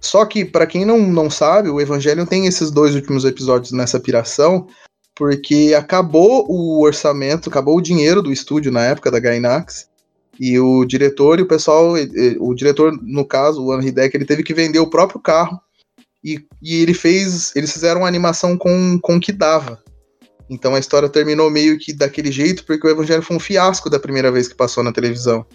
Só 0.00 0.26
que, 0.26 0.44
para 0.44 0.66
quem 0.66 0.84
não, 0.84 0.98
não 0.98 1.30
sabe, 1.30 1.70
o 1.70 1.80
Evangelho 1.80 2.26
tem 2.26 2.46
esses 2.46 2.70
dois 2.70 2.94
últimos 2.94 3.24
episódios 3.24 3.72
nessa 3.72 3.98
piração, 3.98 4.68
porque 5.14 5.74
acabou 5.76 6.46
o 6.48 6.82
orçamento, 6.82 7.48
acabou 7.48 7.76
o 7.76 7.82
dinheiro 7.82 8.20
do 8.20 8.32
estúdio 8.32 8.72
na 8.72 8.84
época 8.84 9.10
da 9.10 9.20
Gainax. 9.20 9.88
E 10.38 10.58
o 10.58 10.84
diretor 10.84 11.38
e 11.38 11.42
o 11.42 11.46
pessoal, 11.46 11.94
o 12.40 12.54
diretor, 12.54 12.92
no 13.00 13.24
caso, 13.24 13.62
o 13.62 13.72
Henry 13.72 13.92
Deck, 13.92 14.16
ele 14.16 14.24
teve 14.24 14.42
que 14.42 14.52
vender 14.52 14.80
o 14.80 14.90
próprio 14.90 15.20
carro. 15.20 15.60
E, 16.24 16.44
e 16.60 16.82
ele 16.82 16.94
fez. 16.94 17.54
Eles 17.54 17.72
fizeram 17.72 18.00
uma 18.00 18.08
animação 18.08 18.56
com, 18.56 18.98
com 19.00 19.16
o 19.16 19.20
que 19.20 19.30
dava. 19.30 19.80
Então 20.50 20.74
a 20.74 20.78
história 20.78 21.08
terminou 21.08 21.50
meio 21.50 21.78
que 21.78 21.92
daquele 21.92 22.32
jeito, 22.32 22.64
porque 22.64 22.86
o 22.86 22.90
Evangelho 22.90 23.22
foi 23.22 23.36
um 23.36 23.40
fiasco 23.40 23.88
da 23.88 24.00
primeira 24.00 24.32
vez 24.32 24.48
que 24.48 24.54
passou 24.54 24.82
na 24.82 24.92
televisão. 24.92 25.46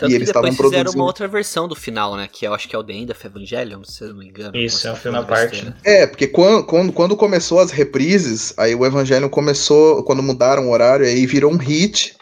Tanto 0.00 0.12
e 0.12 0.14
eles 0.14 0.28
estavam 0.28 0.54
produzindo. 0.54 0.70
fizeram 0.70 0.92
uma 0.92 1.04
outra 1.04 1.28
versão 1.28 1.68
do 1.68 1.76
final, 1.76 2.16
né? 2.16 2.26
Que 2.26 2.46
eu 2.46 2.54
acho 2.54 2.66
que 2.66 2.74
é 2.74 2.78
o 2.78 2.82
The 2.82 2.94
End 2.94 3.12
of 3.12 3.26
Evangelion, 3.26 3.84
se 3.84 4.02
eu 4.02 4.08
não 4.08 4.16
me 4.16 4.28
engano. 4.28 4.56
Isso, 4.56 4.88
é 4.88 4.92
um 4.92 4.96
filme 4.96 5.18
à 5.18 5.22
parte. 5.22 5.62
Né? 5.62 5.74
É, 5.84 6.06
porque 6.06 6.26
quando, 6.26 6.64
quando, 6.64 6.90
quando, 6.90 7.14
começou 7.14 7.60
as 7.60 7.70
reprises, 7.70 8.54
aí 8.56 8.74
o 8.74 8.86
Evangelho 8.86 9.28
começou, 9.28 10.02
quando 10.04 10.22
mudaram 10.22 10.66
o 10.68 10.70
horário, 10.72 11.04
aí 11.04 11.26
virou 11.26 11.52
um 11.52 11.58
hit. 11.58 12.16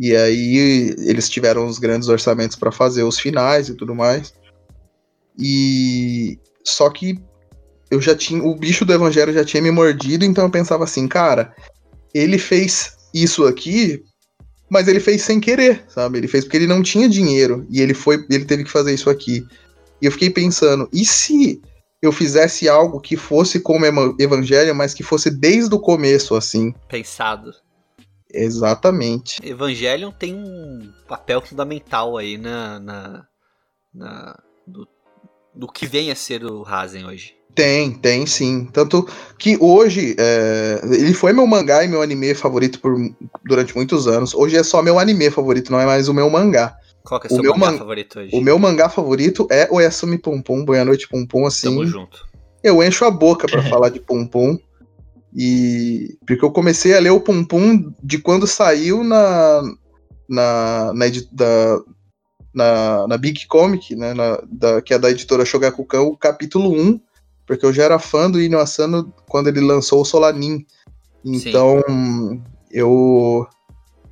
E 0.00 0.16
aí 0.16 0.96
eles 0.98 1.28
tiveram 1.28 1.64
os 1.64 1.78
grandes 1.78 2.08
orçamentos 2.08 2.56
para 2.56 2.72
fazer 2.72 3.04
os 3.04 3.20
finais 3.20 3.68
e 3.68 3.76
tudo 3.76 3.94
mais. 3.94 4.34
E 5.38 6.40
só 6.64 6.90
que 6.90 7.20
eu 7.88 8.00
já 8.00 8.16
tinha. 8.16 8.42
O 8.42 8.56
bicho 8.56 8.84
do 8.84 8.92
evangelho 8.92 9.32
já 9.32 9.44
tinha 9.44 9.62
me 9.62 9.70
mordido, 9.70 10.24
então 10.24 10.42
eu 10.42 10.50
pensava 10.50 10.82
assim, 10.82 11.06
cara, 11.06 11.54
ele 12.12 12.36
fez 12.36 12.96
isso 13.14 13.44
aqui, 13.44 14.02
mas 14.72 14.88
ele 14.88 15.00
fez 15.00 15.20
sem 15.20 15.38
querer, 15.38 15.84
sabe? 15.86 16.16
Ele 16.16 16.26
fez 16.26 16.44
porque 16.44 16.56
ele 16.56 16.66
não 16.66 16.82
tinha 16.82 17.06
dinheiro 17.06 17.66
e 17.68 17.82
ele 17.82 17.92
foi, 17.92 18.24
ele 18.30 18.46
teve 18.46 18.64
que 18.64 18.70
fazer 18.70 18.94
isso 18.94 19.10
aqui. 19.10 19.46
E 20.00 20.06
eu 20.06 20.10
fiquei 20.10 20.30
pensando, 20.30 20.88
e 20.90 21.04
se 21.04 21.60
eu 22.00 22.10
fizesse 22.10 22.70
algo 22.70 22.98
que 22.98 23.14
fosse 23.14 23.60
como 23.60 23.84
evangelho, 24.18 24.74
mas 24.74 24.94
que 24.94 25.02
fosse 25.02 25.30
desde 25.30 25.74
o 25.74 25.78
começo 25.78 26.34
assim? 26.34 26.72
Pensado. 26.88 27.52
Exatamente. 28.32 29.46
Evangelion 29.46 30.10
tem 30.10 30.34
um 30.34 30.90
papel 31.06 31.42
fundamental 31.42 32.16
aí 32.16 32.38
na, 32.38 32.80
na, 32.80 33.26
na 33.92 34.42
do, 34.66 34.88
do 35.54 35.68
que 35.68 35.86
vem 35.86 36.10
a 36.10 36.14
ser 36.14 36.46
o 36.46 36.62
Razen 36.62 37.04
hoje. 37.04 37.36
Tem, 37.54 37.92
tem 37.92 38.26
sim. 38.26 38.66
Tanto 38.72 39.06
que 39.38 39.58
hoje 39.60 40.16
é, 40.18 40.80
ele 40.84 41.12
foi 41.12 41.32
meu 41.32 41.46
mangá 41.46 41.84
e 41.84 41.88
meu 41.88 42.00
anime 42.00 42.34
favorito 42.34 42.80
por, 42.80 42.96
durante 43.44 43.76
muitos 43.76 44.08
anos. 44.08 44.34
Hoje 44.34 44.56
é 44.56 44.62
só 44.62 44.82
meu 44.82 44.98
anime 44.98 45.30
favorito, 45.30 45.70
não 45.70 45.80
é 45.80 45.84
mais 45.84 46.08
o 46.08 46.14
meu 46.14 46.30
mangá. 46.30 46.74
Qual 47.04 47.20
que 47.20 47.26
é 47.26 47.30
o 47.30 47.42
seu 47.42 47.52
mangá 47.52 47.72
man 47.72 47.78
favorito 47.78 48.18
hoje? 48.18 48.36
O 48.36 48.40
meu 48.40 48.58
mangá 48.58 48.88
favorito 48.88 49.46
é 49.50 49.68
o 49.70 49.80
Yasumi 49.80 50.18
Pum 50.18 50.40
Pum, 50.40 50.64
Boa 50.64 50.84
Noite 50.84 51.08
Pum 51.08 51.26
Pum, 51.26 51.46
assim. 51.46 51.68
Tamo 51.68 51.86
junto. 51.86 52.26
Eu 52.62 52.82
encho 52.82 53.04
a 53.04 53.10
boca 53.10 53.46
para 53.46 53.62
falar 53.68 53.90
de 53.90 54.00
Pum 54.00 54.26
Pum. 54.26 54.58
E. 55.34 56.16
Porque 56.26 56.44
eu 56.44 56.50
comecei 56.50 56.94
a 56.94 57.00
ler 57.00 57.10
o 57.10 57.20
Pum 57.20 57.44
Pum 57.44 57.92
de 58.02 58.18
quando 58.18 58.46
saiu 58.46 59.04
na. 59.04 59.62
Na, 60.28 60.92
na, 60.94 61.04
da, 61.30 61.80
na, 62.54 63.06
na 63.08 63.18
Big 63.18 63.46
Comic, 63.48 63.94
né? 63.94 64.14
Na, 64.14 64.40
da, 64.50 64.80
que 64.80 64.94
é 64.94 64.98
da 64.98 65.10
editora 65.10 65.44
Shogakukan, 65.44 66.00
o 66.00 66.16
capítulo 66.16 66.72
1 66.72 66.98
porque 67.52 67.66
eu 67.66 67.72
já 67.72 67.84
era 67.84 67.98
fã 67.98 68.30
do 68.30 68.40
Inyo 68.40 68.58
Asano 68.58 69.12
quando 69.28 69.48
ele 69.48 69.60
lançou 69.60 70.00
o 70.00 70.04
Solanin. 70.06 70.64
Então, 71.22 71.82
Sim. 71.86 72.42
eu 72.70 73.46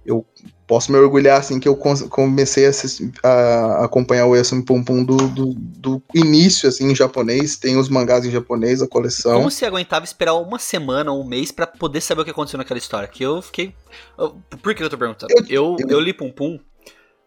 eu 0.05 0.27
posso 0.67 0.93
me 0.93 0.99
orgulhar 0.99 1.39
assim 1.39 1.59
que 1.59 1.69
eu 1.69 1.75
comecei 1.77 2.67
a, 2.67 2.69
assistir, 2.69 3.11
a 3.23 3.85
acompanhar 3.85 4.27
o 4.27 4.37
Yasumi 4.37 4.63
Pum 4.63 4.85
Pum 4.85 5.03
do, 5.03 5.17
do, 5.17 5.55
do, 5.55 6.03
início 6.15 6.69
assim 6.69 6.91
em 6.91 6.95
japonês, 6.95 7.57
tem 7.57 7.79
os 7.79 7.89
mangás 7.89 8.27
em 8.27 8.31
japonês, 8.31 8.83
a 8.83 8.87
coleção. 8.87 9.39
Como 9.39 9.51
você 9.51 9.65
aguentava 9.65 10.05
esperar 10.05 10.35
uma 10.35 10.59
semana 10.59 11.11
ou 11.11 11.23
um 11.23 11.27
mês 11.27 11.51
para 11.51 11.67
poder 11.67 12.01
saber 12.03 12.21
o 12.21 12.25
que 12.25 12.31
aconteceu 12.31 12.59
naquela 12.59 12.79
história? 12.79 13.09
Que 13.09 13.25
eu 13.25 13.41
fiquei 13.41 13.75
Por 14.63 14.75
que 14.75 14.83
eu 14.83 14.91
tô 14.91 14.99
perguntando? 14.99 15.33
Eu, 15.33 15.45
eu, 15.49 15.77
eu, 15.81 15.89
eu 15.89 16.01
li 16.01 16.13
Pum 16.13 16.31
Pum 16.31 16.59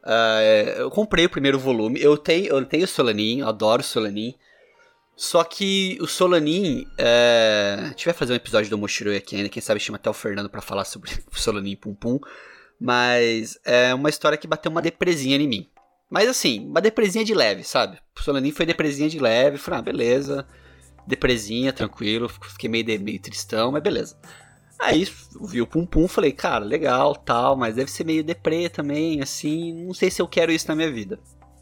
Uh, 0.06 0.80
eu 0.80 0.90
comprei 0.90 1.26
o 1.26 1.30
primeiro 1.30 1.58
volume. 1.58 2.02
Eu 2.02 2.18
tenho, 2.18 2.48
eu 2.48 2.66
tenho 2.66 2.84
o 2.84 2.88
Solanin, 2.88 3.42
adoro 3.42 3.82
o 3.82 3.86
Solanin. 3.86 4.36
Só 5.16 5.44
que 5.44 5.98
o 6.02 6.08
Solanin. 6.08 6.86
É... 6.98 7.78
A 7.80 7.88
gente 7.90 8.06
vai 8.06 8.14
fazer 8.14 8.34
um 8.34 8.36
episódio 8.36 8.70
do 8.70 8.78
Moshiroi 8.78 9.18
aqui 9.18 9.36
ainda, 9.36 9.50
quem 9.50 9.62
sabe 9.62 9.80
chama 9.80 9.98
até 9.98 10.10
o 10.10 10.14
Fernando 10.14 10.50
para 10.50 10.62
falar 10.62 10.86
sobre 10.86 11.12
o 11.32 11.40
Solanin 11.40 11.76
Pum 11.76 11.94
Pum. 11.94 12.20
Mas 12.80 13.60
é 13.64 13.94
uma 13.94 14.10
história 14.10 14.38
que 14.38 14.48
bateu 14.48 14.72
uma 14.72 14.82
depresinha 14.82 15.38
em 15.38 15.48
mim. 15.48 15.70
Mas 16.10 16.28
assim, 16.28 16.68
uma 16.68 16.82
depresinha 16.82 17.24
de 17.24 17.34
leve, 17.34 17.64
sabe? 17.64 17.98
O 18.16 18.22
Solanin 18.22 18.52
foi 18.52 18.66
depresinha 18.66 19.10
de 19.10 19.20
leve, 19.20 19.58
falei, 19.58 19.80
ah, 19.80 19.84
beleza. 19.84 20.48
Depresinha, 21.08 21.74
tranquilo, 21.74 22.30
fiquei 22.30 22.70
meio, 22.70 22.84
de, 22.84 22.98
meio 22.98 23.22
tristão, 23.22 23.72
mas 23.72 23.82
beleza. 23.82 24.18
Aí 24.80 25.08
vi 25.42 25.62
o 25.62 25.68
Pum 25.68 25.86
Pum, 25.86 26.08
falei, 26.08 26.32
cara, 26.32 26.66
legal, 26.66 27.16
tal, 27.16 27.56
mas 27.56 27.76
deve 27.76 27.90
ser 27.90 28.04
meio 28.04 28.24
deprê 28.24 28.70
também, 28.70 29.22
assim, 29.22 29.74
não 29.86 29.94
sei 29.94 30.10
se 30.10 30.22
eu 30.22 30.28
quero 30.28 30.52
isso 30.52 30.68
na 30.68 30.76
minha 30.76 30.92
vida, 30.92 31.20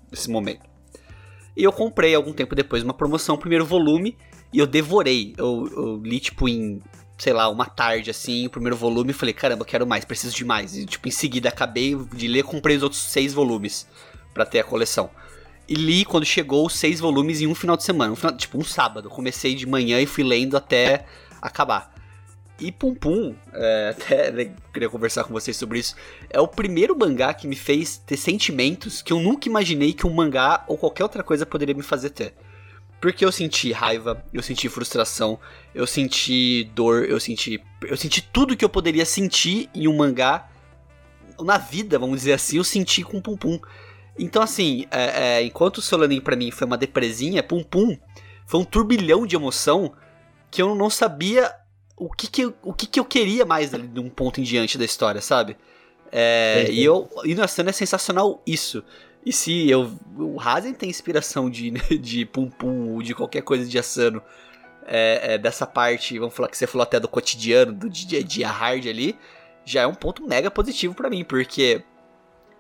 nesse 0.09 0.29
momento. 0.29 0.70
E 1.55 1.63
eu 1.63 1.71
comprei 1.71 2.15
algum 2.15 2.33
tempo 2.33 2.55
depois 2.55 2.83
uma 2.83 2.93
promoção, 2.93 3.37
primeiro 3.37 3.65
volume, 3.65 4.17
e 4.53 4.59
eu 4.59 4.67
devorei. 4.67 5.33
Eu, 5.37 5.69
eu, 5.75 6.01
li, 6.03 6.19
tipo, 6.19 6.47
em, 6.47 6.81
sei 7.17 7.33
lá, 7.33 7.49
uma 7.49 7.65
tarde, 7.65 8.09
assim, 8.09 8.47
o 8.47 8.49
primeiro 8.49 8.75
volume, 8.75 9.11
e 9.11 9.13
falei, 9.13 9.33
caramba, 9.33 9.65
quero 9.65 9.85
mais, 9.85 10.05
preciso 10.05 10.35
de 10.35 10.45
mais. 10.45 10.75
E, 10.75 10.85
tipo, 10.85 11.07
em 11.07 11.11
seguida, 11.11 11.49
acabei 11.49 11.95
de 12.13 12.27
ler, 12.27 12.43
comprei 12.43 12.77
os 12.77 12.83
outros 12.83 13.01
seis 13.01 13.33
volumes 13.33 13.87
para 14.33 14.45
ter 14.45 14.59
a 14.59 14.63
coleção. 14.63 15.09
E 15.67 15.75
li 15.75 16.03
quando 16.03 16.25
chegou 16.25 16.65
os 16.65 16.73
seis 16.73 16.99
volumes 16.99 17.41
em 17.41 17.47
um 17.47 17.55
final 17.55 17.77
de 17.77 17.83
semana, 17.83 18.11
um 18.11 18.15
final, 18.15 18.35
tipo, 18.35 18.57
um 18.57 18.63
sábado. 18.63 19.09
Comecei 19.09 19.55
de 19.55 19.65
manhã 19.65 20.01
e 20.01 20.05
fui 20.05 20.23
lendo 20.23 20.57
até 20.57 21.05
acabar. 21.41 21.93
E 22.61 22.71
Pum 22.71 22.93
Pum, 22.93 23.35
é, 23.51 23.89
até 23.89 24.31
né, 24.31 24.51
queria 24.71 24.87
conversar 24.87 25.23
com 25.23 25.33
vocês 25.33 25.57
sobre 25.57 25.79
isso, 25.79 25.95
é 26.29 26.39
o 26.39 26.47
primeiro 26.47 26.97
mangá 26.97 27.33
que 27.33 27.47
me 27.47 27.55
fez 27.55 27.97
ter 27.97 28.15
sentimentos 28.17 29.01
que 29.01 29.11
eu 29.11 29.19
nunca 29.19 29.49
imaginei 29.49 29.93
que 29.93 30.05
um 30.05 30.13
mangá 30.13 30.63
ou 30.67 30.77
qualquer 30.77 31.03
outra 31.03 31.23
coisa 31.23 31.45
poderia 31.45 31.73
me 31.73 31.81
fazer 31.81 32.11
ter. 32.11 32.35
Porque 33.01 33.25
eu 33.25 33.31
senti 33.31 33.71
raiva, 33.71 34.23
eu 34.31 34.43
senti 34.43 34.69
frustração, 34.69 35.39
eu 35.73 35.87
senti 35.87 36.69
dor, 36.75 37.03
eu 37.05 37.19
senti. 37.19 37.59
Eu 37.81 37.97
senti 37.97 38.21
tudo 38.21 38.55
que 38.55 38.63
eu 38.63 38.69
poderia 38.69 39.05
sentir 39.05 39.67
em 39.73 39.87
um 39.87 39.97
mangá. 39.97 40.47
Na 41.39 41.57
vida, 41.57 41.97
vamos 41.97 42.19
dizer 42.19 42.33
assim, 42.33 42.57
eu 42.57 42.63
senti 42.63 43.01
com 43.01 43.19
Pum 43.19 43.35
Pum. 43.35 43.59
Então, 44.19 44.43
assim, 44.43 44.85
é, 44.91 45.39
é, 45.39 45.43
enquanto 45.43 45.79
o 45.79 45.81
Solanin 45.81 46.21
para 46.21 46.35
mim 46.35 46.51
foi 46.51 46.67
uma 46.67 46.77
depresinha, 46.77 47.41
Pum 47.41 47.63
Pum 47.63 47.97
foi 48.45 48.59
um 48.59 48.65
turbilhão 48.65 49.25
de 49.25 49.35
emoção 49.35 49.93
que 50.51 50.61
eu 50.61 50.75
não 50.75 50.89
sabia 50.89 51.51
o 52.01 52.09
que 52.09 52.25
que, 52.25 52.41
eu, 52.41 52.53
o 52.63 52.73
que 52.73 52.87
que 52.87 52.99
eu 52.99 53.05
queria 53.05 53.45
mais 53.45 53.75
ali 53.75 53.87
de 53.87 53.99
um 53.99 54.09
ponto 54.09 54.41
em 54.41 54.43
diante 54.43 54.75
da 54.75 54.83
história, 54.83 55.21
sabe? 55.21 55.55
É, 56.11 56.65
e 56.71 56.83
eu 56.83 57.07
e 57.23 57.35
no 57.35 57.43
Asano 57.43 57.69
é 57.69 57.71
sensacional 57.71 58.41
isso. 58.45 58.83
E 59.23 59.31
se 59.31 59.69
eu 59.69 59.91
o 60.17 60.41
Hazen 60.41 60.73
tem 60.73 60.89
inspiração 60.89 61.47
de 61.47 61.69
de 62.01 62.25
Pum 62.25 62.49
Pum 62.49 62.97
de 63.03 63.13
qualquer 63.13 63.43
coisa 63.43 63.69
de 63.69 63.77
Asano 63.77 64.19
é, 64.87 65.33
é, 65.33 65.37
dessa 65.37 65.67
parte, 65.67 66.17
vamos 66.17 66.33
falar 66.33 66.49
que 66.49 66.57
você 66.57 66.65
falou 66.65 66.81
até 66.81 66.99
do 66.99 67.07
cotidiano, 67.07 67.71
do 67.71 67.87
dia 67.87 68.19
a 68.19 68.23
dia 68.23 68.49
hard 68.49 68.87
ali, 68.87 69.15
já 69.63 69.81
é 69.81 69.87
um 69.87 69.93
ponto 69.93 70.27
mega 70.27 70.49
positivo 70.49 70.95
para 70.95 71.07
mim, 71.07 71.23
porque 71.23 71.83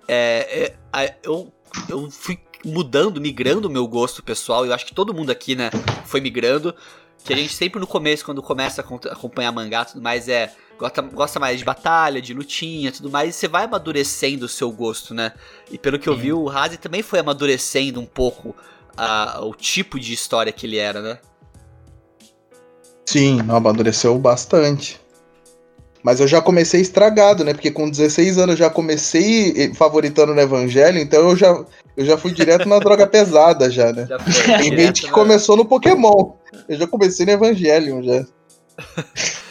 é, 0.07 0.75
é, 0.93 1.15
eu, 1.23 1.51
eu 1.89 2.11
fui 2.11 2.39
mudando, 2.63 3.19
migrando 3.19 3.67
o 3.67 3.71
meu 3.71 3.87
gosto 3.87 4.21
pessoal, 4.21 4.67
eu 4.67 4.73
acho 4.73 4.85
que 4.85 4.93
todo 4.93 5.15
mundo 5.15 5.31
aqui, 5.31 5.55
né, 5.55 5.71
foi 6.05 6.21
migrando. 6.21 6.75
Que 7.23 7.33
a 7.33 7.35
gente 7.35 7.53
sempre 7.53 7.79
no 7.79 7.87
começo, 7.87 8.25
quando 8.25 8.41
começa 8.41 8.81
a 8.81 9.13
acompanhar 9.13 9.51
mangá 9.51 9.83
e 9.83 9.91
tudo 9.91 10.01
mais, 10.01 10.27
é. 10.27 10.51
Gosta, 10.77 11.01
gosta 11.03 11.39
mais 11.39 11.59
de 11.59 11.65
batalha, 11.65 12.19
de 12.19 12.33
lutinha 12.33 12.91
tudo 12.91 13.11
mais, 13.11 13.29
e 13.29 13.37
você 13.37 13.47
vai 13.47 13.65
amadurecendo 13.65 14.47
o 14.47 14.49
seu 14.49 14.71
gosto, 14.71 15.13
né? 15.13 15.31
E 15.69 15.77
pelo 15.77 15.99
que 15.99 16.09
eu 16.09 16.17
vi, 16.17 16.33
o 16.33 16.45
Razi 16.45 16.77
também 16.77 17.03
foi 17.03 17.19
amadurecendo 17.19 18.01
um 18.01 18.05
pouco 18.05 18.55
a, 18.97 19.41
o 19.43 19.53
tipo 19.53 19.99
de 19.99 20.11
história 20.11 20.51
que 20.51 20.65
ele 20.65 20.77
era, 20.77 20.99
né? 20.99 21.19
Sim, 23.05 23.41
amadureceu 23.47 24.17
bastante. 24.17 24.99
Mas 26.03 26.19
eu 26.19 26.27
já 26.27 26.41
comecei 26.41 26.81
estragado, 26.81 27.43
né? 27.43 27.53
Porque 27.53 27.69
com 27.69 27.89
16 27.89 28.37
anos 28.37 28.51
eu 28.51 28.65
já 28.65 28.69
comecei 28.69 29.73
favoritando 29.75 30.33
no 30.33 30.41
Evangelho, 30.41 30.97
então 30.97 31.29
eu 31.29 31.35
já, 31.35 31.63
eu 32.01 32.05
já 32.05 32.17
fui 32.17 32.31
direto 32.31 32.67
na 32.67 32.79
droga 32.79 33.05
pesada 33.07 33.69
já, 33.69 33.91
né? 33.93 34.05
Já 34.07 34.17
Tem 34.57 34.75
gente 34.77 35.03
que 35.03 35.11
começou 35.11 35.55
no 35.55 35.65
Pokémon. 35.65 36.33
Eu 36.67 36.77
já 36.77 36.87
comecei 36.87 37.25
no 37.25 37.31
Evangelion 37.31 38.01
já. 38.03 38.25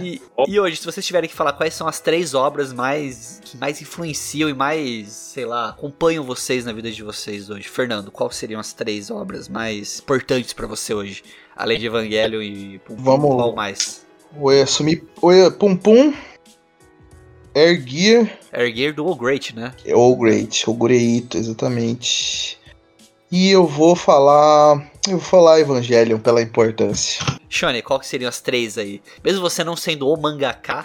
E, 0.00 0.20
e 0.46 0.60
hoje, 0.60 0.76
se 0.76 0.84
vocês 0.84 1.04
tiverem 1.04 1.28
que 1.28 1.34
falar 1.34 1.52
quais 1.52 1.74
são 1.74 1.88
as 1.88 1.98
três 1.98 2.34
obras 2.34 2.72
mais 2.72 3.40
que 3.44 3.56
mais 3.56 3.82
influenciam 3.82 4.48
e 4.48 4.54
mais, 4.54 5.08
sei 5.08 5.44
lá, 5.44 5.70
acompanham 5.70 6.22
vocês 6.22 6.64
na 6.64 6.72
vida 6.72 6.88
de 6.88 7.02
vocês 7.02 7.50
hoje, 7.50 7.68
Fernando, 7.68 8.12
quais 8.12 8.36
seriam 8.36 8.60
as 8.60 8.72
três 8.72 9.10
obras 9.10 9.48
mais 9.48 9.98
importantes 9.98 10.52
pra 10.52 10.68
você 10.68 10.94
hoje, 10.94 11.24
além 11.56 11.80
de 11.80 11.86
Evangelho 11.86 12.40
e 12.40 12.78
Pum 12.78 12.94
Pum, 12.94 13.02
Vamos- 13.02 13.34
qual 13.34 13.54
mais? 13.56 14.06
Oi, 14.38 14.60
assumi. 14.60 15.02
Oi, 15.20 15.50
Pum 15.50 15.76
Pum. 15.76 16.14
Air 17.56 17.82
Gear. 17.86 18.30
Erguer 18.52 18.92
do 18.92 19.06
All 19.06 19.14
Great, 19.14 19.54
né? 19.56 19.72
O 19.94 20.14
Great, 20.14 20.68
o 20.68 20.74
Greito, 20.74 21.38
exatamente. 21.38 22.58
E 23.32 23.50
eu 23.50 23.66
vou 23.66 23.96
falar. 23.96 24.90
Eu 25.06 25.12
vou 25.12 25.20
falar 25.20 25.58
Evangelion 25.60 26.18
pela 26.18 26.42
importância. 26.42 27.24
Shone, 27.48 27.80
qual 27.80 27.98
que 27.98 28.06
seriam 28.06 28.28
as 28.28 28.40
três 28.40 28.76
aí? 28.76 29.00
Mesmo 29.24 29.40
você 29.40 29.64
não 29.64 29.74
sendo 29.76 30.08
o 30.08 30.16
mangaka, 30.20 30.84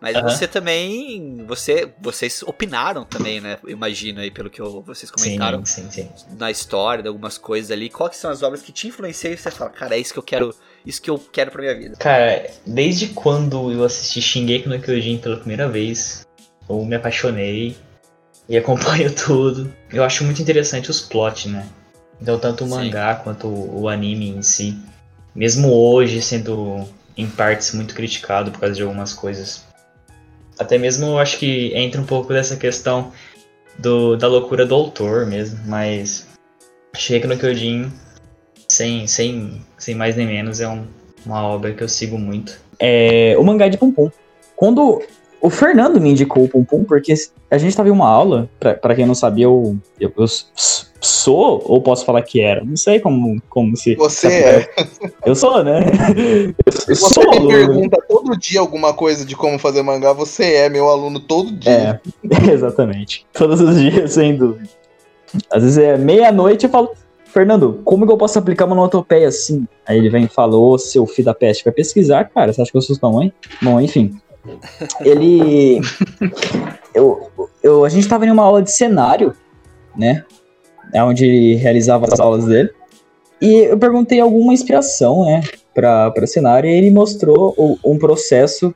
mas 0.00 0.20
você 0.22 0.48
também, 0.48 1.44
você, 1.46 1.88
vocês 2.00 2.42
opinaram 2.42 3.04
também, 3.04 3.40
né? 3.40 3.58
Eu 3.62 3.70
Imagino 3.70 4.20
aí 4.20 4.30
pelo 4.30 4.48
que 4.50 4.60
eu- 4.60 4.82
vocês 4.82 5.10
comentaram 5.10 5.64
Sim, 5.64 5.90
sim, 5.90 6.08
sim. 6.16 6.26
na 6.38 6.50
história, 6.50 7.02
de 7.02 7.08
algumas 7.08 7.38
coisas 7.38 7.70
ali. 7.70 7.88
Quais 7.90 8.10
que 8.12 8.16
são 8.16 8.30
as 8.30 8.42
obras 8.42 8.60
que 8.62 8.72
te 8.72 8.88
influenciam 8.88 9.32
e 9.32 9.36
você 9.36 9.50
fala, 9.50 9.70
cara, 9.70 9.94
é 9.96 9.98
isso 9.98 10.12
que 10.12 10.18
eu 10.18 10.22
quero, 10.22 10.54
isso 10.88 11.02
que 11.02 11.10
eu 11.10 11.18
quero 11.18 11.50
pra 11.50 11.60
minha 11.60 11.76
vida. 11.76 11.96
Cara, 11.96 12.50
desde 12.66 13.08
quando 13.08 13.70
eu 13.70 13.84
assisti 13.84 14.22
Shingeki 14.22 14.70
no 14.70 14.80
Kyojin 14.80 15.18
pela 15.18 15.36
primeira 15.36 15.68
vez, 15.68 16.26
eu 16.66 16.82
me 16.82 16.96
apaixonei 16.96 17.76
e 18.48 18.56
acompanho 18.56 19.12
tudo. 19.14 19.70
Eu 19.92 20.02
acho 20.02 20.24
muito 20.24 20.40
interessante 20.40 20.90
os 20.90 21.02
plots, 21.02 21.44
né? 21.44 21.68
Então, 22.20 22.38
tanto 22.38 22.64
o 22.64 22.66
Sim. 22.66 22.74
mangá 22.74 23.14
quanto 23.16 23.46
o 23.46 23.86
anime 23.86 24.30
em 24.30 24.40
si, 24.40 24.78
mesmo 25.34 25.70
hoje 25.70 26.22
sendo 26.22 26.88
em 27.16 27.28
partes 27.28 27.74
muito 27.74 27.94
criticado 27.94 28.50
por 28.50 28.60
causa 28.60 28.74
de 28.74 28.82
algumas 28.82 29.12
coisas. 29.12 29.64
Até 30.58 30.78
mesmo 30.78 31.06
eu 31.06 31.18
acho 31.18 31.38
que 31.38 31.70
entra 31.74 32.00
um 32.00 32.06
pouco 32.06 32.32
dessa 32.32 32.56
questão 32.56 33.12
do, 33.78 34.16
da 34.16 34.26
loucura 34.26 34.64
do 34.64 34.74
autor 34.74 35.26
mesmo, 35.26 35.60
mas 35.66 36.26
Shingeki 36.96 37.26
no 37.26 37.38
Kyojin, 37.38 37.92
sem, 38.70 39.06
sem, 39.06 39.62
sem 39.78 39.94
mais 39.94 40.16
nem 40.16 40.26
menos, 40.26 40.60
é 40.60 40.68
um, 40.68 40.84
uma 41.24 41.42
obra 41.42 41.72
que 41.72 41.82
eu 41.82 41.88
sigo 41.88 42.18
muito. 42.18 42.60
é, 42.78 43.34
o 43.38 43.42
mangá 43.42 43.68
de 43.68 43.78
Pum 43.78 43.90
Pum. 43.90 44.10
Quando 44.54 45.02
o 45.40 45.50
Fernando 45.50 46.00
me 46.00 46.10
indicou 46.10 46.44
o 46.44 46.48
Pum 46.48 46.64
Pum, 46.64 46.84
porque 46.84 47.14
a 47.50 47.58
gente 47.58 47.76
tava 47.76 47.88
em 47.88 47.92
uma 47.92 48.08
aula, 48.08 48.48
pra, 48.58 48.74
pra 48.74 48.94
quem 48.94 49.06
não 49.06 49.14
sabia, 49.14 49.44
eu, 49.44 49.76
eu, 49.98 50.12
eu 50.16 50.26
sou, 51.00 51.62
ou 51.64 51.80
posso 51.80 52.04
falar 52.04 52.22
que 52.22 52.40
era, 52.40 52.62
não 52.64 52.76
sei 52.76 52.98
como, 52.98 53.40
como 53.48 53.76
se... 53.76 53.94
Você 53.94 54.26
é. 54.26 54.68
Eu 55.24 55.34
sou, 55.34 55.62
né? 55.62 55.80
Eu, 56.16 56.54
eu 56.66 56.72
Você 56.72 56.94
sou 56.96 57.40
me 57.40 57.48
pergunta 57.48 57.96
todo 58.08 58.36
dia 58.36 58.58
alguma 58.60 58.92
coisa 58.92 59.24
de 59.24 59.36
como 59.36 59.58
fazer 59.58 59.82
mangá, 59.82 60.12
você 60.12 60.54
é 60.54 60.68
meu 60.68 60.88
aluno 60.88 61.20
todo 61.20 61.52
dia. 61.52 62.00
É, 62.30 62.50
exatamente. 62.52 63.24
Todos 63.32 63.60
os 63.60 63.78
dias, 63.78 64.12
sem 64.12 64.36
dúvida. 64.36 64.68
Às 65.50 65.62
vezes 65.62 65.78
é 65.78 65.96
meia-noite 65.96 66.66
eu 66.66 66.70
falo, 66.70 66.90
Fernando, 67.28 67.80
como 67.84 68.06
que 68.06 68.12
eu 68.12 68.16
posso 68.16 68.38
aplicar 68.38 68.64
uma 68.64 68.72
onomatopeia 68.74 69.28
assim? 69.28 69.66
Aí 69.86 69.98
ele 69.98 70.08
vem 70.08 70.24
e 70.24 70.28
fala, 70.28 70.56
ô 70.56 70.76
seu 70.78 71.06
filho 71.06 71.26
da 71.26 71.34
peste, 71.34 71.64
vai 71.64 71.72
pesquisar, 71.72 72.24
cara, 72.24 72.52
você 72.52 72.62
acha 72.62 72.70
que 72.70 72.76
eu 72.76 72.82
sou 72.82 72.96
sua 72.96 73.12
mãe? 73.12 73.32
Bom, 73.62 73.80
enfim. 73.80 74.18
Ele. 75.00 75.80
Eu, 76.94 77.30
eu, 77.62 77.84
a 77.84 77.88
gente 77.88 78.08
tava 78.08 78.24
em 78.26 78.30
uma 78.30 78.42
aula 78.42 78.62
de 78.62 78.70
cenário, 78.72 79.34
né? 79.96 80.24
É 80.92 81.02
onde 81.02 81.26
ele 81.26 81.54
realizava 81.56 82.06
as 82.10 82.18
aulas 82.18 82.46
dele. 82.46 82.70
E 83.40 83.54
eu 83.70 83.78
perguntei 83.78 84.20
alguma 84.20 84.52
inspiração, 84.52 85.24
né? 85.26 85.42
Pra 85.74 86.12
cenário, 86.26 86.68
e 86.68 86.72
ele 86.72 86.90
mostrou 86.90 87.54
o- 87.56 87.78
um 87.84 87.98
processo 87.98 88.74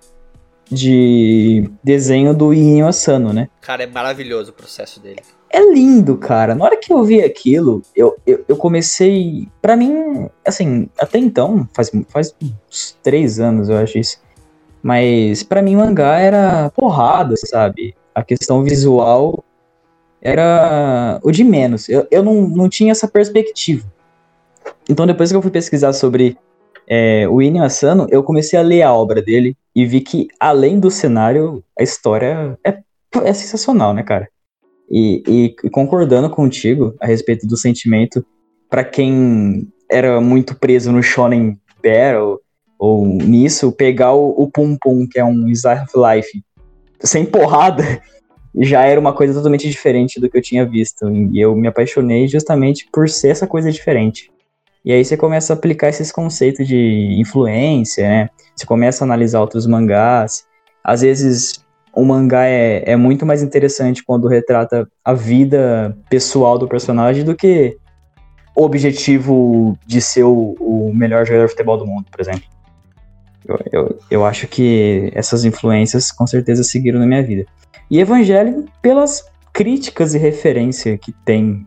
de 0.71 1.69
desenho 1.83 2.33
do 2.35 2.53
Inyo 2.55 2.87
Asano, 2.87 3.33
né? 3.33 3.49
Cara, 3.61 3.83
é 3.83 3.87
maravilhoso 3.87 4.51
o 4.51 4.55
processo 4.55 5.01
dele. 5.01 5.21
É 5.53 5.61
lindo, 5.71 6.17
cara. 6.17 6.55
Na 6.55 6.65
hora 6.65 6.79
que 6.79 6.91
eu 6.91 7.05
vi 7.05 7.23
aquilo, 7.23 7.83
eu, 7.95 8.17
eu, 8.27 8.43
eu 8.49 8.57
comecei. 8.57 9.47
Pra 9.61 9.77
mim, 9.77 10.27
assim, 10.47 10.89
até 10.99 11.19
então, 11.19 11.69
faz, 11.75 11.91
faz 12.09 12.35
uns 12.41 12.97
três 13.03 13.39
anos 13.39 13.69
eu 13.69 13.77
acho 13.77 13.99
isso. 13.99 14.19
Mas 14.83 15.43
pra 15.43 15.61
mim, 15.61 15.77
mangá 15.77 16.19
era 16.19 16.71
porrada, 16.71 17.35
sabe? 17.37 17.95
A 18.15 18.23
questão 18.23 18.65
visual 18.65 19.45
era 20.23 21.21
o 21.23 21.31
de 21.31 21.45
menos. 21.45 21.87
Eu, 21.89 22.07
eu 22.11 22.23
não, 22.23 22.49
não 22.49 22.69
tinha 22.69 22.91
essa 22.91 23.07
perspectiva. 23.07 23.87
Então, 24.89 25.07
depois 25.07 25.31
que 25.31 25.37
eu 25.37 25.43
fui 25.43 25.51
pesquisar 25.51 25.93
sobre 25.93 26.37
é, 26.89 27.29
o 27.29 27.43
Inyo 27.43 27.63
Asano, 27.63 28.07
eu 28.11 28.23
comecei 28.23 28.59
a 28.59 28.63
ler 28.63 28.83
a 28.83 28.93
obra 28.95 29.21
dele 29.21 29.57
e 29.75 29.85
vi 29.85 30.01
que, 30.01 30.29
além 30.41 30.81
do 30.81 30.91
cenário, 30.91 31.63
a 31.79 31.83
história 31.83 32.59
é, 32.65 32.79
é 33.23 33.33
sensacional, 33.35 33.93
né, 33.93 34.03
cara? 34.03 34.29
E, 34.93 35.23
e- 35.27 35.71
concordando 35.71 36.29
contigo 36.29 36.95
a 37.01 37.07
respeito 37.07 37.47
do 37.47 37.57
sentimento, 37.57 38.25
pra 38.69 38.85
quem 38.85 39.67
era 39.91 40.21
muito 40.21 40.55
preso 40.55 40.93
no 40.93 41.03
Shonen 41.03 41.59
Battle 41.83 42.39
ou 42.79 43.07
nisso, 43.07 43.73
pegar 43.73 44.13
o, 44.13 44.31
o 44.31 44.51
Pum 44.51 44.77
Pum, 44.79 45.07
que 45.09 45.19
é 45.19 45.25
um 45.25 45.49
Slice 45.49 45.85
of 45.85 45.93
Life, 45.97 46.43
sem 47.01 47.25
porrada, 47.25 47.83
já 48.61 48.83
era 48.83 49.01
uma 49.01 49.15
coisa 49.15 49.33
totalmente 49.33 49.69
diferente 49.69 50.21
do 50.21 50.29
que 50.29 50.37
eu 50.37 50.43
tinha 50.43 50.67
visto. 50.67 51.11
E 51.11 51.41
eu 51.41 51.57
me 51.57 51.69
apaixonei 51.69 52.29
justamente 52.29 52.87
por 52.93 53.09
ser 53.09 53.29
essa 53.29 53.47
coisa 53.47 53.73
diferente. 53.73 54.31
E 54.85 54.93
aí 54.93 55.05
você 55.05 55.17
começa 55.17 55.53
a 55.53 55.57
aplicar 55.57 55.89
esses 55.89 56.11
conceitos 56.11 56.67
de 56.67 57.17
influência, 57.19 58.07
né? 58.07 58.29
Você 58.55 58.67
começa 58.67 59.05
a 59.05 59.07
analisar 59.07 59.41
outros 59.41 59.67
mangás. 59.67 60.45
Às 60.85 61.03
vezes 61.03 61.62
o 61.95 62.05
mangá 62.05 62.47
é, 62.47 62.83
é 62.91 62.97
muito 62.97 63.27
mais 63.27 63.43
interessante 63.43 64.03
quando 64.05 64.27
retrata 64.29 64.89
a 65.05 65.13
vida 65.13 65.97
pessoal 66.09 66.59
do 66.59 66.67
personagem 66.67 67.25
do 67.25 67.35
que 67.35 67.77
o 68.57 68.65
objetivo 68.65 69.79
de 69.87 70.01
ser 70.01 70.25
o, 70.25 70.57
o 70.59 70.93
melhor 70.95 71.27
jogador 71.27 71.47
de 71.47 71.53
futebol 71.53 71.77
do 71.79 71.87
mundo, 71.87 72.07
por 72.11 72.21
exemplo. 72.21 72.45
Eu, 73.47 73.59
eu, 73.73 73.99
eu 74.11 74.25
acho 74.25 74.47
que 74.47 75.11
essas 75.15 75.45
influências 75.45 76.13
com 76.13 76.27
certeza 76.27 76.63
seguiram 76.63 77.01
na 77.01 77.07
minha 77.07 77.23
vida. 77.23 77.47
E 77.91 77.99
Evangelho, 77.99 78.67
pelas 78.81 79.25
críticas 79.53 80.15
e 80.15 80.19
referência 80.19 80.97
que 80.97 81.13
tem 81.13 81.65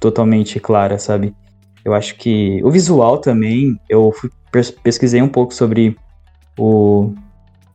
totalmente 0.00 0.58
clara, 0.58 0.98
sabe? 0.98 1.34
Eu 1.84 1.94
acho 1.94 2.16
que 2.16 2.60
o 2.64 2.70
visual 2.70 3.18
também, 3.18 3.78
eu 3.88 4.12
fui, 4.12 4.30
pes- 4.50 4.70
pesquisei 4.70 5.22
um 5.22 5.28
pouco 5.28 5.54
sobre 5.54 5.96
o, 6.58 7.12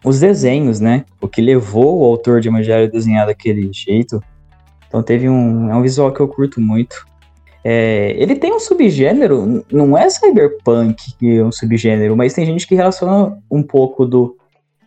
os 0.03 0.19
desenhos, 0.19 0.79
né? 0.79 1.05
O 1.19 1.27
que 1.27 1.41
levou 1.41 2.01
o 2.01 2.05
autor 2.05 2.39
de 2.39 2.47
Evangelho 2.47 2.85
a 2.85 2.89
desenhar 2.89 3.25
daquele 3.25 3.69
jeito. 3.73 4.21
Então 4.87 5.03
teve 5.03 5.27
um, 5.27 5.69
é 5.69 5.75
um 5.75 5.81
visual 5.81 6.11
que 6.11 6.19
eu 6.19 6.27
curto 6.27 6.61
muito. 6.61 7.05
É, 7.63 8.15
ele 8.17 8.35
tem 8.35 8.53
um 8.53 8.59
subgênero, 8.59 9.65
não 9.69 9.97
é 9.97 10.09
cyberpunk 10.09 11.17
que 11.19 11.37
é 11.37 11.43
um 11.43 11.51
subgênero, 11.51 12.15
mas 12.15 12.33
tem 12.33 12.45
gente 12.45 12.65
que 12.65 12.75
relaciona 12.75 13.37
um 13.51 13.61
pouco 13.61 14.05
do, 14.05 14.37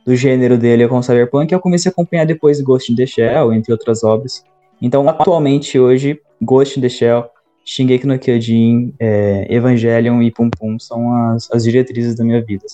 do 0.07 0.17
gênero 0.17 0.57
dele 0.57 0.89
com 0.89 1.03
cyberpunk. 1.03 1.53
Eu 1.53 1.61
comecei 1.61 1.91
a 1.91 1.93
acompanhar 1.93 2.25
depois 2.25 2.61
Ghost 2.61 2.91
in 2.91 2.97
the 2.97 3.05
Shell, 3.05 3.53
entre 3.53 3.73
outras 3.73 4.03
obras. 4.03 4.43
Então, 4.81 5.07
atualmente, 5.07 5.79
hoje, 5.79 6.19
Ghost 6.41 6.79
in 6.79 6.83
the 6.83 6.89
Shell, 6.89 7.27
Shingeki 7.67 8.07
no 8.07 8.19
Kyojin, 8.19 8.95
é, 8.99 9.47
Evangelion 9.55 10.23
e 10.23 10.31
Pum 10.31 10.49
Pum 10.49 10.79
são 10.79 11.15
as, 11.15 11.51
as 11.53 11.65
diretrizes 11.65 12.15
da 12.17 12.25
minha 12.25 12.43
vida. 12.43 12.65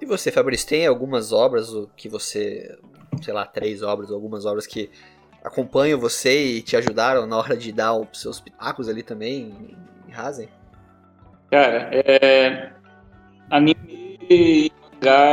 E 0.00 0.06
você, 0.06 0.32
Fabrício, 0.32 0.68
tem 0.68 0.86
algumas 0.86 1.32
obras 1.32 1.68
que 1.96 2.08
você, 2.08 2.74
sei 3.22 3.34
lá, 3.34 3.44
três 3.44 3.82
obras, 3.82 4.10
algumas 4.10 4.46
obras 4.46 4.66
que 4.66 4.90
acompanham 5.44 5.98
você 5.98 6.56
e 6.56 6.62
te 6.62 6.76
ajudaram 6.76 7.26
na 7.26 7.36
hora 7.36 7.56
de 7.56 7.70
dar 7.70 7.94
os 7.94 8.20
seus 8.20 8.40
pitacos 8.40 8.88
ali 8.88 9.02
também 9.02 9.76
em 10.08 10.12
Razen? 10.12 10.48
Cara, 11.50 11.90
é... 11.92 12.72
anime 13.50 14.18
e 14.30 14.72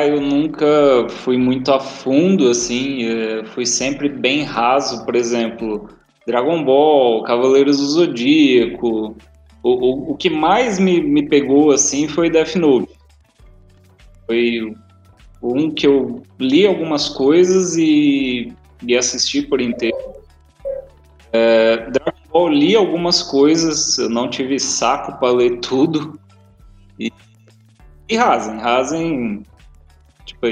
eu 0.07 0.21
nunca 0.21 0.65
fui 1.09 1.37
muito 1.37 1.71
a 1.71 1.79
fundo, 1.79 2.49
assim, 2.49 3.05
é, 3.05 3.43
fui 3.47 3.65
sempre 3.65 4.07
bem 4.07 4.43
raso, 4.43 5.03
por 5.03 5.13
exemplo, 5.13 5.89
Dragon 6.25 6.63
Ball, 6.63 7.23
Cavaleiros 7.23 7.77
do 7.77 7.85
Zodíaco. 7.85 9.17
O, 9.61 9.69
o, 9.69 10.11
o 10.11 10.17
que 10.17 10.29
mais 10.29 10.79
me, 10.79 11.01
me 11.01 11.27
pegou, 11.27 11.71
assim, 11.71 12.07
foi 12.07 12.29
Death 12.29 12.55
Note. 12.55 12.96
Foi 14.27 14.75
um 15.41 15.71
que 15.71 15.87
eu 15.87 16.21
li 16.39 16.67
algumas 16.67 17.09
coisas 17.09 17.75
e, 17.75 18.53
e 18.85 18.95
assisti 18.95 19.41
por 19.41 19.61
inteiro. 19.61 19.97
É, 21.31 21.77
Dragon 21.89 22.17
Ball 22.31 22.49
li 22.49 22.75
algumas 22.75 23.23
coisas, 23.23 23.97
eu 23.97 24.09
não 24.09 24.29
tive 24.29 24.59
saco 24.59 25.17
para 25.19 25.31
ler 25.31 25.59
tudo. 25.59 26.19
E, 26.99 27.11
e 28.09 28.15
Razen, 28.15 28.59
Razen, 28.59 29.43
tipo, 30.25 30.47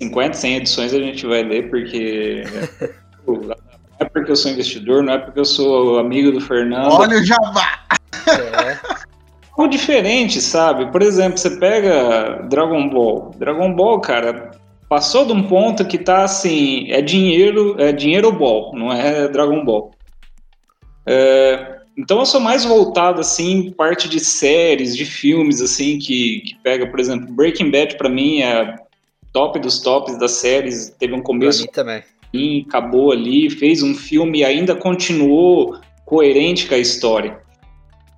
50, 0.00 0.34
100 0.34 0.56
edições 0.56 0.94
a 0.94 0.98
gente 0.98 1.26
vai 1.26 1.42
ler, 1.42 1.70
porque. 1.70 2.42
não 3.26 3.56
é 4.00 4.04
porque 4.04 4.30
eu 4.30 4.36
sou 4.36 4.50
investidor, 4.50 5.02
não 5.02 5.12
é 5.12 5.18
porque 5.18 5.38
eu 5.38 5.44
sou 5.44 5.98
amigo 5.98 6.32
do 6.32 6.40
Fernando. 6.40 6.92
Olha 6.92 7.18
o 7.18 7.24
Jabá! 7.24 7.80
É. 8.26 8.99
algo 9.60 9.68
diferente, 9.68 10.40
sabe? 10.40 10.90
Por 10.90 11.02
exemplo, 11.02 11.38
você 11.38 11.50
pega 11.50 12.46
Dragon 12.48 12.88
Ball. 12.88 13.34
Dragon 13.36 13.72
Ball, 13.74 14.00
cara, 14.00 14.52
passou 14.88 15.26
de 15.26 15.32
um 15.32 15.42
ponto 15.42 15.84
que 15.84 15.98
tá 15.98 16.24
assim, 16.24 16.90
é 16.90 17.02
dinheiro, 17.02 17.76
é 17.78 17.92
dinheiro 17.92 18.32
ball, 18.32 18.72
não 18.74 18.90
é 18.90 19.28
Dragon 19.28 19.62
Ball. 19.64 19.92
É, 21.06 21.78
então 21.96 22.20
eu 22.20 22.26
sou 22.26 22.40
mais 22.40 22.64
voltado 22.64 23.20
assim, 23.20 23.70
parte 23.70 24.08
de 24.08 24.18
séries, 24.18 24.96
de 24.96 25.04
filmes 25.04 25.60
assim 25.60 25.98
que, 25.98 26.40
que 26.40 26.56
pega, 26.62 26.86
por 26.86 26.98
exemplo, 26.98 27.32
Breaking 27.32 27.70
Bad 27.70 27.96
para 27.96 28.08
mim 28.08 28.40
é 28.40 28.76
top 29.32 29.58
dos 29.58 29.80
tops 29.80 30.18
das 30.18 30.32
séries, 30.32 30.94
teve 30.98 31.14
um 31.14 31.22
começo 31.22 31.66
também. 31.68 32.02
acabou 32.66 33.12
ali, 33.12 33.50
fez 33.50 33.82
um 33.82 33.94
filme 33.94 34.38
e 34.38 34.44
ainda 34.44 34.74
continuou 34.74 35.78
coerente 36.06 36.66
com 36.66 36.74
a 36.74 36.78
história. 36.78 37.38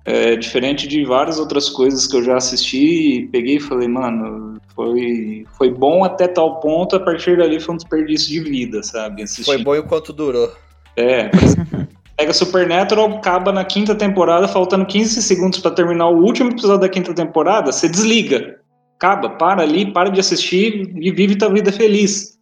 É, 0.05 0.35
diferente 0.35 0.85
de 0.85 1.05
várias 1.05 1.39
outras 1.39 1.69
coisas 1.69 2.05
que 2.05 2.17
eu 2.17 2.23
já 2.23 2.35
assisti, 2.35 3.29
peguei 3.31 3.55
e 3.55 3.61
falei, 3.61 3.87
mano, 3.87 4.59
foi, 4.75 5.45
foi 5.57 5.71
bom 5.71 6.03
até 6.03 6.27
tal 6.27 6.59
ponto, 6.59 6.97
a 6.97 6.99
partir 6.99 7.37
dali 7.37 7.57
foi 7.57 7.73
um 7.73 7.77
desperdício 7.77 8.29
de 8.29 8.41
vida, 8.41 8.83
sabe? 8.83 9.23
Assistir. 9.23 9.45
Foi 9.45 9.63
bom 9.63 9.75
enquanto 9.75 10.11
durou. 10.11 10.51
É, 10.97 11.31
pega 12.17 12.33
Supernatural, 12.33 13.17
acaba 13.17 13.53
na 13.53 13.63
quinta 13.63 13.95
temporada, 13.95 14.45
faltando 14.45 14.85
15 14.85 15.21
segundos 15.21 15.59
para 15.59 15.71
terminar 15.71 16.09
o 16.09 16.21
último 16.21 16.51
episódio 16.51 16.81
da 16.81 16.89
quinta 16.89 17.13
temporada, 17.13 17.71
você 17.71 17.87
desliga. 17.87 18.59
Acaba, 18.97 19.29
para 19.29 19.61
ali, 19.61 19.91
para 19.91 20.09
de 20.09 20.19
assistir 20.19 20.91
e 20.95 21.11
vive 21.11 21.37
tua 21.37 21.49
vida 21.49 21.71
feliz. 21.71 22.37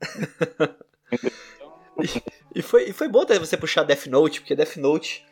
e, 2.54 2.62
foi, 2.62 2.90
e 2.90 2.92
foi 2.92 3.08
bom 3.08 3.24
você 3.38 3.56
puxar 3.56 3.84
Death 3.84 4.06
Note, 4.06 4.40
porque 4.40 4.56
Death 4.56 4.76
Note 4.76 5.27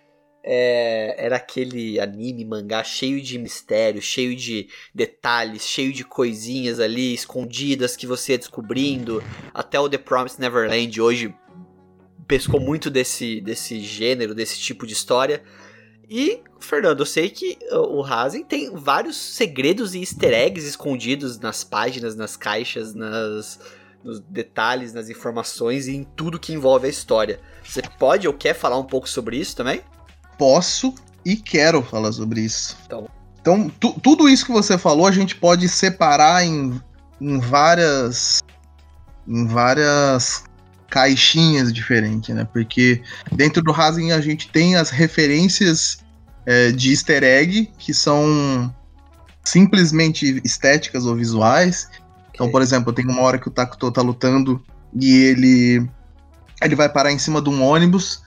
é, 0.48 1.16
era 1.18 1.36
aquele 1.36 1.98
anime, 1.98 2.44
mangá 2.44 2.84
cheio 2.84 3.20
de 3.20 3.36
mistério, 3.36 4.00
cheio 4.00 4.36
de 4.36 4.68
detalhes, 4.94 5.62
cheio 5.62 5.92
de 5.92 6.04
coisinhas 6.04 6.78
ali 6.78 7.12
escondidas 7.12 7.96
que 7.96 8.06
você 8.06 8.32
ia 8.32 8.38
descobrindo. 8.38 9.20
Até 9.52 9.80
o 9.80 9.88
The 9.88 9.98
Promised 9.98 10.40
Neverland 10.40 11.00
hoje 11.00 11.34
pescou 12.28 12.60
muito 12.60 12.88
desse, 12.88 13.40
desse 13.40 13.80
gênero, 13.80 14.36
desse 14.36 14.56
tipo 14.60 14.86
de 14.86 14.92
história. 14.92 15.42
E, 16.08 16.40
Fernando, 16.60 17.00
eu 17.00 17.06
sei 17.06 17.28
que 17.28 17.58
o 17.72 18.00
Razen 18.00 18.44
tem 18.44 18.70
vários 18.72 19.16
segredos 19.16 19.96
e 19.96 20.00
easter 20.00 20.32
eggs 20.32 20.68
escondidos 20.68 21.40
nas 21.40 21.64
páginas, 21.64 22.14
nas 22.14 22.36
caixas, 22.36 22.94
nas, 22.94 23.58
nos 24.04 24.20
detalhes, 24.20 24.94
nas 24.94 25.08
informações 25.08 25.88
e 25.88 25.96
em 25.96 26.04
tudo 26.04 26.38
que 26.38 26.52
envolve 26.52 26.86
a 26.86 26.90
história. 26.90 27.40
Você 27.64 27.82
pode 27.98 28.28
ou 28.28 28.32
quer 28.32 28.54
falar 28.54 28.78
um 28.78 28.84
pouco 28.84 29.08
sobre 29.08 29.36
isso 29.36 29.56
também? 29.56 29.82
Posso 30.38 30.94
e 31.24 31.36
quero 31.36 31.82
falar 31.82 32.12
sobre 32.12 32.40
isso. 32.40 32.76
Então, 32.86 33.08
então 33.40 33.70
tu, 33.80 33.92
tudo 34.00 34.28
isso 34.28 34.46
que 34.46 34.52
você 34.52 34.76
falou 34.76 35.06
a 35.06 35.12
gente 35.12 35.36
pode 35.36 35.68
separar 35.68 36.44
em, 36.44 36.80
em 37.20 37.38
várias 37.38 38.42
em 39.26 39.46
várias 39.46 40.44
caixinhas 40.88 41.72
diferentes, 41.72 42.34
né? 42.34 42.46
Porque 42.52 43.02
dentro 43.32 43.62
do 43.62 43.72
Rasen 43.72 44.12
a 44.12 44.20
gente 44.20 44.48
tem 44.48 44.76
as 44.76 44.90
referências 44.90 45.98
é, 46.44 46.70
de 46.70 46.90
easter 46.90 47.24
egg 47.24 47.70
que 47.76 47.92
são 47.92 48.72
simplesmente 49.44 50.40
estéticas 50.44 51.06
ou 51.06 51.16
visuais. 51.16 51.88
Então, 52.32 52.50
por 52.50 52.62
exemplo, 52.62 52.92
tem 52.92 53.04
uma 53.04 53.22
hora 53.22 53.38
que 53.38 53.48
o 53.48 53.50
Takuto 53.50 53.90
tá 53.90 54.02
lutando 54.02 54.62
e 54.94 55.12
ele 55.12 55.88
ele 56.62 56.74
vai 56.74 56.88
parar 56.88 57.12
em 57.12 57.18
cima 57.18 57.42
de 57.42 57.50
um 57.50 57.62
ônibus 57.62 58.22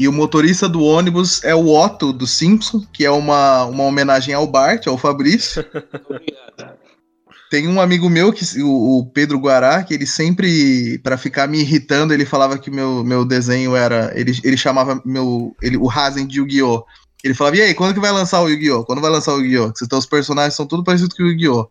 e 0.00 0.08
o 0.08 0.12
motorista 0.14 0.66
do 0.66 0.82
ônibus 0.82 1.44
é 1.44 1.54
o 1.54 1.68
Otto 1.68 2.10
do 2.10 2.26
Simpson, 2.26 2.82
que 2.90 3.04
é 3.04 3.10
uma, 3.10 3.66
uma 3.66 3.84
homenagem 3.84 4.32
ao 4.32 4.46
Bart, 4.46 4.86
ao 4.86 4.96
Fabrício. 4.96 5.62
Tem 7.50 7.68
um 7.68 7.78
amigo 7.78 8.08
meu, 8.08 8.32
que, 8.32 8.62
o, 8.62 9.00
o 9.00 9.06
Pedro 9.10 9.38
Guará, 9.38 9.82
que 9.82 9.92
ele 9.92 10.06
sempre, 10.06 10.98
para 11.00 11.18
ficar 11.18 11.46
me 11.46 11.60
irritando, 11.60 12.14
ele 12.14 12.24
falava 12.24 12.56
que 12.56 12.70
meu, 12.70 13.04
meu 13.04 13.26
desenho 13.26 13.76
era. 13.76 14.10
Ele, 14.18 14.32
ele 14.42 14.56
chamava 14.56 15.02
meu. 15.04 15.54
Ele, 15.60 15.76
o 15.76 15.86
Rasen 15.86 16.26
de 16.26 16.38
Yu-Gi-Oh! 16.38 16.82
Ele 17.22 17.34
falava, 17.34 17.56
e 17.56 17.60
aí, 17.60 17.74
quando 17.74 17.92
que 17.92 18.00
vai 18.00 18.10
lançar 18.10 18.40
o 18.40 18.48
Yu-Gi-Oh? 18.48 18.84
Quando 18.84 19.02
vai 19.02 19.10
lançar 19.10 19.34
o 19.34 19.40
Yu-Gi-Oh? 19.40 19.74
Porque 19.74 19.94
os 19.94 20.06
personagens 20.06 20.54
são 20.54 20.64
tudo 20.64 20.82
parecidos 20.82 21.14
com 21.14 21.24
o 21.24 21.26
Yu-Gi-Oh! 21.26 21.68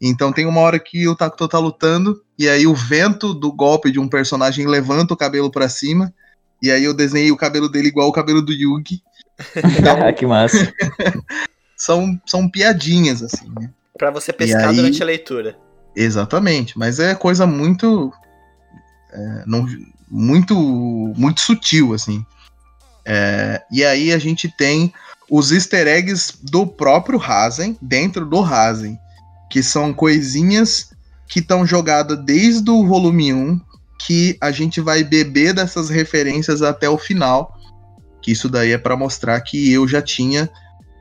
Então 0.00 0.32
tem 0.32 0.46
uma 0.46 0.60
hora 0.60 0.78
que 0.78 1.06
o 1.06 1.14
Takuto 1.14 1.46
tá 1.46 1.58
lutando, 1.58 2.22
e 2.38 2.48
aí 2.48 2.66
o 2.66 2.74
vento 2.74 3.34
do 3.34 3.52
golpe 3.52 3.90
de 3.90 4.00
um 4.00 4.08
personagem 4.08 4.66
levanta 4.66 5.12
o 5.12 5.16
cabelo 5.18 5.50
para 5.50 5.68
cima, 5.68 6.14
e 6.62 6.70
aí 6.70 6.84
eu 6.84 6.94
desenhei 6.94 7.30
o 7.30 7.36
cabelo 7.36 7.68
dele 7.68 7.88
igual 7.88 8.08
o 8.08 8.12
cabelo 8.12 8.42
do 8.42 8.52
Yugi. 8.52 9.02
Então, 9.56 10.12
que 10.14 10.26
massa. 10.26 10.72
são, 11.76 12.20
são 12.26 12.48
piadinhas, 12.48 13.22
assim, 13.22 13.50
né? 13.58 13.70
Pra 13.96 14.10
você 14.10 14.32
pescar 14.32 14.68
aí, 14.68 14.76
durante 14.76 15.02
a 15.02 15.06
leitura. 15.06 15.56
Exatamente, 15.94 16.78
mas 16.78 16.98
é 16.98 17.14
coisa 17.14 17.46
muito. 17.46 18.12
É, 19.12 19.44
não, 19.46 19.66
muito, 20.10 20.54
muito 21.16 21.40
sutil, 21.40 21.94
assim. 21.94 22.24
É, 23.04 23.62
e 23.70 23.84
aí 23.84 24.12
a 24.12 24.18
gente 24.18 24.48
tem 24.48 24.92
os 25.30 25.52
easter 25.52 25.86
eggs 25.86 26.34
do 26.42 26.66
próprio 26.66 27.18
Razen, 27.18 27.76
dentro 27.80 28.26
do 28.26 28.40
Razen, 28.40 28.98
que 29.50 29.62
são 29.62 29.92
coisinhas 29.92 30.92
que 31.26 31.40
estão 31.40 31.66
jogadas 31.66 32.18
desde 32.24 32.70
o 32.70 32.86
volume 32.86 33.32
1 33.32 33.60
que 33.98 34.36
a 34.40 34.50
gente 34.50 34.80
vai 34.80 35.02
beber 35.02 35.52
dessas 35.52 35.90
referências 35.90 36.62
até 36.62 36.88
o 36.88 36.98
final. 36.98 37.54
Que 38.22 38.32
isso 38.32 38.48
daí 38.48 38.72
é 38.72 38.78
para 38.78 38.96
mostrar 38.96 39.40
que 39.40 39.72
eu 39.72 39.86
já 39.86 40.00
tinha 40.00 40.48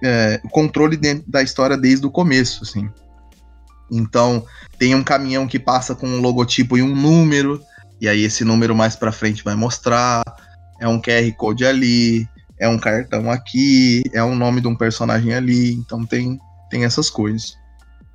é, 0.03 0.41
controle 0.51 0.97
da 1.27 1.41
história 1.41 1.77
desde 1.77 2.05
o 2.05 2.11
começo, 2.11 2.63
assim. 2.63 2.89
Então, 3.91 4.45
tem 4.77 4.93
um 4.93 5.03
caminhão 5.03 5.47
que 5.47 5.59
passa 5.59 5.95
com 5.95 6.07
um 6.07 6.21
logotipo 6.21 6.77
e 6.77 6.81
um 6.81 6.95
número, 6.95 7.61
e 8.01 8.07
aí 8.07 8.23
esse 8.23 8.43
número 8.43 8.75
mais 8.75 8.95
para 8.95 9.11
frente 9.11 9.43
vai 9.43 9.55
mostrar, 9.55 10.23
é 10.79 10.87
um 10.87 11.01
QR 11.01 11.31
Code 11.37 11.65
ali, 11.65 12.27
é 12.59 12.67
um 12.67 12.77
cartão 12.77 13.31
aqui, 13.31 14.03
é 14.13 14.21
o 14.21 14.27
um 14.27 14.35
nome 14.35 14.61
de 14.61 14.67
um 14.67 14.75
personagem 14.75 15.33
ali, 15.33 15.73
então 15.73 16.05
tem, 16.05 16.37
tem 16.69 16.83
essas 16.83 17.09
coisas. 17.09 17.55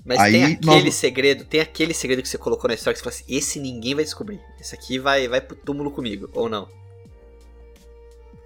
Mas 0.05 0.19
Aí, 0.19 0.33
tem 0.33 0.45
aquele 0.45 0.85
nós... 0.85 0.95
segredo, 0.95 1.45
tem 1.45 1.61
aquele 1.61 1.95
segredo 1.95 2.23
que 2.23 2.29
você 2.29 2.39
colocou 2.39 2.69
na 2.69 2.75
história 2.75 2.95
que 2.95 2.99
você 2.99 3.05
falou 3.05 3.17
assim, 3.17 3.37
esse 3.37 3.61
ninguém 3.61 3.95
vai 3.95 4.05
descobrir. 4.05 4.41
Esse 4.61 4.75
aqui 4.75 4.99
vai, 4.99 5.29
vai 5.29 5.41
pro 5.41 5.57
túmulo 5.57 5.91
comigo, 5.91 6.29
ou 6.35 6.49
não? 6.49 6.69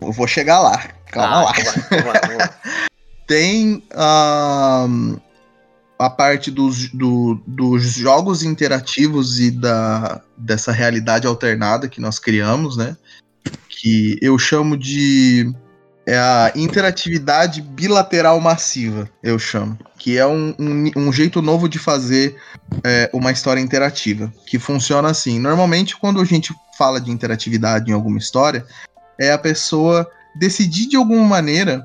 Eu 0.01 0.13
vou 0.13 0.27
chegar 0.27 0.61
lá, 0.61 0.77
calma 1.11 1.37
ah, 1.37 1.43
lá. 1.45 1.53
Vamos 1.53 1.67
lá, 1.67 1.87
vamos 1.91 2.07
lá, 2.07 2.21
vamos 2.27 2.39
lá. 2.39 2.61
tem 3.27 3.83
um, 3.95 5.19
a 5.99 6.11
parte 6.11 6.51
dos, 6.51 6.91
do, 6.91 7.41
dos 7.47 7.95
jogos 7.95 8.43
interativos 8.43 9.41
e 9.41 9.51
da, 9.51 10.21
dessa 10.37 10.71
realidade 10.73 11.27
alternada 11.27 11.89
que 11.89 12.01
nós 12.01 12.19
criamos, 12.19 12.77
né? 12.77 12.97
Que 13.69 14.19
eu 14.21 14.39
chamo 14.39 14.77
de 14.77 15.51
é 16.07 16.17
a 16.17 16.53
interatividade 16.55 17.61
bilateral 17.61 18.41
massiva, 18.41 19.11
eu 19.21 19.39
chamo. 19.39 19.77
Que 19.99 20.17
é 20.17 20.25
um, 20.25 20.55
um, 20.57 20.91
um 20.97 21.13
jeito 21.13 21.43
novo 21.43 21.69
de 21.69 21.81
fazer 21.81 22.37
é, 22.85 23.11
uma 23.13 23.33
história 23.33 23.61
interativa. 23.61 24.33
Que 24.47 24.57
funciona 24.59 25.11
assim. 25.11 25.41
Normalmente, 25.41 25.97
quando 25.97 26.21
a 26.21 26.25
gente 26.25 26.55
fala 26.79 27.01
de 27.01 27.11
interatividade 27.11 27.91
em 27.91 27.95
alguma 27.95 28.19
história, 28.19 28.65
é 29.19 29.33
a 29.33 29.39
pessoa 29.39 30.09
decidir 30.37 30.87
de 30.87 30.97
alguma 30.97 31.25
maneira 31.25 31.85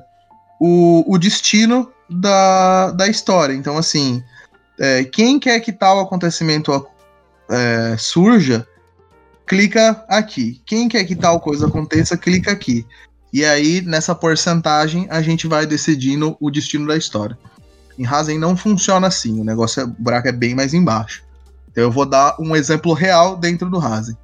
o, 0.60 1.04
o 1.12 1.18
destino 1.18 1.90
da, 2.08 2.92
da 2.92 3.08
história. 3.08 3.54
Então, 3.54 3.76
assim, 3.76 4.22
é, 4.78 5.02
quem 5.02 5.40
quer 5.40 5.58
que 5.58 5.72
tal 5.72 5.98
acontecimento 5.98 6.86
é, 7.50 7.96
surja, 7.98 8.64
clica 9.46 10.04
aqui. 10.08 10.62
Quem 10.64 10.88
quer 10.88 11.02
que 11.04 11.16
tal 11.16 11.40
coisa 11.40 11.66
aconteça, 11.66 12.16
clica 12.16 12.52
aqui. 12.52 12.86
E 13.32 13.44
aí, 13.44 13.80
nessa 13.80 14.14
porcentagem, 14.14 15.06
a 15.08 15.22
gente 15.22 15.46
vai 15.46 15.64
decidindo 15.64 16.36
o 16.38 16.50
destino 16.50 16.86
da 16.86 16.96
história. 16.96 17.38
Em 17.98 18.04
Razen 18.04 18.38
não 18.38 18.56
funciona 18.56 19.06
assim, 19.06 19.40
o 19.40 19.44
negócio 19.44 19.80
é, 19.80 19.84
o 19.84 19.88
buraco 19.88 20.28
é 20.28 20.32
bem 20.32 20.54
mais 20.54 20.74
embaixo. 20.74 21.22
Então 21.70 21.84
eu 21.84 21.90
vou 21.90 22.04
dar 22.04 22.36
um 22.38 22.54
exemplo 22.54 22.92
real 22.92 23.36
dentro 23.36 23.70
do 23.70 23.78
Razen. 23.78 24.16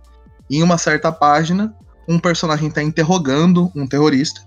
Em 0.51 0.63
uma 0.63 0.77
certa 0.77 1.11
página, 1.11 1.75
um 2.07 2.19
personagem 2.19 2.69
está 2.69 2.83
interrogando 2.83 3.71
um 3.75 3.87
terrorista. 3.87 4.43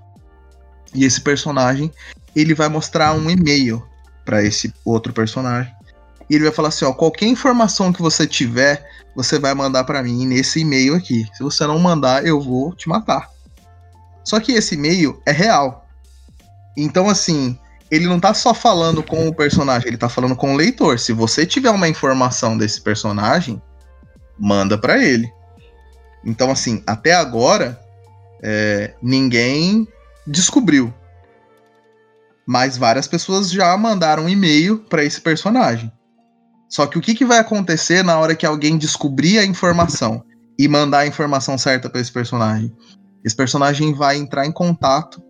E 0.93 1.05
esse 1.05 1.21
personagem, 1.21 1.91
ele 2.35 2.53
vai 2.53 2.69
mostrar 2.69 3.13
um 3.13 3.29
e-mail 3.29 3.83
para 4.23 4.43
esse 4.43 4.73
outro 4.85 5.11
personagem. 5.11 5.73
E 6.29 6.35
ele 6.35 6.43
vai 6.43 6.53
falar 6.53 6.69
assim, 6.69 6.85
ó, 6.85 6.93
qualquer 6.93 7.25
informação 7.25 7.91
que 7.91 8.01
você 8.01 8.27
tiver, 8.27 8.87
você 9.15 9.39
vai 9.39 9.53
mandar 9.53 9.83
para 9.83 10.03
mim 10.03 10.25
nesse 10.27 10.59
e-mail 10.59 10.95
aqui. 10.95 11.27
Se 11.33 11.43
você 11.43 11.65
não 11.65 11.79
mandar, 11.79 12.25
eu 12.25 12.39
vou 12.39 12.73
te 12.73 12.87
matar. 12.87 13.29
Só 14.23 14.39
que 14.39 14.53
esse 14.53 14.75
e-mail 14.75 15.21
é 15.25 15.31
real. 15.31 15.87
Então, 16.77 17.09
assim, 17.09 17.57
ele 17.89 18.07
não 18.07 18.19
tá 18.19 18.33
só 18.33 18.53
falando 18.53 19.03
com 19.03 19.27
o 19.27 19.35
personagem, 19.35 19.89
ele 19.89 19.97
tá 19.97 20.07
falando 20.07 20.35
com 20.35 20.53
o 20.53 20.55
leitor. 20.55 20.97
Se 20.97 21.11
você 21.11 21.45
tiver 21.45 21.69
uma 21.69 21.89
informação 21.89 22.57
desse 22.57 22.79
personagem, 22.79 23.61
manda 24.39 24.77
para 24.77 25.03
ele. 25.03 25.31
Então, 26.23 26.49
assim, 26.49 26.81
até 26.87 27.13
agora, 27.13 27.79
é, 28.41 28.93
ninguém 29.01 29.87
descobriu. 30.25 30.93
Mas 32.45 32.77
várias 32.77 33.07
pessoas 33.07 33.51
já 33.51 33.75
mandaram 33.77 34.23
um 34.23 34.29
e-mail 34.29 34.79
para 34.79 35.03
esse 35.03 35.19
personagem. 35.19 35.91
Só 36.69 36.87
que 36.87 36.97
o 36.97 37.01
que, 37.01 37.13
que 37.13 37.25
vai 37.25 37.39
acontecer 37.39 38.03
na 38.03 38.17
hora 38.17 38.35
que 38.35 38.45
alguém 38.45 38.77
descobrir 38.77 39.37
a 39.37 39.45
informação 39.45 40.23
e 40.57 40.67
mandar 40.67 40.99
a 40.99 41.07
informação 41.07 41.57
certa 41.57 41.89
para 41.89 41.99
esse 41.99 42.11
personagem? 42.11 42.73
Esse 43.23 43.35
personagem 43.35 43.93
vai 43.93 44.17
entrar 44.17 44.45
em 44.45 44.51
contato 44.51 45.21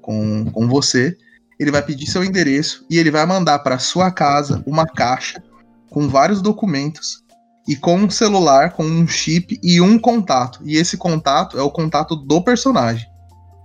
com, 0.00 0.50
com 0.50 0.68
você, 0.68 1.16
ele 1.58 1.70
vai 1.70 1.82
pedir 1.82 2.06
seu 2.06 2.24
endereço 2.24 2.86
e 2.88 2.98
ele 2.98 3.10
vai 3.10 3.26
mandar 3.26 3.58
para 3.60 3.78
sua 3.78 4.10
casa 4.10 4.62
uma 4.66 4.86
caixa 4.86 5.42
com 5.90 6.08
vários 6.08 6.40
documentos 6.40 7.22
e 7.68 7.76
com 7.76 7.96
um 7.96 8.10
celular, 8.10 8.72
com 8.72 8.84
um 8.84 9.06
chip 9.06 9.58
e 9.62 9.80
um 9.80 9.98
contato. 9.98 10.60
E 10.64 10.76
esse 10.76 10.96
contato 10.96 11.58
é 11.58 11.62
o 11.62 11.70
contato 11.70 12.16
do 12.16 12.42
personagem. 12.42 13.06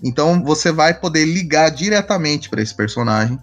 Então 0.03 0.43
você 0.43 0.71
vai 0.71 0.93
poder 0.93 1.25
ligar 1.25 1.69
diretamente 1.69 2.49
para 2.49 2.61
esse 2.61 2.75
personagem. 2.75 3.39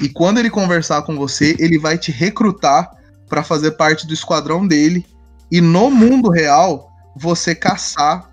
E 0.00 0.08
quando 0.08 0.38
ele 0.38 0.48
conversar 0.48 1.02
com 1.02 1.16
você, 1.16 1.56
ele 1.58 1.78
vai 1.78 1.98
te 1.98 2.12
recrutar 2.12 2.90
para 3.28 3.42
fazer 3.42 3.72
parte 3.72 4.06
do 4.06 4.14
esquadrão 4.14 4.66
dele. 4.66 5.04
E 5.50 5.60
no 5.60 5.90
mundo 5.90 6.30
real, 6.30 6.90
você 7.16 7.54
caçar 7.54 8.30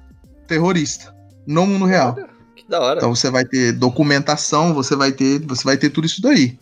terrorista. 0.47 1.13
No 1.49 1.65
mundo 1.65 1.85
real. 1.85 2.15
Que 2.55 2.63
da 2.69 2.79
hora. 2.79 2.99
Então 2.99 3.15
você 3.15 3.31
vai 3.31 3.43
ter 3.43 3.71
documentação, 3.71 4.71
você 4.71 4.95
vai 4.95 5.11
ter, 5.11 5.39
você 5.47 5.63
vai 5.63 5.77
ter 5.77 5.89
tudo 5.89 6.05
isso 6.05 6.21
daí. 6.21 6.59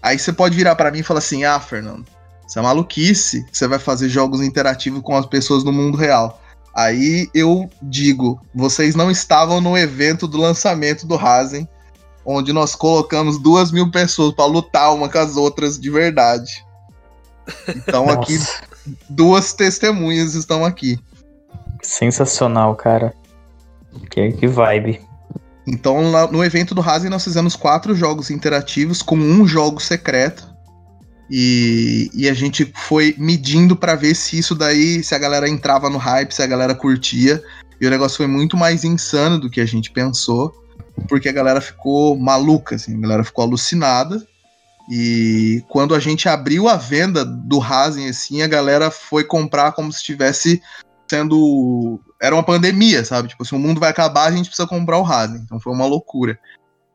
Aí 0.00 0.16
você 0.16 0.32
pode 0.32 0.54
virar 0.54 0.76
para 0.76 0.92
mim 0.92 1.00
e 1.00 1.02
falar 1.02 1.18
assim: 1.18 1.42
"Ah, 1.42 1.58
Fernando, 1.58 2.06
isso 2.46 2.56
é 2.56 2.62
maluquice. 2.62 3.44
Você 3.50 3.66
vai 3.66 3.80
fazer 3.80 4.08
jogos 4.08 4.40
interativos 4.40 5.02
com 5.02 5.16
as 5.16 5.26
pessoas 5.26 5.64
no 5.64 5.72
mundo 5.72 5.98
real." 5.98 6.40
Aí 6.72 7.28
eu 7.34 7.68
digo, 7.82 8.40
vocês 8.54 8.94
não 8.94 9.10
estavam 9.10 9.60
no 9.60 9.76
evento 9.76 10.28
do 10.28 10.38
lançamento 10.38 11.08
do 11.08 11.16
Razen, 11.16 11.68
onde 12.24 12.52
nós 12.52 12.76
colocamos 12.76 13.40
duas 13.40 13.72
mil 13.72 13.90
pessoas 13.90 14.32
para 14.32 14.44
lutar 14.44 14.94
uma 14.94 15.08
com 15.08 15.18
as 15.18 15.36
outras 15.36 15.76
de 15.76 15.90
verdade. 15.90 16.64
Então 17.68 18.08
aqui 18.08 18.38
duas 19.08 19.52
testemunhas 19.52 20.34
estão 20.34 20.64
aqui. 20.64 21.00
Sensacional, 21.82 22.76
cara. 22.76 23.12
Que, 24.10 24.32
que 24.32 24.46
vibe. 24.46 25.00
Então 25.66 26.28
no 26.30 26.44
evento 26.44 26.74
do 26.74 26.80
Razen 26.80 27.10
nós 27.10 27.24
fizemos 27.24 27.56
quatro 27.56 27.94
jogos 27.94 28.30
interativos 28.30 29.00
com 29.00 29.16
um 29.16 29.46
jogo 29.46 29.80
secreto 29.80 30.54
e, 31.30 32.10
e 32.14 32.28
a 32.28 32.34
gente 32.34 32.70
foi 32.74 33.14
medindo 33.18 33.74
para 33.74 33.94
ver 33.94 34.14
se 34.14 34.38
isso 34.38 34.54
daí, 34.54 35.02
se 35.02 35.14
a 35.14 35.18
galera 35.18 35.48
entrava 35.48 35.88
no 35.88 35.98
hype, 35.98 36.32
se 36.32 36.42
a 36.42 36.46
galera 36.46 36.74
curtia. 36.74 37.42
E 37.80 37.86
o 37.86 37.90
negócio 37.90 38.18
foi 38.18 38.26
muito 38.26 38.56
mais 38.56 38.84
insano 38.84 39.38
do 39.38 39.50
que 39.50 39.60
a 39.60 39.66
gente 39.66 39.90
pensou, 39.90 40.54
porque 41.08 41.28
a 41.28 41.32
galera 41.32 41.60
ficou 41.60 42.16
maluca, 42.16 42.76
assim, 42.76 42.96
a 42.96 43.00
galera 43.00 43.24
ficou 43.24 43.44
alucinada. 43.44 44.24
E 44.90 45.64
quando 45.68 45.94
a 45.94 45.98
gente 45.98 46.28
abriu 46.28 46.68
a 46.68 46.76
venda 46.76 47.24
do 47.24 47.58
Razen, 47.58 48.08
assim, 48.08 48.42
a 48.42 48.46
galera 48.46 48.90
foi 48.90 49.24
comprar 49.24 49.72
como 49.72 49.90
se 49.90 49.98
estivesse 49.98 50.62
sendo. 51.14 52.00
Era 52.20 52.34
uma 52.34 52.42
pandemia, 52.42 53.04
sabe? 53.04 53.28
Tipo, 53.28 53.44
se 53.44 53.54
o 53.54 53.58
mundo 53.58 53.80
vai 53.80 53.90
acabar, 53.90 54.26
a 54.26 54.32
gente 54.32 54.46
precisa 54.46 54.66
comprar 54.66 54.98
o 54.98 55.02
Razen. 55.02 55.42
Então 55.42 55.60
foi 55.60 55.72
uma 55.72 55.86
loucura. 55.86 56.38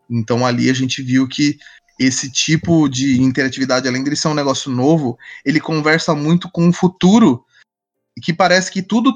Então 0.09 0.45
ali 0.45 0.69
a 0.69 0.73
gente 0.73 1.01
viu 1.01 1.27
que 1.27 1.57
esse 1.99 2.31
tipo 2.31 2.87
de 2.87 3.21
interatividade, 3.21 3.87
além 3.87 4.03
de 4.03 4.15
ser 4.15 4.29
um 4.29 4.33
negócio 4.33 4.71
novo, 4.71 5.17
ele 5.45 5.59
conversa 5.59 6.15
muito 6.15 6.49
com 6.49 6.69
o 6.69 6.73
futuro, 6.73 7.43
que 8.21 8.33
parece 8.33 8.71
que 8.71 8.81
tudo 8.81 9.13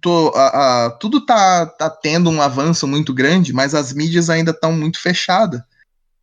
tô, 0.00 0.32
a, 0.34 0.86
a, 0.86 0.90
tudo 0.90 1.24
tá, 1.24 1.66
tá 1.66 1.88
tendo 1.88 2.28
um 2.28 2.42
avanço 2.42 2.86
muito 2.86 3.14
grande, 3.14 3.52
mas 3.52 3.74
as 3.74 3.92
mídias 3.92 4.28
ainda 4.28 4.50
estão 4.50 4.72
muito 4.72 5.00
fechadas. 5.00 5.60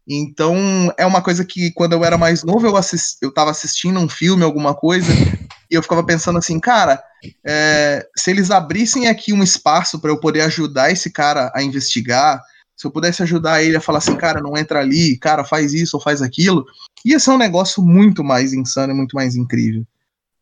Então, 0.07 0.93
é 0.97 1.05
uma 1.05 1.21
coisa 1.21 1.43
que 1.43 1.71
quando 1.71 1.93
eu 1.93 2.05
era 2.05 2.17
mais 2.17 2.43
novo, 2.43 2.67
eu, 2.67 2.77
assist, 2.77 3.17
eu 3.21 3.33
tava 3.33 3.51
assistindo 3.51 3.99
um 3.99 4.07
filme, 4.07 4.43
alguma 4.43 4.75
coisa, 4.75 5.11
e 5.69 5.75
eu 5.75 5.81
ficava 5.81 6.03
pensando 6.03 6.37
assim, 6.37 6.59
cara, 6.59 7.01
é, 7.45 8.07
se 8.15 8.29
eles 8.29 8.51
abrissem 8.51 9.07
aqui 9.07 9.33
um 9.33 9.43
espaço 9.43 9.99
para 9.99 10.11
eu 10.11 10.19
poder 10.19 10.41
ajudar 10.41 10.91
esse 10.91 11.11
cara 11.11 11.51
a 11.55 11.63
investigar, 11.63 12.41
se 12.75 12.85
eu 12.85 12.91
pudesse 12.91 13.23
ajudar 13.23 13.63
ele 13.63 13.77
a 13.77 13.81
falar 13.81 13.99
assim, 13.99 14.15
cara, 14.15 14.41
não 14.41 14.57
entra 14.57 14.79
ali, 14.79 15.17
cara, 15.17 15.43
faz 15.43 15.73
isso 15.73 15.97
ou 15.97 16.03
faz 16.03 16.21
aquilo, 16.21 16.65
ia 17.03 17.19
ser 17.19 17.31
um 17.31 17.37
negócio 17.37 17.81
muito 17.81 18.23
mais 18.23 18.53
insano 18.53 18.93
e 18.93 18.95
muito 18.95 19.15
mais 19.15 19.35
incrível. 19.35 19.85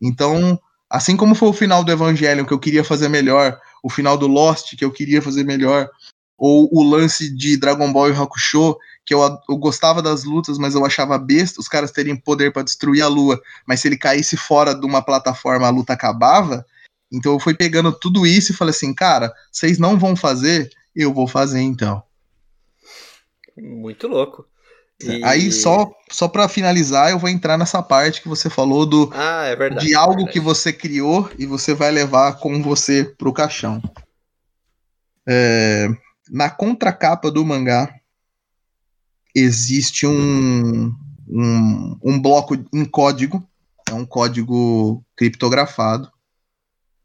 Então, 0.02 0.60
assim 0.90 1.16
como 1.16 1.36
foi 1.36 1.50
o 1.50 1.54
final 1.54 1.84
do 1.84 1.92
Evangelion 1.92 2.46
que 2.46 2.54
eu 2.54 2.60
queria 2.60 2.84
fazer 2.84 3.08
melhor, 3.08 3.60
o 3.84 3.90
final 3.90 4.18
do 4.18 4.28
Lost 4.28 4.76
que 4.76 4.84
eu 4.84 4.92
queria 4.92 5.22
fazer 5.22 5.44
melhor, 5.44 5.90
ou 6.38 6.68
o 6.74 6.84
lance 6.84 7.34
de 7.34 7.58
Dragon 7.58 7.92
Ball 7.94 8.10
e 8.10 8.14
Hakusho, 8.14 8.78
que 9.14 9.16
eu, 9.16 9.40
eu 9.48 9.58
gostava 9.58 10.02
das 10.02 10.24
lutas, 10.24 10.58
mas 10.58 10.74
eu 10.74 10.84
achava 10.84 11.18
besta 11.18 11.60
os 11.60 11.68
caras 11.68 11.92
terem 11.92 12.16
poder 12.16 12.52
para 12.52 12.64
destruir 12.64 13.02
a 13.02 13.08
lua, 13.08 13.40
mas 13.66 13.80
se 13.80 13.88
ele 13.88 13.98
caísse 13.98 14.36
fora 14.36 14.74
de 14.74 14.86
uma 14.86 15.02
plataforma 15.02 15.68
a 15.68 15.70
luta 15.70 15.94
acabava. 15.94 16.66
Então 17.12 17.34
eu 17.34 17.40
fui 17.40 17.54
pegando 17.54 17.92
tudo 17.92 18.26
isso 18.26 18.52
e 18.52 18.56
falei 18.56 18.72
assim, 18.72 18.94
cara, 18.94 19.32
vocês 19.52 19.78
não 19.78 20.00
vão 20.00 20.16
fazer, 20.16 20.70
eu 20.96 21.14
vou 21.14 21.28
fazer 21.28 21.62
então. 21.62 22.02
Muito 23.56 24.08
louco. 24.08 24.48
E... 25.02 25.24
Aí 25.24 25.52
só 25.52 25.92
só 26.10 26.28
para 26.28 26.48
finalizar, 26.48 27.12
eu 27.12 27.20
vou 27.20 27.30
entrar 27.30 27.58
nessa 27.58 27.84
parte 27.84 28.22
que 28.22 28.28
você 28.28 28.50
falou 28.50 28.86
do 28.86 29.12
ah, 29.14 29.46
é 29.46 29.56
verdade, 29.56 29.86
de 29.86 29.96
algo 29.96 30.28
é 30.28 30.32
que 30.32 30.40
você 30.40 30.72
criou 30.74 31.30
e 31.38 31.46
você 31.46 31.74
vai 31.74 31.92
levar 31.92 32.40
com 32.40 32.62
você 32.64 33.04
pro 33.04 33.34
caixão. 33.34 33.82
É, 35.28 35.88
na 36.30 36.50
contracapa 36.50 37.32
do 37.32 37.46
mangá 37.46 37.94
existe 39.36 40.06
um, 40.06 40.94
um, 41.28 41.98
um 42.04 42.22
bloco 42.22 42.56
em 42.74 42.86
código, 42.86 43.44
é 43.90 43.94
um 43.94 44.06
código 44.06 45.04
criptografado. 45.16 46.12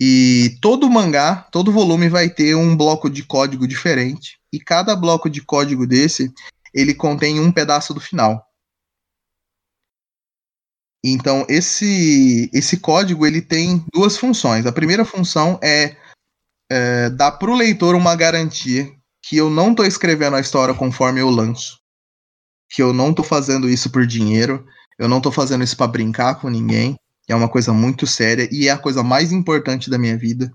E 0.01 0.57
todo 0.62 0.89
mangá, 0.89 1.49
todo 1.51 1.72
volume 1.72 2.09
vai 2.09 2.29
ter 2.29 2.55
um 2.55 2.76
bloco 2.76 3.11
de 3.11 3.24
código 3.24 3.66
diferente 3.66 4.39
e 4.53 4.61
cada 4.61 4.95
bloco 4.95 5.29
de 5.29 5.43
código 5.43 5.87
desse 5.87 6.33
ele 6.72 6.95
contém 6.95 7.41
um 7.41 7.51
pedaço 7.51 7.93
do 7.93 8.01
final. 8.01 8.47
Então 11.05 11.45
esse 11.49 12.51
esse 12.53 12.79
código 12.79 13.26
ele 13.26 13.43
tem 13.43 13.85
duas 13.93 14.16
funções. 14.16 14.66
A 14.66 14.72
primeira 14.72 15.05
função 15.05 15.59
é, 15.62 15.97
é 16.70 17.11
dar 17.11 17.33
para 17.33 17.51
o 17.51 17.57
leitor 17.57 17.95
uma 17.95 18.14
garantia 18.14 18.93
que 19.22 19.37
eu 19.37 19.51
não 19.51 19.70
estou 19.70 19.85
escrevendo 19.85 20.37
a 20.37 20.41
história 20.41 20.74
conforme 20.74 21.20
eu 21.20 21.29
lanço, 21.29 21.79
que 22.68 22.82
eu 22.82 22.92
não 22.92 23.10
estou 23.10 23.24
fazendo 23.24 23.68
isso 23.68 23.90
por 23.90 24.06
dinheiro, 24.06 24.64
eu 24.98 25.08
não 25.08 25.18
estou 25.18 25.32
fazendo 25.32 25.64
isso 25.64 25.76
para 25.76 25.86
brincar 25.86 26.36
com 26.36 26.48
ninguém. 26.48 26.96
É 27.28 27.34
uma 27.34 27.48
coisa 27.48 27.72
muito 27.72 28.06
séria 28.06 28.48
e 28.50 28.68
é 28.68 28.70
a 28.70 28.78
coisa 28.78 29.02
mais 29.02 29.32
importante 29.32 29.90
da 29.90 29.98
minha 29.98 30.16
vida. 30.16 30.50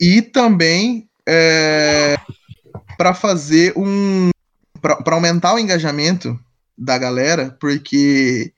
E 0.00 0.22
também 0.22 1.08
é, 1.26 2.16
para 2.96 3.14
fazer 3.14 3.72
um. 3.76 4.30
para 4.80 5.14
aumentar 5.14 5.54
o 5.54 5.58
engajamento 5.58 6.38
da 6.76 6.96
galera, 6.96 7.56
porque 7.60 8.52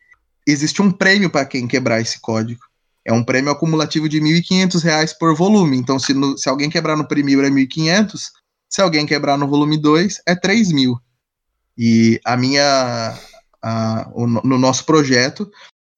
existe 0.46 0.80
um 0.82 0.90
prêmio 0.90 1.30
para 1.30 1.44
quem 1.44 1.66
quebrar 1.66 2.00
esse 2.00 2.20
código. 2.20 2.60
É 3.04 3.12
um 3.12 3.24
prêmio 3.24 3.50
acumulativo 3.50 4.08
de 4.08 4.18
R$ 4.18 4.40
1.500 4.40 5.14
por 5.18 5.34
volume. 5.34 5.76
Então, 5.76 5.98
se, 5.98 6.12
no, 6.12 6.36
se 6.36 6.48
alguém 6.48 6.68
quebrar 6.68 6.96
no 6.96 7.08
primeiro 7.08 7.42
é 7.42 7.48
R$ 7.48 7.54
1.500, 7.54 8.18
se 8.68 8.80
alguém 8.82 9.06
quebrar 9.06 9.38
no 9.38 9.48
volume 9.48 9.78
2 9.80 10.20
é 10.26 10.32
R$ 10.32 10.40
3.000. 10.40 10.96
E 11.76 12.20
a 12.24 12.36
minha. 12.36 13.18
A, 13.62 14.10
o, 14.14 14.26
no 14.26 14.58
nosso 14.58 14.86
projeto, 14.86 15.50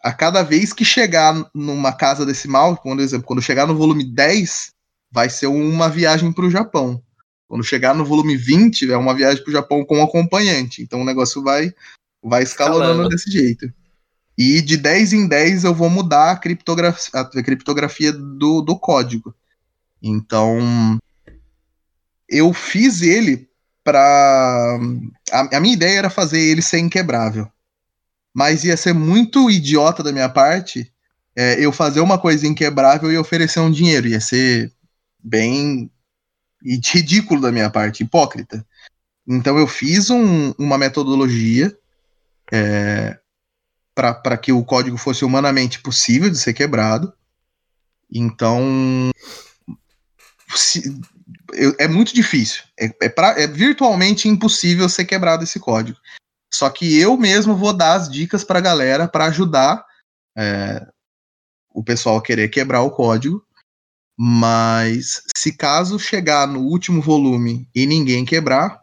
a 0.02 0.12
cada 0.12 0.42
vez 0.42 0.72
que 0.72 0.84
chegar 0.84 1.48
numa 1.54 1.92
casa 1.92 2.26
decimal, 2.26 2.76
por 2.76 2.98
exemplo, 2.98 3.26
quando 3.26 3.40
chegar 3.40 3.68
no 3.68 3.76
volume 3.76 4.02
10, 4.02 4.72
vai 5.12 5.30
ser 5.30 5.46
uma 5.46 5.88
viagem 5.88 6.32
para 6.32 6.44
o 6.44 6.50
Japão. 6.50 7.00
Quando 7.46 7.62
chegar 7.62 7.94
no 7.94 8.04
volume 8.04 8.36
20, 8.36 8.90
é 8.90 8.96
uma 8.96 9.14
viagem 9.14 9.44
para 9.44 9.50
o 9.50 9.52
Japão 9.52 9.84
com 9.84 9.98
um 9.98 10.02
acompanhante. 10.02 10.82
Então 10.82 11.02
o 11.02 11.04
negócio 11.04 11.42
vai, 11.42 11.72
vai 12.22 12.42
escalonando 12.42 12.92
Escalando. 12.92 13.08
desse 13.10 13.30
jeito. 13.30 13.72
E 14.36 14.62
de 14.62 14.76
10 14.76 15.12
em 15.12 15.28
10 15.28 15.64
eu 15.64 15.74
vou 15.74 15.90
mudar 15.90 16.32
a 16.32 16.36
criptografia, 16.36 17.20
a 17.20 17.42
criptografia 17.42 18.12
do, 18.12 18.62
do 18.62 18.76
código. 18.78 19.34
Então 20.02 20.98
eu 22.28 22.52
fiz 22.54 23.02
ele 23.02 23.48
para 23.84 24.78
a, 25.32 25.56
a, 25.56 25.60
minha 25.60 25.74
ideia 25.74 25.98
era 25.98 26.10
fazer 26.10 26.40
ele 26.40 26.62
ser 26.62 26.78
inquebrável. 26.78 27.48
Mas 28.34 28.64
ia 28.64 28.76
ser 28.76 28.92
muito 28.94 29.50
idiota 29.50 30.02
da 30.02 30.12
minha 30.12 30.28
parte 30.28 30.92
é, 31.34 31.64
eu 31.64 31.72
fazer 31.72 32.00
uma 32.00 32.18
coisa 32.18 32.46
inquebrável 32.46 33.10
e 33.10 33.18
oferecer 33.18 33.60
um 33.60 33.70
dinheiro. 33.70 34.08
Ia 34.08 34.20
ser 34.20 34.72
bem 35.18 35.90
ridículo 36.64 37.40
da 37.40 37.52
minha 37.52 37.70
parte, 37.70 38.02
hipócrita. 38.02 38.64
Então 39.26 39.58
eu 39.58 39.66
fiz 39.66 40.10
um, 40.10 40.52
uma 40.58 40.78
metodologia 40.78 41.76
é, 42.52 43.18
para 43.94 44.36
que 44.36 44.52
o 44.52 44.64
código 44.64 44.96
fosse 44.96 45.24
humanamente 45.24 45.80
possível 45.80 46.30
de 46.30 46.38
ser 46.38 46.52
quebrado. 46.52 47.12
Então, 48.10 49.10
se, 50.54 51.00
eu- 51.53 51.74
é 51.78 51.86
muito 51.88 52.14
difícil. 52.14 52.62
É, 52.78 52.86
é, 53.03 53.09
pra- 53.09 53.38
é 53.40 53.46
virtualmente 53.46 54.28
impossível 54.28 54.88
ser 54.88 55.05
quebrado 55.05 55.44
esse 55.44 55.59
código. 55.61 55.98
Só 56.53 56.68
que 56.68 56.98
eu 56.98 57.16
mesmo 57.16 57.57
vou 57.57 57.72
dar 57.72 57.94
as 57.94 58.11
dicas 58.11 58.44
pra 58.44 58.61
galera 58.61 59.09
pra 59.09 59.26
ajudar 59.26 59.84
é, 60.36 60.86
o 61.74 61.82
pessoal 61.84 62.16
a 62.16 62.22
querer 62.22 62.48
quebrar 62.48 62.82
o 62.82 62.90
código. 62.90 63.44
Mas 64.18 65.22
se 65.36 65.57
caso 65.57 65.98
chegar 65.98 66.46
no 66.46 66.61
último 66.61 67.00
volume 67.00 67.68
e 67.74 67.86
ninguém 67.86 68.24
quebrar, 68.24 68.82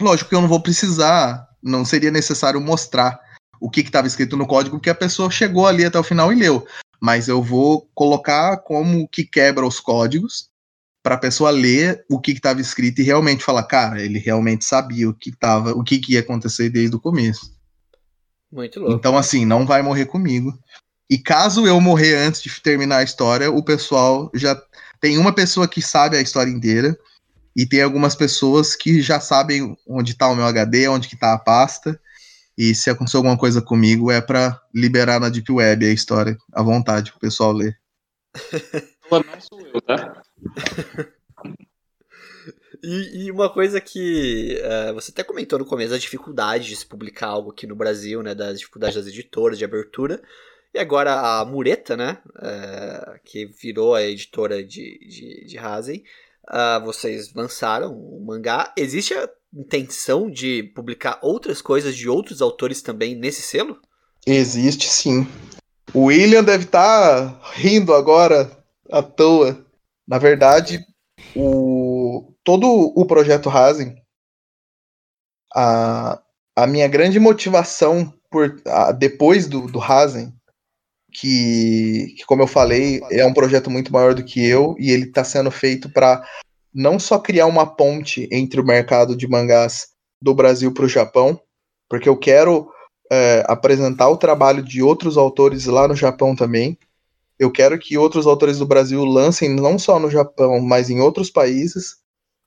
lógico 0.00 0.28
que 0.30 0.34
eu 0.34 0.40
não 0.40 0.48
vou 0.48 0.62
precisar, 0.62 1.48
não 1.62 1.84
seria 1.84 2.10
necessário 2.10 2.60
mostrar 2.60 3.18
o 3.60 3.70
que 3.70 3.80
estava 3.80 4.06
escrito 4.06 4.36
no 4.36 4.46
código, 4.46 4.76
porque 4.76 4.90
a 4.90 4.94
pessoa 4.94 5.30
chegou 5.30 5.66
ali 5.66 5.84
até 5.84 5.98
o 5.98 6.04
final 6.04 6.32
e 6.32 6.36
leu. 6.36 6.66
Mas 7.00 7.28
eu 7.28 7.42
vou 7.42 7.88
colocar 7.94 8.58
como 8.58 9.08
que 9.08 9.24
quebra 9.24 9.66
os 9.66 9.80
códigos 9.80 10.48
para 11.06 11.14
a 11.14 11.18
pessoa 11.18 11.50
ler 11.50 12.04
o 12.10 12.18
que 12.18 12.32
estava 12.32 12.60
escrito 12.60 13.00
e 13.00 13.04
realmente 13.04 13.44
falar, 13.44 13.62
cara, 13.62 14.02
ele 14.02 14.18
realmente 14.18 14.64
sabia 14.64 15.08
o 15.08 15.14
que 15.14 15.30
tava, 15.30 15.70
o 15.70 15.84
que, 15.84 16.00
que 16.00 16.14
ia 16.14 16.18
acontecer 16.18 16.68
desde 16.68 16.96
o 16.96 17.00
começo. 17.00 17.56
Muito 18.50 18.80
louco. 18.80 18.96
Então, 18.96 19.16
assim, 19.16 19.44
não 19.44 19.64
vai 19.64 19.82
morrer 19.82 20.06
comigo. 20.06 20.52
E 21.08 21.16
caso 21.16 21.64
eu 21.64 21.80
morrer 21.80 22.16
antes 22.16 22.42
de 22.42 22.60
terminar 22.60 22.96
a 22.96 23.02
história, 23.04 23.48
o 23.48 23.62
pessoal 23.62 24.28
já. 24.34 24.60
Tem 25.00 25.16
uma 25.16 25.32
pessoa 25.32 25.68
que 25.68 25.80
sabe 25.80 26.16
a 26.16 26.20
história 26.20 26.50
inteira. 26.50 26.98
E 27.54 27.64
tem 27.64 27.82
algumas 27.82 28.16
pessoas 28.16 28.74
que 28.74 29.00
já 29.00 29.20
sabem 29.20 29.76
onde 29.86 30.12
tá 30.12 30.26
o 30.28 30.34
meu 30.34 30.44
HD, 30.44 30.88
onde 30.88 31.06
que 31.06 31.16
tá 31.16 31.34
a 31.34 31.38
pasta. 31.38 32.00
E 32.58 32.74
se 32.74 32.90
acontecer 32.90 33.16
alguma 33.16 33.38
coisa 33.38 33.62
comigo, 33.62 34.10
é 34.10 34.20
pra 34.20 34.60
liberar 34.74 35.20
na 35.20 35.28
Deep 35.28 35.52
Web 35.52 35.86
a 35.86 35.92
história 35.92 36.36
à 36.52 36.64
vontade 36.64 37.12
pro 37.12 37.20
pessoal 37.20 37.52
ler. 37.52 37.78
Não 39.08 39.40
sou 39.40 39.60
eu, 39.68 39.80
tá? 39.80 40.20
E, 42.82 43.24
e 43.24 43.30
uma 43.30 43.50
coisa 43.50 43.80
que 43.80 44.58
eh, 44.62 44.92
você 44.92 45.10
até 45.10 45.24
comentou 45.24 45.58
no 45.58 45.64
começo, 45.64 45.94
a 45.94 45.98
dificuldade 45.98 46.68
de 46.68 46.76
se 46.76 46.86
publicar 46.86 47.28
algo 47.28 47.50
aqui 47.50 47.66
no 47.66 47.74
Brasil, 47.74 48.22
né? 48.22 48.34
Das 48.34 48.58
dificuldades 48.58 48.96
das 48.96 49.06
editoras, 49.06 49.58
de 49.58 49.64
abertura. 49.64 50.22
E 50.74 50.78
agora 50.78 51.40
a 51.40 51.44
Mureta, 51.44 51.96
né? 51.96 52.18
eh, 52.42 53.20
que 53.24 53.46
virou 53.46 53.94
a 53.94 54.02
editora 54.02 54.62
de, 54.62 54.98
de, 55.08 55.46
de 55.46 55.58
Hazen. 55.58 56.04
ah, 56.46 56.78
vocês 56.78 57.32
lançaram 57.34 57.92
o 57.92 58.24
mangá. 58.24 58.72
Existe 58.76 59.14
a 59.14 59.28
intenção 59.54 60.30
de 60.30 60.62
publicar 60.74 61.18
outras 61.22 61.62
coisas 61.62 61.96
de 61.96 62.08
outros 62.08 62.42
autores 62.42 62.82
também 62.82 63.14
nesse 63.14 63.42
selo? 63.42 63.80
Existe 64.26 64.88
sim. 64.88 65.26
O 65.94 66.04
William 66.04 66.44
deve 66.44 66.64
estar 66.64 67.40
rindo 67.54 67.94
agora 67.94 68.50
à 68.90 69.02
toa. 69.02 69.65
Na 70.06 70.18
verdade, 70.18 70.84
o, 71.34 72.32
todo 72.44 72.66
o 72.68 73.04
projeto 73.06 73.48
Rasen, 73.48 73.96
a, 75.54 76.20
a 76.54 76.66
minha 76.66 76.88
grande 76.88 77.18
motivação 77.18 78.12
por 78.30 78.60
a- 78.66 78.92
depois 78.92 79.48
do, 79.48 79.66
do 79.66 79.78
Rasen, 79.78 80.32
que, 81.12 82.14
que, 82.18 82.24
como 82.26 82.42
eu 82.42 82.46
falei, 82.46 83.00
é 83.10 83.24
um 83.24 83.32
projeto 83.32 83.70
muito 83.70 83.92
maior 83.92 84.14
do 84.14 84.24
que 84.24 84.44
eu 84.46 84.76
e 84.78 84.90
ele 84.90 85.04
está 85.04 85.24
sendo 85.24 85.50
feito 85.50 85.88
para 85.90 86.22
não 86.72 86.98
só 86.98 87.18
criar 87.18 87.46
uma 87.46 87.66
ponte 87.66 88.28
entre 88.30 88.60
o 88.60 88.64
mercado 88.64 89.16
de 89.16 89.26
mangás 89.26 89.88
do 90.20 90.34
Brasil 90.34 90.72
para 90.72 90.84
o 90.84 90.88
Japão, 90.88 91.40
porque 91.88 92.08
eu 92.08 92.16
quero 92.16 92.68
é, 93.10 93.42
apresentar 93.46 94.10
o 94.10 94.18
trabalho 94.18 94.62
de 94.62 94.82
outros 94.82 95.16
autores 95.16 95.64
lá 95.66 95.88
no 95.88 95.94
Japão 95.96 96.36
também. 96.36 96.78
Eu 97.38 97.50
quero 97.50 97.78
que 97.78 97.98
outros 97.98 98.26
autores 98.26 98.58
do 98.58 98.66
Brasil 98.66 99.04
lancem 99.04 99.54
não 99.54 99.78
só 99.78 99.98
no 99.98 100.10
Japão, 100.10 100.60
mas 100.60 100.88
em 100.88 101.00
outros 101.00 101.30
países. 101.30 101.96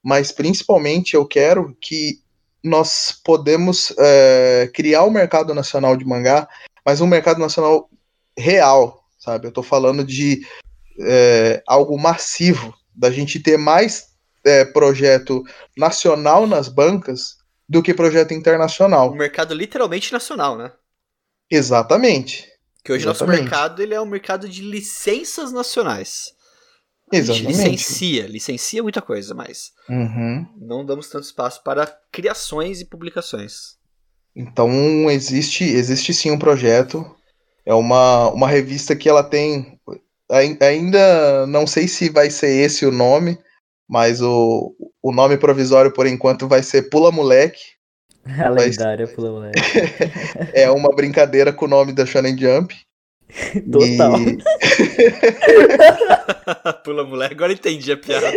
Mas 0.03 0.31
principalmente 0.31 1.15
eu 1.15 1.25
quero 1.25 1.75
que 1.79 2.19
nós 2.63 3.11
podemos 3.23 3.93
é, 3.97 4.69
criar 4.73 5.03
um 5.05 5.11
mercado 5.11 5.53
nacional 5.53 5.95
de 5.95 6.05
mangá, 6.05 6.47
mas 6.85 7.01
um 7.01 7.07
mercado 7.07 7.39
nacional 7.39 7.89
real, 8.37 9.05
sabe? 9.17 9.47
Eu 9.47 9.51
tô 9.51 9.61
falando 9.61 10.03
de 10.03 10.41
é, 11.01 11.61
algo 11.67 11.97
massivo, 11.97 12.73
da 12.95 13.09
gente 13.11 13.39
ter 13.39 13.57
mais 13.57 14.09
é, 14.43 14.65
projeto 14.65 15.43
nacional 15.77 16.47
nas 16.47 16.67
bancas 16.67 17.37
do 17.67 17.83
que 17.83 17.93
projeto 17.93 18.33
internacional. 18.33 19.11
Um 19.11 19.15
mercado 19.15 19.53
literalmente 19.53 20.11
nacional, 20.11 20.57
né? 20.57 20.71
Exatamente. 21.49 22.48
Que 22.83 22.91
hoje 22.93 23.05
nosso 23.05 23.23
Exatamente. 23.23 23.41
mercado 23.43 23.81
ele 23.81 23.93
é 23.93 24.01
um 24.01 24.05
mercado 24.05 24.47
de 24.47 24.61
licenças 24.61 25.51
nacionais. 25.51 26.33
A 27.11 27.15
gente 27.15 27.41
Exatamente. 27.45 27.47
licencia, 27.71 28.27
licencia 28.27 28.83
muita 28.83 29.01
coisa, 29.01 29.33
mas 29.33 29.71
Uhum. 29.89 30.45
não 30.61 30.85
damos 30.85 31.09
tanto 31.09 31.23
espaço 31.25 31.63
para 31.63 31.87
criações 32.11 32.79
e 32.81 32.85
publicações. 32.85 33.77
Então 34.35 35.09
existe, 35.09 35.63
existe 35.63 36.13
sim 36.13 36.31
um 36.31 36.37
projeto. 36.39 37.03
É 37.65 37.73
uma, 37.73 38.29
uma 38.29 38.47
revista 38.47 38.95
que 38.95 39.09
ela 39.09 39.23
tem. 39.23 39.79
ai- 40.31 40.57
Ainda 40.61 41.45
não 41.47 41.65
sei 41.67 41.87
se 41.87 42.09
vai 42.09 42.29
ser 42.29 42.49
esse 42.49 42.85
o 42.85 42.91
nome, 42.91 43.37
mas 43.87 44.21
o, 44.21 44.75
o 45.01 45.11
nome 45.11 45.37
provisório 45.37 45.91
por 45.91 46.05
enquanto 46.07 46.47
vai 46.47 46.61
ser 46.63 46.89
Pula 46.89 47.11
Moleque. 47.11 47.59
A 48.25 48.49
lendária 48.49 49.07
pula 49.13 49.31
moleque. 49.31 49.59
É 50.53 50.69
uma 50.69 50.93
brincadeira 50.95 51.51
com 51.53 51.65
o 51.65 51.69
nome 51.69 51.93
da 51.93 52.05
Shonen 52.05 52.37
Jump. 52.37 52.75
Total. 53.71 54.19
E- 54.19 54.37
Pula 56.83 57.03
mulher, 57.03 57.31
agora 57.31 57.53
entendi 57.53 57.91
a 57.91 57.97
piada. 57.97 58.31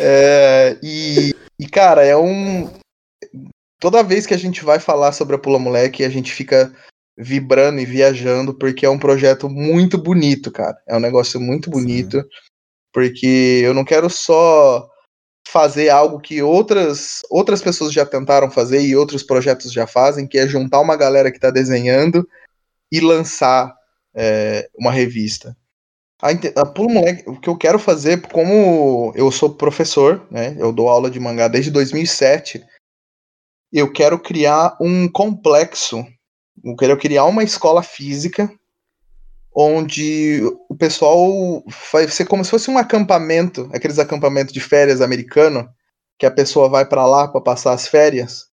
É, 0.00 0.76
e, 0.82 1.34
e, 1.58 1.66
cara, 1.66 2.04
é 2.04 2.16
um. 2.16 2.70
Toda 3.80 4.02
vez 4.02 4.26
que 4.26 4.34
a 4.34 4.38
gente 4.38 4.64
vai 4.64 4.78
falar 4.78 5.12
sobre 5.12 5.36
a 5.36 5.38
Pula 5.38 5.58
Moleque, 5.58 6.04
a 6.04 6.08
gente 6.08 6.32
fica 6.32 6.72
vibrando 7.16 7.80
e 7.80 7.86
viajando, 7.86 8.54
porque 8.54 8.84
é 8.84 8.90
um 8.90 8.98
projeto 8.98 9.48
muito 9.48 9.98
bonito, 9.98 10.50
cara. 10.50 10.76
É 10.86 10.96
um 10.96 11.00
negócio 11.00 11.40
muito 11.40 11.70
bonito, 11.70 12.24
porque 12.92 13.60
eu 13.64 13.72
não 13.74 13.84
quero 13.84 14.10
só 14.10 14.88
fazer 15.50 15.88
algo 15.88 16.20
que 16.20 16.42
outras, 16.42 17.22
outras 17.30 17.62
pessoas 17.62 17.90
já 17.92 18.04
tentaram 18.04 18.50
fazer 18.50 18.82
e 18.82 18.94
outros 18.94 19.22
projetos 19.22 19.72
já 19.72 19.86
fazem, 19.86 20.26
que 20.26 20.38
é 20.38 20.46
juntar 20.46 20.80
uma 20.80 20.94
galera 20.94 21.32
que 21.32 21.40
tá 21.40 21.50
desenhando 21.50 22.28
e 22.92 23.00
lançar 23.00 23.74
é, 24.14 24.68
uma 24.78 24.92
revista. 24.92 25.56
A, 26.20 26.28
a 26.28 26.82
Moleque, 26.82 27.30
o 27.30 27.40
que 27.40 27.48
eu 27.48 27.56
quero 27.56 27.78
fazer, 27.78 28.20
como 28.28 29.10
eu 29.16 29.32
sou 29.32 29.54
professor, 29.54 30.26
né? 30.30 30.54
Eu 30.58 30.70
dou 30.70 30.88
aula 30.90 31.10
de 31.10 31.18
mangá 31.18 31.48
desde 31.48 31.70
2007. 31.70 32.62
Eu 33.72 33.90
quero 33.90 34.18
criar 34.18 34.76
um 34.78 35.10
complexo. 35.10 36.04
Eu 36.62 36.76
quero 36.76 36.98
criar 36.98 37.24
uma 37.24 37.42
escola 37.42 37.82
física 37.82 38.52
onde 39.54 40.40
o 40.68 40.76
pessoal 40.76 41.64
vai 41.92 42.08
ser 42.08 42.26
como 42.26 42.44
se 42.44 42.50
fosse 42.50 42.70
um 42.70 42.78
acampamento, 42.78 43.68
aqueles 43.72 43.98
acampamentos 43.98 44.52
de 44.52 44.60
férias 44.60 45.00
americano, 45.00 45.68
que 46.18 46.26
a 46.26 46.30
pessoa 46.30 46.68
vai 46.68 46.86
para 46.86 47.06
lá 47.06 47.28
para 47.28 47.40
passar 47.40 47.72
as 47.72 47.86
férias. 47.86 48.46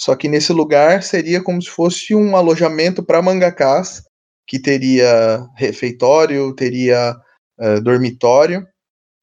Só 0.00 0.14
que 0.14 0.28
nesse 0.28 0.52
lugar 0.52 1.02
seria 1.02 1.42
como 1.42 1.60
se 1.62 1.70
fosse 1.70 2.14
um 2.14 2.36
alojamento 2.36 3.02
para 3.02 3.22
mangakás 3.22 4.02
que 4.46 4.58
teria 4.58 5.46
refeitório, 5.56 6.54
teria 6.54 7.16
eh, 7.58 7.80
dormitório, 7.80 8.66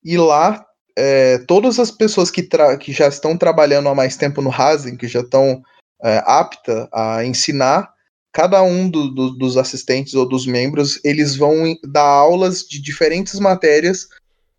e 0.03 0.17
lá 0.17 0.65
eh, 0.97 1.39
todas 1.47 1.79
as 1.79 1.91
pessoas 1.91 2.31
que, 2.31 2.47
que 2.79 2.91
já 2.91 3.07
estão 3.07 3.37
trabalhando 3.37 3.89
há 3.89 3.95
mais 3.95 4.17
tempo 4.17 4.41
no 4.41 4.49
Rasen, 4.49 4.97
que 4.97 5.07
já 5.07 5.21
estão 5.21 5.61
eh, 6.03 6.23
aptas 6.25 6.87
a 6.91 7.23
ensinar, 7.23 7.93
cada 8.33 8.61
um 8.63 8.89
do- 8.89 9.09
do- 9.13 9.31
dos 9.31 9.57
assistentes 9.57 10.13
ou 10.13 10.27
dos 10.27 10.45
membros, 10.45 10.99
eles 11.03 11.35
vão 11.35 11.75
dar 11.83 12.03
aulas 12.05 12.63
de 12.63 12.81
diferentes 12.81 13.39
matérias 13.39 14.07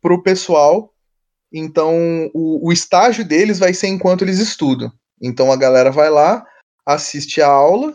para 0.01 0.15
o 0.15 0.23
pessoal. 0.23 0.93
Então, 1.53 2.31
o, 2.35 2.69
o 2.69 2.73
estágio 2.73 3.25
deles 3.25 3.59
vai 3.59 3.73
ser 3.75 3.89
enquanto 3.89 4.23
eles 4.23 4.39
estudam. 4.39 4.93
Então, 5.21 5.53
a 5.53 5.57
galera 5.57 5.91
vai 5.91 6.11
lá, 6.11 6.45
assiste 6.85 7.41
a 7.41 7.49
aula, 7.49 7.95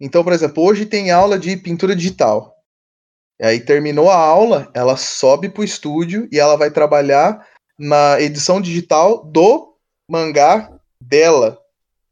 então, 0.00 0.24
por 0.24 0.32
exemplo, 0.32 0.62
hoje 0.62 0.86
tem 0.86 1.10
aula 1.10 1.38
de 1.38 1.56
pintura 1.56 1.94
digital. 1.94 2.54
E 3.40 3.44
aí 3.44 3.60
terminou 3.60 4.10
a 4.10 4.16
aula, 4.16 4.70
ela 4.74 4.96
sobe 4.96 5.48
pro 5.48 5.64
estúdio 5.64 6.28
e 6.30 6.38
ela 6.38 6.56
vai 6.56 6.70
trabalhar 6.70 7.46
na 7.78 8.20
edição 8.20 8.60
digital 8.60 9.24
do 9.24 9.76
mangá 10.08 10.70
dela 11.00 11.58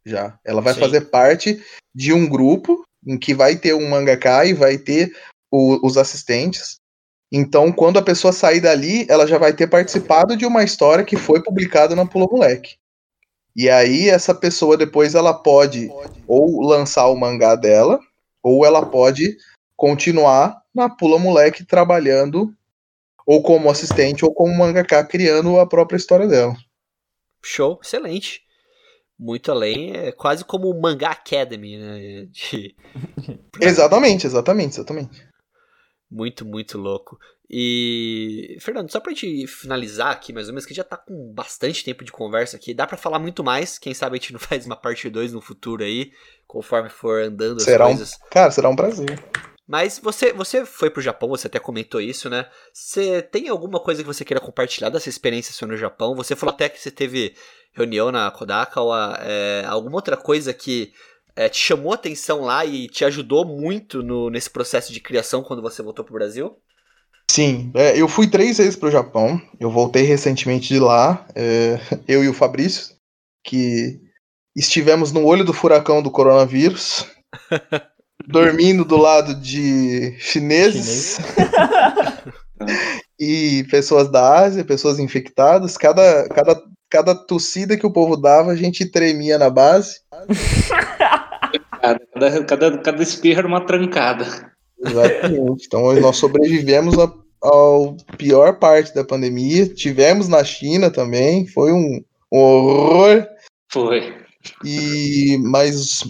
já. 0.04 0.38
Ela 0.44 0.60
vai 0.60 0.74
Sim. 0.74 0.80
fazer 0.80 1.02
parte 1.02 1.62
de 1.94 2.12
um 2.12 2.28
grupo 2.28 2.82
em 3.06 3.18
que 3.18 3.34
vai 3.34 3.56
ter 3.56 3.74
um 3.74 3.88
mangaka 3.88 4.44
e 4.44 4.52
vai 4.52 4.78
ter 4.78 5.12
o- 5.50 5.84
os 5.86 5.96
assistentes. 5.96 6.80
Então, 7.30 7.72
quando 7.72 7.98
a 7.98 8.02
pessoa 8.02 8.32
sair 8.32 8.60
dali, 8.60 9.06
ela 9.08 9.26
já 9.26 9.38
vai 9.38 9.52
ter 9.52 9.66
participado 9.66 10.36
de 10.36 10.44
uma 10.44 10.62
história 10.62 11.04
que 11.04 11.16
foi 11.16 11.42
publicada 11.42 11.96
na 11.96 12.06
Pula 12.06 12.26
Moleque. 12.30 12.76
E 13.56 13.68
aí 13.68 14.08
essa 14.08 14.34
pessoa 14.34 14.76
depois 14.76 15.14
ela 15.14 15.34
pode 15.34 15.90
ou 16.26 16.62
lançar 16.62 17.06
o 17.08 17.16
mangá 17.16 17.54
dela, 17.54 18.00
ou 18.42 18.64
ela 18.64 18.84
pode 18.84 19.36
continuar 19.76 20.62
na 20.74 20.88
Pula 20.88 21.18
Moleque 21.18 21.64
trabalhando 21.64 22.54
ou 23.26 23.42
como 23.42 23.70
assistente, 23.70 24.24
ou 24.24 24.34
como 24.34 24.56
mangaka, 24.56 25.04
criando 25.04 25.58
a 25.58 25.66
própria 25.66 25.96
história 25.96 26.26
dela. 26.26 26.56
Show, 27.42 27.78
excelente. 27.82 28.42
Muito 29.22 29.52
além, 29.52 29.92
é 29.96 30.10
quase 30.10 30.44
como 30.44 30.68
o 30.68 30.82
Manga 30.82 31.06
Academy, 31.06 31.78
né? 31.78 32.26
De... 32.34 32.74
Exatamente, 33.60 34.26
exatamente, 34.26 34.72
exatamente. 34.72 35.24
Muito, 36.10 36.44
muito 36.44 36.76
louco. 36.76 37.16
E, 37.48 38.56
Fernando, 38.60 38.90
só 38.90 38.98
pra 38.98 39.12
gente 39.12 39.46
finalizar 39.46 40.10
aqui, 40.10 40.32
mais 40.32 40.48
ou 40.48 40.52
menos, 40.52 40.66
que 40.66 40.74
já 40.74 40.82
tá 40.82 40.96
com 40.96 41.32
bastante 41.32 41.84
tempo 41.84 42.04
de 42.04 42.10
conversa 42.10 42.56
aqui, 42.56 42.74
dá 42.74 42.84
para 42.84 42.96
falar 42.96 43.20
muito 43.20 43.44
mais, 43.44 43.78
quem 43.78 43.94
sabe 43.94 44.16
a 44.16 44.20
gente 44.20 44.32
não 44.32 44.40
faz 44.40 44.66
uma 44.66 44.76
parte 44.76 45.08
2 45.08 45.32
no 45.32 45.40
futuro 45.40 45.84
aí, 45.84 46.10
conforme 46.44 46.88
for 46.88 47.22
andando 47.22 47.60
será 47.62 47.84
as 47.84 47.90
coisas. 47.92 48.14
Um, 48.14 48.28
cara, 48.28 48.50
será 48.50 48.68
um 48.68 48.76
prazer. 48.76 49.22
Mas 49.66 49.98
você, 49.98 50.32
você 50.32 50.66
foi 50.66 50.90
pro 50.90 51.02
Japão, 51.02 51.28
você 51.28 51.46
até 51.46 51.58
comentou 51.58 52.00
isso, 52.00 52.28
né? 52.28 52.46
Você 52.72 53.22
tem 53.22 53.48
alguma 53.48 53.80
coisa 53.80 54.02
que 54.02 54.06
você 54.06 54.24
queira 54.24 54.40
compartilhar 54.40 54.90
dessa 54.90 55.08
experiência 55.08 55.52
sua 55.52 55.68
no 55.68 55.76
Japão? 55.76 56.16
Você 56.16 56.34
falou 56.34 56.54
até 56.54 56.68
que 56.68 56.80
você 56.80 56.90
teve 56.90 57.34
reunião 57.72 58.10
na 58.10 58.30
Kodaka 58.30 58.80
ou 58.80 58.92
é, 58.94 59.64
alguma 59.66 59.96
outra 59.96 60.16
coisa 60.16 60.52
que 60.52 60.92
é, 61.34 61.48
te 61.48 61.58
chamou 61.58 61.92
atenção 61.92 62.42
lá 62.42 62.64
e 62.64 62.88
te 62.88 63.04
ajudou 63.04 63.44
muito 63.44 64.02
no, 64.02 64.28
nesse 64.30 64.50
processo 64.50 64.92
de 64.92 65.00
criação 65.00 65.42
quando 65.42 65.62
você 65.62 65.82
voltou 65.82 66.04
pro 66.04 66.14
Brasil? 66.14 66.56
Sim, 67.30 67.70
é, 67.74 67.98
eu 67.98 68.08
fui 68.08 68.26
três 68.26 68.58
vezes 68.58 68.76
pro 68.76 68.90
Japão. 68.90 69.40
Eu 69.58 69.70
voltei 69.70 70.02
recentemente 70.02 70.68
de 70.68 70.78
lá, 70.78 71.26
é, 71.34 71.78
eu 72.06 72.22
e 72.22 72.28
o 72.28 72.34
Fabrício, 72.34 72.94
que 73.44 74.00
estivemos 74.54 75.12
no 75.12 75.24
olho 75.24 75.44
do 75.44 75.54
furacão 75.54 76.02
do 76.02 76.10
coronavírus. 76.10 77.06
dormindo 78.26 78.84
do 78.84 78.96
lado 78.96 79.34
de 79.34 80.16
chineses 80.18 81.18
e 83.18 83.64
pessoas 83.70 84.10
da 84.10 84.38
Ásia, 84.40 84.64
pessoas 84.64 84.98
infectadas. 84.98 85.76
Cada, 85.76 86.28
cada, 86.28 86.62
cada 86.88 87.14
tossida 87.14 87.76
que 87.76 87.86
o 87.86 87.92
povo 87.92 88.16
dava, 88.16 88.52
a 88.52 88.56
gente 88.56 88.86
tremia 88.86 89.38
na 89.38 89.50
base. 89.50 90.00
cada, 91.80 92.44
cada, 92.44 92.78
cada 92.78 93.02
espirro 93.02 93.40
era 93.40 93.48
uma 93.48 93.64
trancada. 93.64 94.52
Exatamente. 94.84 95.66
Então 95.66 95.92
nós 96.00 96.16
sobrevivemos 96.16 96.98
a, 96.98 97.12
ao 97.40 97.96
pior 98.18 98.58
parte 98.58 98.94
da 98.94 99.04
pandemia. 99.04 99.68
Tivemos 99.68 100.28
na 100.28 100.42
China 100.44 100.90
também. 100.90 101.46
Foi 101.46 101.72
um, 101.72 102.02
um 102.32 102.38
horror. 102.38 103.26
Foi. 103.70 104.14
E 104.64 105.38
mas 105.42 106.00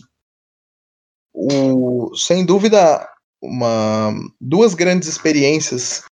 o, 1.50 2.14
sem 2.14 2.44
dúvida, 2.44 3.08
uma, 3.40 4.12
duas 4.40 4.74
grandes 4.74 5.08
experiências, 5.08 6.04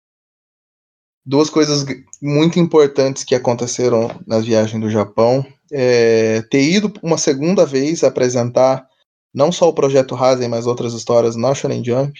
duas 1.26 1.50
coisas 1.50 1.86
muito 2.22 2.60
importantes 2.60 3.24
que 3.24 3.36
aconteceram 3.36 4.10
nas 4.26 4.46
viagens 4.46 4.82
do 4.82 4.90
Japão. 4.90 5.46
É, 5.72 6.42
ter 6.44 6.64
ido 6.64 6.92
uma 7.04 7.18
segunda 7.18 7.66
vez 7.66 8.04
apresentar 8.04 8.88
não 9.34 9.52
só 9.52 9.70
o 9.70 9.74
projeto 9.74 10.16
Hazen, 10.16 10.50
mas 10.50 10.66
outras 10.66 10.94
histórias 10.94 11.36
na 11.36 11.54
Shonen 11.54 11.84
Jump, 11.84 12.20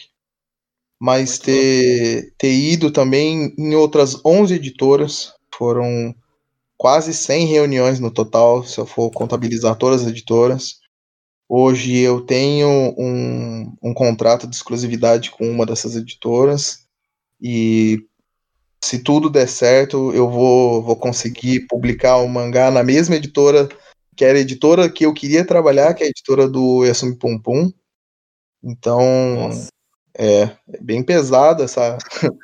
mas 1.00 1.40
ter, 1.40 2.34
ter 2.38 2.54
ido 2.54 2.92
também 2.92 3.54
em 3.58 3.74
outras 3.74 4.24
11 4.24 4.54
editoras, 4.54 5.34
foram 5.56 6.14
quase 6.78 7.14
100 7.14 7.48
reuniões 7.48 8.00
no 8.00 8.12
total, 8.12 8.64
se 8.64 8.78
eu 8.78 8.86
for 8.86 9.10
contabilizar 9.12 9.76
todas 9.76 10.04
as 10.04 10.08
editoras. 10.08 10.79
Hoje 11.52 11.98
eu 11.98 12.22
tenho 12.22 12.70
um, 12.96 13.76
um 13.82 13.92
contrato 13.92 14.46
de 14.46 14.56
exclusividade 14.56 15.32
com 15.32 15.50
uma 15.50 15.66
dessas 15.66 15.96
editoras 15.96 16.86
e 17.42 18.06
se 18.80 19.00
tudo 19.00 19.32
der 19.32 19.48
certo, 19.48 20.14
eu 20.14 20.30
vou, 20.30 20.84
vou 20.84 20.96
conseguir 20.96 21.62
publicar 21.68 22.18
o 22.18 22.26
um 22.26 22.28
mangá 22.28 22.70
na 22.70 22.84
mesma 22.84 23.16
editora, 23.16 23.68
que 24.16 24.24
era 24.24 24.38
a 24.38 24.42
editora 24.42 24.90
que 24.90 25.06
eu 25.06 25.14
queria 25.14 25.44
trabalhar, 25.44 25.96
que 25.96 26.04
é 26.04 26.06
a 26.06 26.10
editora 26.10 26.48
do 26.48 26.86
Yasumi 26.86 27.18
Pum 27.18 27.40
Pum. 27.40 27.72
Então, 28.64 29.50
é, 30.14 30.44
é, 30.44 30.58
bem 30.80 31.02
pesada 31.04 31.64
essa, 31.64 31.98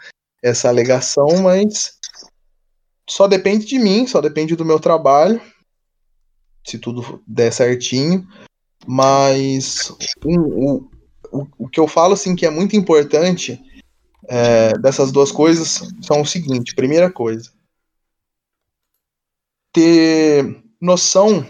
essa 0.43 0.67
alegação, 0.67 1.43
mas 1.43 1.97
só 3.07 3.27
depende 3.27 3.65
de 3.65 3.77
mim, 3.77 4.07
só 4.07 4.19
depende 4.19 4.55
do 4.55 4.65
meu 4.65 4.79
trabalho, 4.79 5.39
se 6.65 6.79
tudo 6.79 7.23
der 7.27 7.53
certinho. 7.53 8.27
Mas 8.87 9.91
um, 10.25 10.89
o, 11.31 11.47
o, 11.57 11.67
que 11.67 11.79
eu 11.79 11.87
falo 11.87 12.13
assim 12.13 12.35
que 12.35 12.45
é 12.45 12.49
muito 12.49 12.75
importante 12.75 13.61
é, 14.27 14.77
dessas 14.77 15.11
duas 15.11 15.31
coisas 15.31 15.81
são 16.01 16.21
o 16.21 16.25
seguinte: 16.25 16.75
primeira 16.75 17.11
coisa, 17.11 17.51
ter 19.73 20.63
noção 20.79 21.45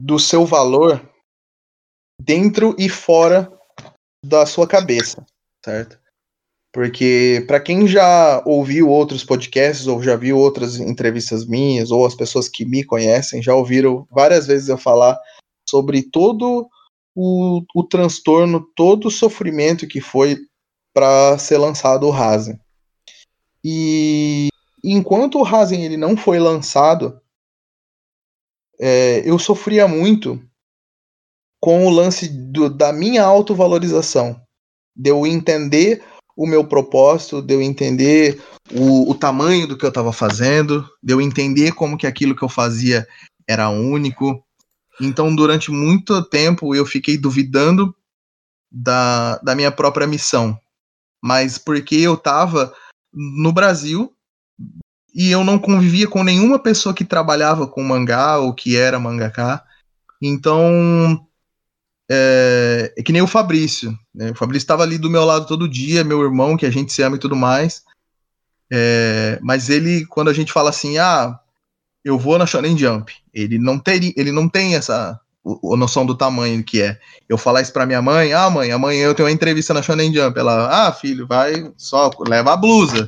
do 0.00 0.18
seu 0.18 0.44
valor 0.44 1.02
dentro 2.20 2.74
e 2.78 2.88
fora 2.88 3.52
da 4.24 4.44
sua 4.46 4.66
cabeça, 4.66 5.24
certo? 5.64 5.98
Porque 6.72 7.44
para 7.46 7.60
quem 7.60 7.88
já 7.88 8.42
ouviu 8.44 8.88
outros 8.88 9.24
podcasts 9.24 9.86
ou 9.86 10.02
já 10.02 10.16
viu 10.16 10.36
outras 10.38 10.78
entrevistas 10.78 11.46
minhas 11.46 11.90
ou 11.90 12.04
as 12.06 12.14
pessoas 12.14 12.48
que 12.48 12.64
me 12.64 12.84
conhecem 12.84 13.42
já 13.42 13.54
ouviram 13.54 14.06
várias 14.10 14.46
vezes 14.46 14.68
eu 14.68 14.76
falar 14.76 15.18
sobre 15.68 16.02
todo 16.02 16.68
o, 17.14 17.62
o 17.74 17.84
transtorno, 17.84 18.66
todo 18.74 19.08
o 19.08 19.10
sofrimento 19.10 19.86
que 19.86 20.00
foi 20.00 20.38
para 20.94 21.36
ser 21.38 21.58
lançado 21.58 22.06
o 22.06 22.10
Razen. 22.10 22.58
E 23.64 24.48
enquanto 24.82 25.38
o 25.38 25.42
Razen 25.42 25.84
ele 25.84 25.96
não 25.96 26.16
foi 26.16 26.38
lançado, 26.38 27.20
é, 28.80 29.28
eu 29.28 29.38
sofria 29.38 29.88
muito 29.88 30.40
com 31.60 31.86
o 31.86 31.90
lance 31.90 32.28
do, 32.28 32.70
da 32.70 32.92
minha 32.92 33.24
autovalorização, 33.24 34.40
de 34.94 35.10
eu 35.10 35.26
entender 35.26 36.04
o 36.36 36.46
meu 36.46 36.64
propósito, 36.64 37.42
de 37.42 37.52
eu 37.52 37.60
entender 37.60 38.40
o, 38.72 39.10
o 39.10 39.14
tamanho 39.14 39.66
do 39.66 39.76
que 39.76 39.84
eu 39.84 39.88
estava 39.88 40.12
fazendo, 40.12 40.88
de 41.02 41.12
eu 41.12 41.20
entender 41.20 41.72
como 41.72 41.98
que 41.98 42.06
aquilo 42.06 42.36
que 42.36 42.44
eu 42.44 42.48
fazia 42.48 43.06
era 43.48 43.70
único, 43.70 44.40
então, 45.00 45.34
durante 45.34 45.70
muito 45.70 46.22
tempo, 46.22 46.74
eu 46.74 46.84
fiquei 46.84 47.16
duvidando 47.16 47.94
da, 48.70 49.38
da 49.38 49.54
minha 49.54 49.70
própria 49.70 50.06
missão. 50.06 50.58
Mas 51.22 51.58
porque 51.58 51.96
eu 51.96 52.14
estava 52.14 52.74
no 53.12 53.52
Brasil 53.52 54.14
e 55.14 55.30
eu 55.30 55.42
não 55.44 55.58
convivia 55.58 56.06
com 56.06 56.22
nenhuma 56.22 56.58
pessoa 56.58 56.94
que 56.94 57.04
trabalhava 57.04 57.66
com 57.66 57.82
mangá 57.82 58.38
ou 58.38 58.54
que 58.54 58.76
era 58.76 58.98
mangaká. 58.98 59.64
Então, 60.20 61.26
é, 62.10 62.92
é 62.96 63.02
que 63.02 63.12
nem 63.12 63.22
o 63.22 63.26
Fabrício. 63.26 63.96
Né? 64.14 64.30
O 64.30 64.34
Fabrício 64.34 64.64
estava 64.64 64.82
ali 64.82 64.98
do 64.98 65.10
meu 65.10 65.24
lado 65.24 65.46
todo 65.46 65.68
dia, 65.68 66.04
meu 66.04 66.22
irmão, 66.22 66.56
que 66.56 66.66
a 66.66 66.70
gente 66.70 66.92
se 66.92 67.02
ama 67.02 67.16
e 67.16 67.20
tudo 67.20 67.36
mais. 67.36 67.84
É, 68.70 69.38
mas 69.42 69.70
ele, 69.70 70.04
quando 70.06 70.28
a 70.28 70.32
gente 70.32 70.52
fala 70.52 70.70
assim, 70.70 70.98
ah, 70.98 71.38
eu 72.08 72.18
vou 72.18 72.38
na 72.38 72.46
Shonen 72.46 72.76
Jump. 72.76 73.12
Ele 73.34 73.58
não 73.58 73.78
teria, 73.78 74.12
ele 74.16 74.32
não 74.32 74.48
tem 74.48 74.74
essa 74.74 75.20
o, 75.44 75.74
a 75.74 75.76
noção 75.76 76.06
do 76.06 76.16
tamanho 76.16 76.64
que 76.64 76.80
é. 76.80 76.98
Eu 77.28 77.36
falar 77.36 77.60
isso 77.60 77.72
pra 77.72 77.84
minha 77.84 78.00
mãe, 78.00 78.32
ah, 78.32 78.48
mãe, 78.48 78.72
amanhã 78.72 79.04
eu 79.04 79.14
tenho 79.14 79.28
uma 79.28 79.34
entrevista 79.34 79.74
na 79.74 79.82
Shonen 79.82 80.12
Jump. 80.12 80.38
Ela, 80.38 80.88
ah, 80.88 80.92
filho, 80.92 81.26
vai 81.26 81.70
só, 81.76 82.10
leva 82.26 82.54
a 82.54 82.56
blusa, 82.56 83.06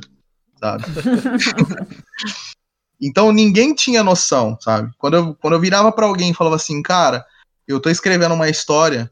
sabe? 0.59 0.85
então 3.01 3.33
ninguém 3.33 3.75
tinha 3.75 4.05
noção, 4.05 4.59
sabe? 4.61 4.93
Quando 4.99 5.17
eu, 5.17 5.35
quando 5.35 5.55
eu 5.55 5.61
virava 5.61 5.91
para 5.91 6.05
alguém 6.05 6.33
e 6.33 6.35
falava 6.35 6.57
assim, 6.57 6.83
cara, 6.83 7.25
eu 7.67 7.81
tô 7.81 7.89
escrevendo 7.89 8.35
uma 8.35 8.51
história 8.51 9.11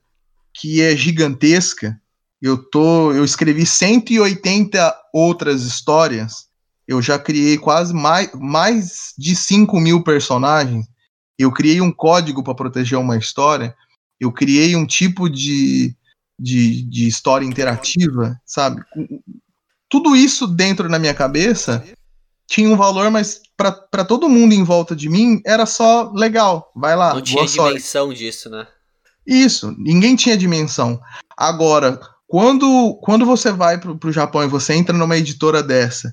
que 0.53 0.83
é 0.83 0.95
gigantesca, 0.95 1.99
eu 2.43 2.59
tô, 2.59 3.11
eu 3.13 3.25
escrevi 3.25 3.65
180 3.65 4.95
outras 5.15 5.63
histórias 5.63 6.48
eu 6.89 7.03
já 7.03 7.19
criei 7.19 7.59
quase 7.59 7.93
mais, 7.93 8.31
mais 8.33 9.13
de 9.19 9.37
5 9.37 9.79
mil 9.79 10.03
personagens. 10.03 10.87
Eu 11.39 11.53
criei 11.53 11.83
um 11.83 11.93
código 11.93 12.43
para 12.43 12.55
proteger 12.55 12.99
uma 12.99 13.19
história. 13.19 13.77
Eu 14.19 14.33
criei 14.33 14.75
um 14.75 14.87
tipo 14.87 15.29
de, 15.29 15.95
de, 16.41 16.83
de 16.85 17.07
história 17.07 17.45
interativa, 17.45 18.41
sabe? 18.47 18.83
Tudo 19.87 20.17
isso 20.17 20.47
dentro 20.47 20.89
da 20.89 20.99
minha 20.99 21.13
cabeça 21.13 21.85
tinha 22.47 22.71
um 22.71 22.77
valor, 22.77 23.11
mas 23.11 23.43
para 23.55 24.05
todo 24.05 24.29
mundo 24.29 24.55
em 24.55 24.65
volta 24.65 24.97
de 24.97 25.11
mim 25.11 25.43
era 25.45 25.67
só 25.67 26.11
legal, 26.11 26.73
vai 26.75 26.97
lá. 26.97 27.13
Não 27.13 27.21
tinha 27.21 27.45
dimensão 27.45 28.07
sorte. 28.07 28.19
disso, 28.19 28.49
né? 28.49 28.67
Isso, 29.27 29.75
ninguém 29.79 30.17
tinha 30.17 30.39
dimensão. 30.39 30.99
Agora, 31.37 32.01
quando, 32.27 32.99
quando 33.03 33.27
você 33.27 33.53
vai 33.53 33.79
para 33.79 34.09
o 34.09 34.13
Japão 34.13 34.43
e 34.43 34.49
você 34.49 34.73
entra 34.73 34.97
numa 34.97 35.19
editora 35.19 35.63
dessa 35.63 36.11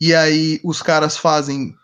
e 0.00 0.14
aí 0.14 0.60
os 0.64 0.80
caras 0.80 1.16
fazem 1.16 1.74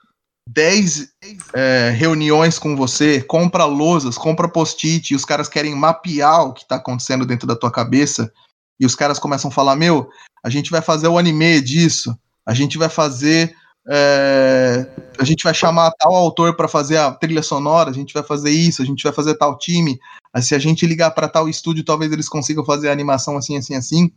10 0.48 1.08
é, 1.54 1.90
reuniões 1.90 2.58
com 2.58 2.76
você, 2.76 3.20
compra 3.20 3.64
lousas, 3.64 4.16
compra 4.16 4.48
post-it, 4.48 5.12
e 5.12 5.16
os 5.16 5.24
caras 5.24 5.48
querem 5.48 5.74
mapear 5.74 6.44
o 6.44 6.52
que 6.52 6.62
está 6.62 6.76
acontecendo 6.76 7.26
dentro 7.26 7.46
da 7.46 7.56
tua 7.56 7.70
cabeça, 7.70 8.32
e 8.78 8.86
os 8.86 8.94
caras 8.94 9.18
começam 9.18 9.50
a 9.50 9.54
falar, 9.54 9.74
meu, 9.74 10.08
a 10.44 10.48
gente 10.48 10.70
vai 10.70 10.80
fazer 10.80 11.08
o 11.08 11.18
anime 11.18 11.60
disso, 11.60 12.16
A 12.46 12.54
gente 12.54 12.78
vai 12.78 12.88
fazer. 12.88 13.52
é, 13.88 14.86
a 15.18 15.24
gente 15.24 15.42
vai 15.42 15.52
chamar 15.52 15.90
tal 15.98 16.14
autor 16.14 16.54
para 16.56 16.68
fazer 16.68 16.96
a 16.96 17.10
trilha 17.12 17.42
sonora, 17.42 17.90
a 17.90 17.92
gente 17.92 18.14
vai 18.14 18.22
fazer 18.22 18.50
isso, 18.50 18.82
a 18.82 18.84
gente 18.84 19.02
vai 19.02 19.12
fazer 19.12 19.34
tal 19.36 19.58
time. 19.58 19.98
Se 20.40 20.54
a 20.54 20.58
gente 20.58 20.86
ligar 20.86 21.10
para 21.10 21.28
tal 21.28 21.48
estúdio, 21.48 21.84
talvez 21.84 22.12
eles 22.12 22.28
consigam 22.28 22.64
fazer 22.64 22.88
a 22.88 22.92
animação 22.92 23.36
assim, 23.36 23.56
assim, 23.56 23.74
assim. 23.74 24.12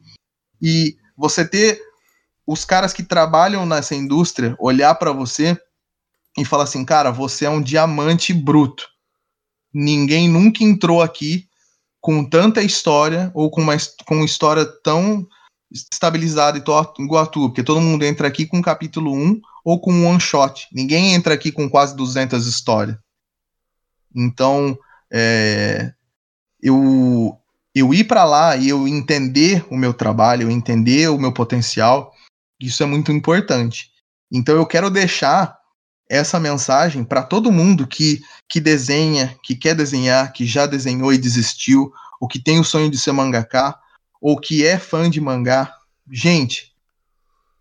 E 0.62 0.95
você 1.18 1.47
ter 1.47 1.82
os 2.52 2.66
caras 2.66 2.91
que 2.91 3.04
trabalham 3.04 3.64
nessa 3.64 3.93
indústria 3.93 4.56
olhar 4.60 4.95
para 4.95 5.12
você 5.12 5.56
e 6.36 6.43
falar 6.43 6.64
assim, 6.64 6.84
cara, 6.84 7.12
você 7.12 7.45
é 7.45 7.50
um 7.50 7.62
diamante 7.62 8.34
bruto. 8.34 8.88
Ninguém 9.72 10.28
nunca 10.28 10.64
entrou 10.64 11.00
aqui 11.00 11.47
com 12.02 12.28
tanta 12.28 12.64
história 12.64 13.30
ou 13.36 13.52
com 13.52 13.62
uma, 13.62 13.78
com 14.04 14.24
história 14.24 14.66
tão 14.84 15.28
estabilizada 15.72 16.58
e 16.58 16.62
igual 16.62 17.24
a 17.24 17.28
tua, 17.28 17.50
porque 17.50 17.62
todo 17.62 17.82
mundo 17.82 18.04
entra 18.04 18.28
aqui 18.28 18.47
com 18.47 18.64
capítulo 18.64 19.14
1 19.14 19.39
ou 19.64 19.80
com 19.80 19.93
um 19.93 20.08
one 20.08 20.20
shot. 20.20 20.68
Ninguém 20.74 21.14
entra 21.14 21.36
aqui 21.36 21.52
com 21.52 21.70
quase 21.70 21.95
200 21.95 22.47
histórias. 22.47 22.97
Então, 24.16 24.76
é, 25.14 25.93
eu 26.60 27.38
eu 27.76 27.93
ir 27.93 28.06
para 28.06 28.24
lá 28.24 28.58
e 28.58 28.70
eu 28.70 28.88
entender 28.88 29.64
o 29.70 29.78
meu 29.78 29.93
trabalho, 29.93 30.43
eu 30.43 30.52
entender 30.52 31.10
o 31.10 31.20
meu 31.20 31.32
potencial, 31.32 32.12
isso 32.60 32.84
é 32.84 32.86
muito 32.86 33.12
importante. 33.12 33.91
Então 34.32 34.55
eu 34.55 34.66
quero 34.66 34.89
deixar 34.89 35.57
essa 36.10 36.39
mensagem 36.39 37.03
para 37.03 37.24
todo 37.24 37.51
mundo 37.51 37.88
que, 37.88 38.22
que 38.49 38.60
desenha, 38.60 39.38
que 39.43 39.55
quer 39.55 39.76
desenhar, 39.76 40.34
que 40.34 40.45
já 40.45 40.66
desenhou 40.66 41.14
e 41.14 41.18
desistiu, 41.18 41.93
ou 42.20 42.28
que 42.28 42.39
tem 42.39 42.60
o 42.60 42.64
sonho 42.64 42.89
de 42.89 42.97
ser 42.97 43.12
mangaka, 43.12 43.78
ou 44.20 44.39
que 44.39 44.66
é 44.66 44.78
fã 44.78 45.10
de 45.10 45.22
mangá. 45.22 45.76
Gente, 46.12 46.74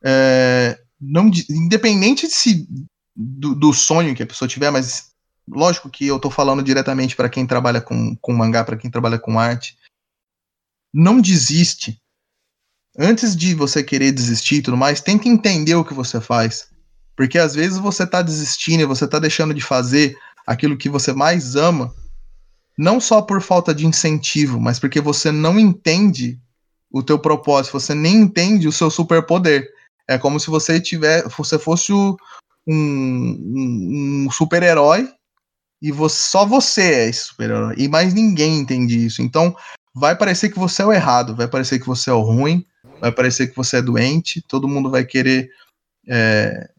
é, 0.03 0.81
não, 1.01 1.29
de- 1.29 1.47
independente 1.51 2.27
de 2.27 2.33
se, 2.33 2.67
do, 3.15 3.55
do 3.55 3.73
sonho 3.73 4.15
que 4.15 4.23
a 4.23 4.27
pessoa 4.27 4.49
tiver, 4.49 4.71
mas 4.71 5.13
lógico 5.47 5.91
que 5.91 6.07
eu 6.07 6.19
tô 6.19 6.31
falando 6.31 6.63
diretamente 6.63 7.15
para 7.15 7.29
quem 7.29 7.47
trabalha 7.47 7.81
com, 7.81 8.17
com 8.17 8.33
mangá, 8.33 8.65
para 8.65 8.77
quem 8.77 8.91
trabalha 8.91 9.19
com 9.19 9.39
arte. 9.39 9.79
Não 10.93 11.21
desiste. 11.21 12.01
Antes 12.99 13.37
de 13.37 13.55
você 13.55 13.83
querer 13.83 14.11
desistir 14.11 14.57
e 14.57 14.63
tudo 14.63 14.77
mais, 14.77 15.01
tenta 15.01 15.29
entender 15.29 15.77
o 15.77 15.85
que 15.85 15.95
você 15.95 16.21
faz. 16.21 16.69
Porque 17.17 17.39
às 17.39 17.55
vezes 17.55 17.79
você 17.79 18.05
tá 18.07 18.23
desistindo 18.23 18.87
você 18.89 19.07
tá 19.07 19.19
deixando 19.19 19.55
de 19.55 19.61
fazer 19.61 20.17
aquilo 20.47 20.77
que 20.77 20.89
você 20.89 21.13
mais 21.13 21.55
ama, 21.55 21.95
não 22.77 23.01
só 23.01 23.23
por 23.23 23.41
falta 23.41 23.75
de 23.75 23.87
incentivo, 23.87 24.61
mas 24.61 24.79
porque 24.81 25.01
você 25.01 25.31
não 25.31 25.59
entende 25.61 26.39
o 26.91 27.03
teu 27.03 27.19
propósito, 27.19 27.73
você 27.79 27.95
nem 27.95 28.17
entende 28.17 28.67
o 28.67 28.73
seu 28.73 28.91
superpoder. 28.91 29.69
É 30.09 30.17
como 30.17 30.41
se 30.41 30.49
você 30.49 30.81
tiver, 30.81 31.29
você 31.37 31.59
fosse 31.59 31.93
o- 31.93 32.17
um, 32.67 32.75
um- 32.75 34.25
um 34.27 34.31
super-herói 34.31 35.09
e 35.83 35.93
você- 35.93 36.31
só 36.31 36.47
você 36.47 36.83
é 36.83 37.09
esse 37.09 37.27
super-herói 37.27 37.75
e 37.79 37.89
mais 37.89 38.15
ninguém 38.15 38.59
entende 38.59 39.05
isso. 39.05 39.23
Então 39.23 39.55
vai 39.95 40.17
parecer 40.17 40.49
que 40.49 40.59
você 40.59 40.83
é 40.83 40.87
o 40.87 40.93
errado, 40.93 41.37
vai 41.37 41.47
parecer 41.49 41.79
que 41.79 41.87
você 41.87 42.11
é 42.11 42.13
o 42.13 42.23
ruim, 42.23 42.65
vai 43.01 43.13
parecer 43.13 43.49
que 43.49 43.57
você 43.57 43.79
é 43.79 43.83
doente, 43.83 44.43
todo 44.43 44.69
mundo 44.69 44.91
vai 44.91 45.05
querer 45.05 45.51
é, 46.07 46.71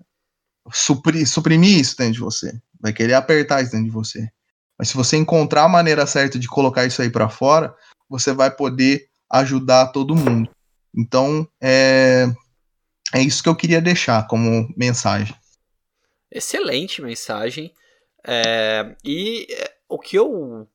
supri- 0.71 1.25
suprimir 1.25 1.79
isso 1.79 1.97
dentro 1.97 2.13
de 2.13 2.19
você, 2.19 2.59
vai 2.79 2.93
querer 2.93 3.13
apertar 3.13 3.61
isso 3.61 3.71
dentro 3.71 3.85
de 3.85 3.91
você. 3.91 4.29
Mas 4.77 4.89
se 4.89 4.95
você 4.95 5.17
encontrar 5.17 5.63
a 5.63 5.69
maneira 5.69 6.05
certa 6.05 6.39
de 6.39 6.47
colocar 6.47 6.85
isso 6.85 7.01
aí 7.01 7.09
para 7.09 7.27
fora, 7.29 7.75
você 8.07 8.31
vai 8.31 8.49
poder 8.49 9.07
ajudar 9.29 9.87
todo 9.87 10.15
mundo. 10.15 10.49
Então, 10.95 11.47
é, 11.61 12.25
é 13.13 13.21
isso 13.21 13.43
que 13.43 13.49
eu 13.49 13.55
queria 13.55 13.81
deixar 13.81 14.25
como 14.27 14.73
mensagem. 14.75 15.35
Excelente 16.31 17.01
mensagem. 17.01 17.73
É, 18.25 18.95
e 19.03 19.47
é, 19.49 19.75
o 19.87 19.99
que 19.99 20.17
eu 20.17 20.67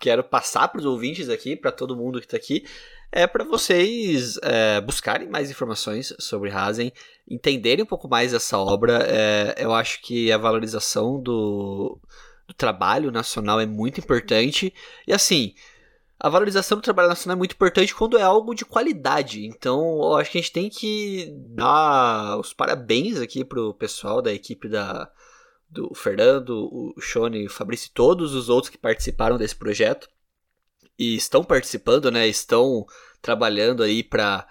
quero 0.00 0.24
passar 0.24 0.68
para 0.68 0.78
os 0.78 0.84
ouvintes 0.84 1.28
aqui, 1.28 1.56
para 1.56 1.72
todo 1.72 1.96
mundo 1.96 2.18
que 2.18 2.26
está 2.26 2.36
aqui, 2.36 2.66
é 3.12 3.26
para 3.26 3.44
vocês 3.44 4.38
é, 4.42 4.80
buscarem 4.80 5.28
mais 5.28 5.50
informações 5.50 6.12
sobre 6.18 6.50
Hazen, 6.50 6.92
entenderem 7.28 7.84
um 7.84 7.86
pouco 7.86 8.08
mais 8.08 8.34
essa 8.34 8.58
obra. 8.58 8.98
É, 9.06 9.54
eu 9.58 9.72
acho 9.72 10.02
que 10.02 10.30
a 10.30 10.38
valorização 10.38 11.20
do, 11.20 11.98
do 12.46 12.54
trabalho 12.54 13.10
nacional 13.10 13.60
é 13.60 13.66
muito 13.66 14.00
importante. 14.00 14.72
E 15.06 15.12
assim, 15.12 15.54
a 16.18 16.28
valorização 16.28 16.78
do 16.78 16.82
trabalho 16.82 17.08
nacional 17.08 17.36
é 17.36 17.38
muito 17.38 17.54
importante 17.54 17.94
quando 17.94 18.18
é 18.18 18.22
algo 18.22 18.54
de 18.54 18.64
qualidade. 18.64 19.46
Então, 19.46 19.80
eu 20.02 20.16
acho 20.16 20.30
que 20.30 20.38
a 20.38 20.40
gente 20.40 20.52
tem 20.52 20.70
que 20.70 21.32
dar 21.54 22.38
os 22.38 22.52
parabéns 22.52 23.20
aqui 23.20 23.44
pro 23.44 23.74
pessoal 23.74 24.20
da 24.20 24.32
equipe 24.32 24.68
da 24.68 25.10
do 25.68 25.92
Fernando, 25.94 26.68
o 26.72 26.94
Shone, 27.00 27.44
o 27.44 27.50
Fabrício 27.50 27.88
e 27.88 27.92
todos 27.92 28.34
os 28.34 28.48
outros 28.48 28.70
que 28.70 28.78
participaram 28.78 29.36
desse 29.36 29.56
projeto 29.56 30.08
e 30.98 31.16
estão 31.16 31.44
participando, 31.44 32.10
né? 32.10 32.26
Estão 32.26 32.86
trabalhando 33.22 33.82
aí 33.82 34.02
para 34.02 34.46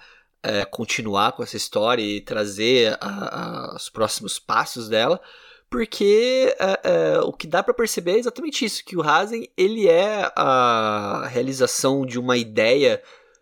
continuar 0.69 1.31
com 1.31 1.41
essa 1.41 1.57
história 1.57 2.03
e 2.03 2.21
trazer 2.21 2.95
a- 3.01 3.71
a- 3.71 3.75
os 3.75 3.89
próximos 3.89 4.37
passos 4.37 4.87
dela 4.87 5.19
porque 5.69 6.55
é, 6.59 6.79
é, 6.83 7.19
o 7.19 7.33
que 7.33 7.47
dá 7.47 7.63
pra 7.63 7.73
perceber 7.73 8.11
é 8.13 8.19
exatamente 8.19 8.63
isso, 8.63 8.85
que 8.85 8.95
o 8.95 9.01
Hazen 9.01 9.49
ele 9.57 9.87
é 9.87 10.31
a 10.35 11.27
realização 11.27 12.05
de 12.05 12.19
uma 12.19 12.37
ideia 12.37 13.01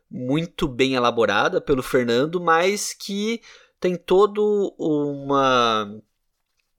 muito 0.10 0.68
bem 0.68 0.96
elaborada 0.96 1.60
pelo 1.60 1.84
Fernando, 1.84 2.40
mas 2.40 2.94
que 2.94 3.42
tem 3.80 3.96
todo 3.96 4.74
uma 4.78 5.94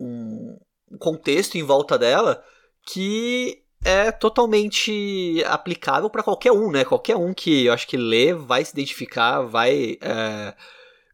um 0.00 0.58
contexto 0.98 1.56
em 1.56 1.62
volta 1.62 1.98
dela 1.98 2.42
que 2.86 3.63
é 3.84 4.10
totalmente 4.10 5.44
aplicável 5.46 6.08
para 6.08 6.22
qualquer 6.22 6.52
um, 6.52 6.70
né? 6.70 6.84
Qualquer 6.84 7.16
um 7.16 7.34
que 7.34 7.66
eu 7.66 7.72
acho 7.72 7.86
que 7.86 7.96
lê 7.96 8.32
vai 8.32 8.64
se 8.64 8.72
identificar, 8.72 9.42
vai 9.42 9.98
é, 10.00 10.54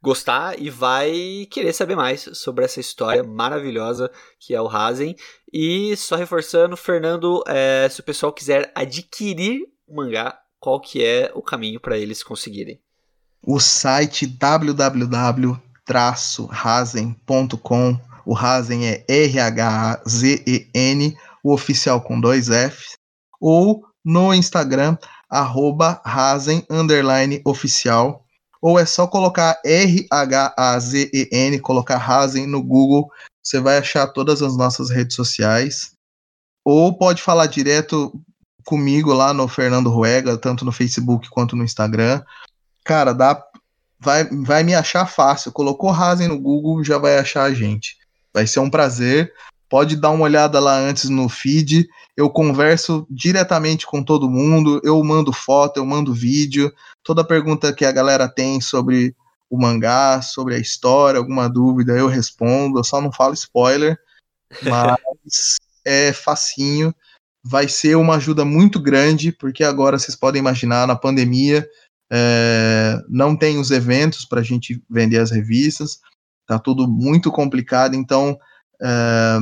gostar 0.00 0.58
e 0.58 0.70
vai 0.70 1.46
querer 1.50 1.72
saber 1.72 1.96
mais 1.96 2.30
sobre 2.34 2.64
essa 2.64 2.78
história 2.80 3.24
maravilhosa 3.24 4.10
que 4.38 4.54
é 4.54 4.62
o 4.62 4.68
Hazen. 4.68 5.16
E 5.52 5.96
só 5.96 6.14
reforçando, 6.16 6.76
Fernando, 6.76 7.42
é, 7.46 7.88
se 7.90 7.98
o 8.00 8.04
pessoal 8.04 8.32
quiser 8.32 8.70
adquirir 8.74 9.62
o 9.86 9.96
mangá, 9.96 10.38
qual 10.60 10.80
que 10.80 11.04
é 11.04 11.32
o 11.34 11.42
caminho 11.42 11.80
para 11.80 11.98
eles 11.98 12.22
conseguirem? 12.22 12.80
O 13.42 13.58
site 13.58 14.26
www.razen.com, 14.26 15.60
o 18.26 18.34
Razen 18.34 18.86
é 18.86 19.04
R-H-A-Z-E-N, 19.08 19.56
o 21.42 21.52
oficial 21.52 22.00
com 22.00 22.20
dois 22.20 22.48
Fs, 22.48 22.94
ou 23.40 23.84
no 24.04 24.34
Instagram, 24.34 24.96
arroba 25.28 26.00
Razen, 26.04 26.64
underline, 26.70 27.40
oficial, 27.44 28.24
ou 28.60 28.78
é 28.78 28.84
só 28.84 29.06
colocar 29.06 29.60
R-H-A-Z-E-N, 29.64 31.58
colocar 31.60 31.96
Razen 31.96 32.46
no 32.46 32.62
Google, 32.62 33.10
você 33.42 33.60
vai 33.60 33.78
achar 33.78 34.06
todas 34.08 34.42
as 34.42 34.56
nossas 34.56 34.90
redes 34.90 35.16
sociais, 35.16 35.92
ou 36.64 36.96
pode 36.96 37.22
falar 37.22 37.46
direto 37.46 38.12
comigo 38.64 39.12
lá 39.12 39.32
no 39.32 39.48
Fernando 39.48 39.90
Ruega, 39.90 40.36
tanto 40.36 40.64
no 40.64 40.72
Facebook 40.72 41.28
quanto 41.30 41.56
no 41.56 41.64
Instagram. 41.64 42.22
Cara, 42.84 43.12
dá, 43.12 43.42
vai, 43.98 44.24
vai 44.24 44.62
me 44.62 44.74
achar 44.74 45.06
fácil. 45.06 45.52
Colocou 45.52 45.90
Razen 45.90 46.28
no 46.28 46.38
Google, 46.38 46.84
já 46.84 46.98
vai 46.98 47.18
achar 47.18 47.44
a 47.44 47.54
gente. 47.54 47.96
Vai 48.32 48.46
ser 48.46 48.60
um 48.60 48.70
prazer. 48.70 49.32
Pode 49.70 49.94
dar 49.94 50.10
uma 50.10 50.24
olhada 50.24 50.58
lá 50.58 50.76
antes 50.76 51.08
no 51.08 51.28
feed. 51.28 51.88
Eu 52.16 52.28
converso 52.28 53.06
diretamente 53.08 53.86
com 53.86 54.02
todo 54.02 54.28
mundo. 54.28 54.80
Eu 54.82 55.02
mando 55.04 55.32
foto, 55.32 55.76
eu 55.76 55.86
mando 55.86 56.12
vídeo. 56.12 56.72
Toda 57.04 57.24
pergunta 57.24 57.72
que 57.72 57.84
a 57.84 57.92
galera 57.92 58.28
tem 58.28 58.60
sobre 58.60 59.14
o 59.48 59.56
mangá, 59.56 60.20
sobre 60.22 60.56
a 60.56 60.58
história, 60.58 61.18
alguma 61.18 61.48
dúvida, 61.48 61.96
eu 61.96 62.08
respondo. 62.08 62.80
Eu 62.80 62.84
só 62.84 63.00
não 63.00 63.12
falo 63.12 63.32
spoiler, 63.32 63.96
mas 64.62 65.56
é 65.84 66.12
facinho. 66.12 66.92
Vai 67.40 67.68
ser 67.68 67.94
uma 67.94 68.16
ajuda 68.16 68.44
muito 68.44 68.80
grande, 68.80 69.30
porque 69.30 69.62
agora 69.62 70.00
vocês 70.00 70.16
podem 70.16 70.40
imaginar, 70.40 70.84
na 70.88 70.96
pandemia, 70.96 71.64
é, 72.12 73.00
não 73.08 73.36
tem 73.36 73.56
os 73.56 73.70
eventos 73.70 74.24
para 74.24 74.40
a 74.40 74.44
gente 74.44 74.82
vender 74.90 75.18
as 75.18 75.30
revistas, 75.30 76.00
tá 76.44 76.58
tudo 76.58 76.88
muito 76.88 77.30
complicado, 77.30 77.94
então 77.94 78.36
é, 78.82 79.38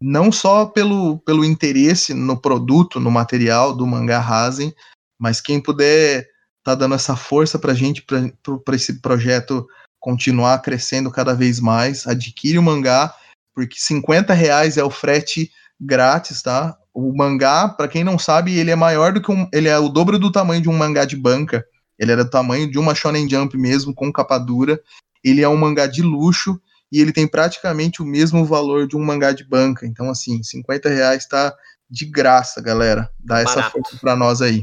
não 0.00 0.30
só 0.30 0.66
pelo, 0.66 1.18
pelo 1.20 1.44
interesse 1.44 2.12
no 2.12 2.36
produto, 2.40 3.00
no 3.00 3.10
material 3.10 3.74
do 3.74 3.86
mangá 3.86 4.18
Rasen, 4.18 4.74
mas 5.18 5.40
quem 5.40 5.60
puder 5.60 6.28
tá 6.62 6.74
dando 6.74 6.94
essa 6.94 7.14
força 7.14 7.58
para 7.58 7.72
a 7.72 7.74
gente, 7.74 8.02
para 8.02 8.76
esse 8.76 9.00
projeto 9.00 9.66
continuar 10.00 10.58
crescendo 10.60 11.10
cada 11.10 11.34
vez 11.34 11.60
mais, 11.60 12.06
adquire 12.06 12.58
o 12.58 12.62
mangá, 12.62 13.14
porque 13.54 13.78
50 13.78 14.34
reais 14.34 14.76
é 14.76 14.84
o 14.84 14.90
frete 14.90 15.50
grátis, 15.80 16.42
tá? 16.42 16.76
O 16.92 17.16
mangá, 17.16 17.68
para 17.68 17.88
quem 17.88 18.04
não 18.04 18.18
sabe, 18.18 18.58
ele 18.58 18.70
é 18.70 18.76
maior 18.76 19.12
do 19.12 19.22
que 19.22 19.30
um, 19.30 19.48
ele 19.52 19.68
é 19.68 19.78
o 19.78 19.88
dobro 19.88 20.18
do 20.18 20.30
tamanho 20.30 20.60
de 20.60 20.68
um 20.68 20.76
mangá 20.76 21.04
de 21.04 21.16
banca. 21.16 21.64
Ele 21.98 22.12
era 22.12 22.24
do 22.24 22.30
tamanho 22.30 22.70
de 22.70 22.78
uma 22.78 22.94
Shonen 22.94 23.28
Jump 23.28 23.56
mesmo, 23.56 23.94
com 23.94 24.12
capa 24.12 24.38
dura. 24.38 24.80
Ele 25.22 25.40
é 25.40 25.48
um 25.48 25.56
mangá 25.56 25.86
de 25.86 26.02
luxo 26.02 26.60
e 26.94 27.00
ele 27.00 27.12
tem 27.12 27.26
praticamente 27.26 28.00
o 28.00 28.06
mesmo 28.06 28.44
valor 28.44 28.86
de 28.86 28.96
um 28.96 29.04
mangá 29.04 29.32
de 29.32 29.42
banca. 29.42 29.84
Então, 29.84 30.08
assim, 30.08 30.40
50 30.44 30.88
reais 30.88 31.26
tá 31.26 31.52
de 31.90 32.06
graça, 32.06 32.62
galera. 32.62 33.10
Dá 33.18 33.40
essa 33.40 33.56
Barato. 33.56 33.72
força 33.72 33.96
pra 33.96 34.14
nós 34.14 34.40
aí. 34.40 34.62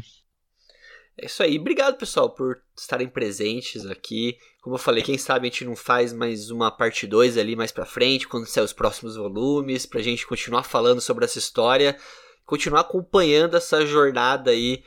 É 1.17 1.25
isso 1.25 1.43
aí. 1.43 1.59
Obrigado, 1.59 1.97
pessoal, 1.97 2.29
por 2.33 2.61
estarem 2.73 3.09
presentes 3.09 3.85
aqui. 3.85 4.37
Como 4.61 4.75
eu 4.75 4.79
falei, 4.79 5.03
quem 5.03 5.17
sabe 5.17 5.45
a 5.45 5.51
gente 5.51 5.65
não 5.65 5.75
faz 5.75 6.13
mais 6.13 6.49
uma 6.49 6.71
parte 6.71 7.05
2 7.05 7.37
ali 7.37 7.53
mais 7.53 7.73
pra 7.73 7.85
frente, 7.85 8.29
quando 8.29 8.45
sair 8.45 8.63
os 8.63 8.71
próximos 8.71 9.17
volumes, 9.17 9.85
pra 9.85 10.01
gente 10.01 10.25
continuar 10.25 10.63
falando 10.63 11.01
sobre 11.01 11.25
essa 11.25 11.37
história, 11.37 11.97
continuar 12.45 12.79
acompanhando 12.79 13.57
essa 13.57 13.85
jornada 13.85 14.51
aí, 14.51 14.85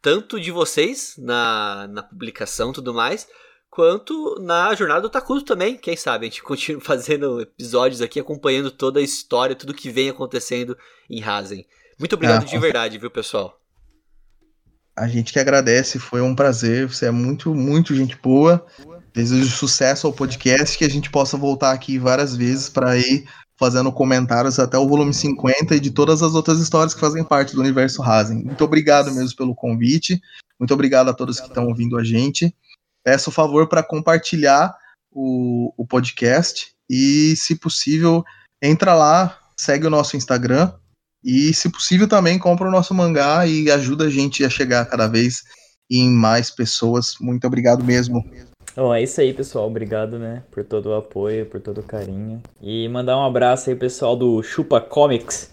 tanto 0.00 0.40
de 0.40 0.50
vocês 0.50 1.14
na, 1.18 1.86
na 1.88 2.02
publicação 2.02 2.70
e 2.70 2.72
tudo 2.72 2.94
mais, 2.94 3.28
quanto 3.76 4.40
na 4.40 4.74
jornada 4.74 5.02
do 5.02 5.10
Takuto 5.10 5.44
também. 5.44 5.76
Quem 5.76 5.94
sabe 5.98 6.24
a 6.24 6.30
gente 6.30 6.42
continua 6.42 6.80
fazendo 6.82 7.42
episódios 7.42 8.00
aqui, 8.00 8.18
acompanhando 8.18 8.70
toda 8.70 9.00
a 9.00 9.02
história, 9.02 9.54
tudo 9.54 9.74
que 9.74 9.90
vem 9.90 10.08
acontecendo 10.08 10.74
em 11.10 11.20
Razen. 11.20 11.66
Muito 11.98 12.14
obrigado 12.14 12.44
Ah, 12.44 12.46
de 12.46 12.58
verdade, 12.58 12.96
viu, 12.96 13.10
pessoal? 13.10 13.60
A 14.96 15.06
gente 15.06 15.30
que 15.30 15.38
agradece, 15.38 15.98
foi 15.98 16.22
um 16.22 16.34
prazer. 16.34 16.88
Você 16.88 17.04
é 17.04 17.10
muito, 17.10 17.54
muito 17.54 17.94
gente 17.94 18.16
boa. 18.16 18.64
Desejo 19.12 19.50
sucesso 19.50 20.06
ao 20.06 20.12
podcast, 20.12 20.78
que 20.78 20.84
a 20.84 20.90
gente 20.90 21.10
possa 21.10 21.36
voltar 21.36 21.72
aqui 21.72 21.98
várias 21.98 22.34
vezes 22.34 22.70
para 22.70 22.96
ir 22.96 23.28
fazendo 23.58 23.92
comentários 23.92 24.58
até 24.58 24.78
o 24.78 24.88
volume 24.88 25.12
50 25.12 25.76
e 25.76 25.80
de 25.80 25.90
todas 25.90 26.22
as 26.22 26.34
outras 26.34 26.60
histórias 26.60 26.94
que 26.94 27.00
fazem 27.00 27.22
parte 27.22 27.54
do 27.54 27.60
universo 27.60 28.00
Razen. 28.00 28.42
Muito 28.42 28.64
obrigado 28.64 29.12
mesmo 29.12 29.36
pelo 29.36 29.54
convite. 29.54 30.18
Muito 30.58 30.72
obrigado 30.72 31.10
a 31.10 31.14
todos 31.14 31.40
que 31.40 31.46
estão 31.46 31.66
ouvindo 31.66 31.98
a 31.98 32.04
gente. 32.04 32.54
Peço 33.06 33.30
o 33.30 33.32
favor 33.32 33.68
para 33.68 33.84
compartilhar 33.84 34.76
o, 35.12 35.72
o 35.76 35.86
podcast 35.86 36.72
e, 36.90 37.36
se 37.36 37.54
possível, 37.54 38.24
entra 38.60 38.94
lá, 38.94 39.38
segue 39.56 39.86
o 39.86 39.90
nosso 39.90 40.16
Instagram 40.16 40.72
e, 41.22 41.54
se 41.54 41.70
possível, 41.70 42.08
também 42.08 42.36
compra 42.36 42.66
o 42.66 42.70
nosso 42.70 42.92
mangá 42.92 43.46
e 43.46 43.70
ajuda 43.70 44.06
a 44.06 44.10
gente 44.10 44.44
a 44.44 44.50
chegar 44.50 44.84
cada 44.86 45.06
vez 45.06 45.44
em 45.88 46.10
mais 46.10 46.50
pessoas. 46.50 47.14
Muito 47.20 47.46
obrigado 47.46 47.84
mesmo. 47.84 48.28
Bom, 48.74 48.92
é 48.92 49.04
isso 49.04 49.20
aí, 49.20 49.32
pessoal. 49.32 49.68
Obrigado, 49.68 50.18
né, 50.18 50.42
por 50.50 50.64
todo 50.64 50.86
o 50.86 50.94
apoio, 50.96 51.46
por 51.46 51.60
todo 51.60 51.78
o 51.78 51.84
carinho. 51.84 52.42
E 52.60 52.88
mandar 52.88 53.16
um 53.16 53.24
abraço 53.24 53.70
aí, 53.70 53.76
pessoal 53.76 54.16
do 54.16 54.42
Chupa 54.42 54.80
Comics, 54.80 55.52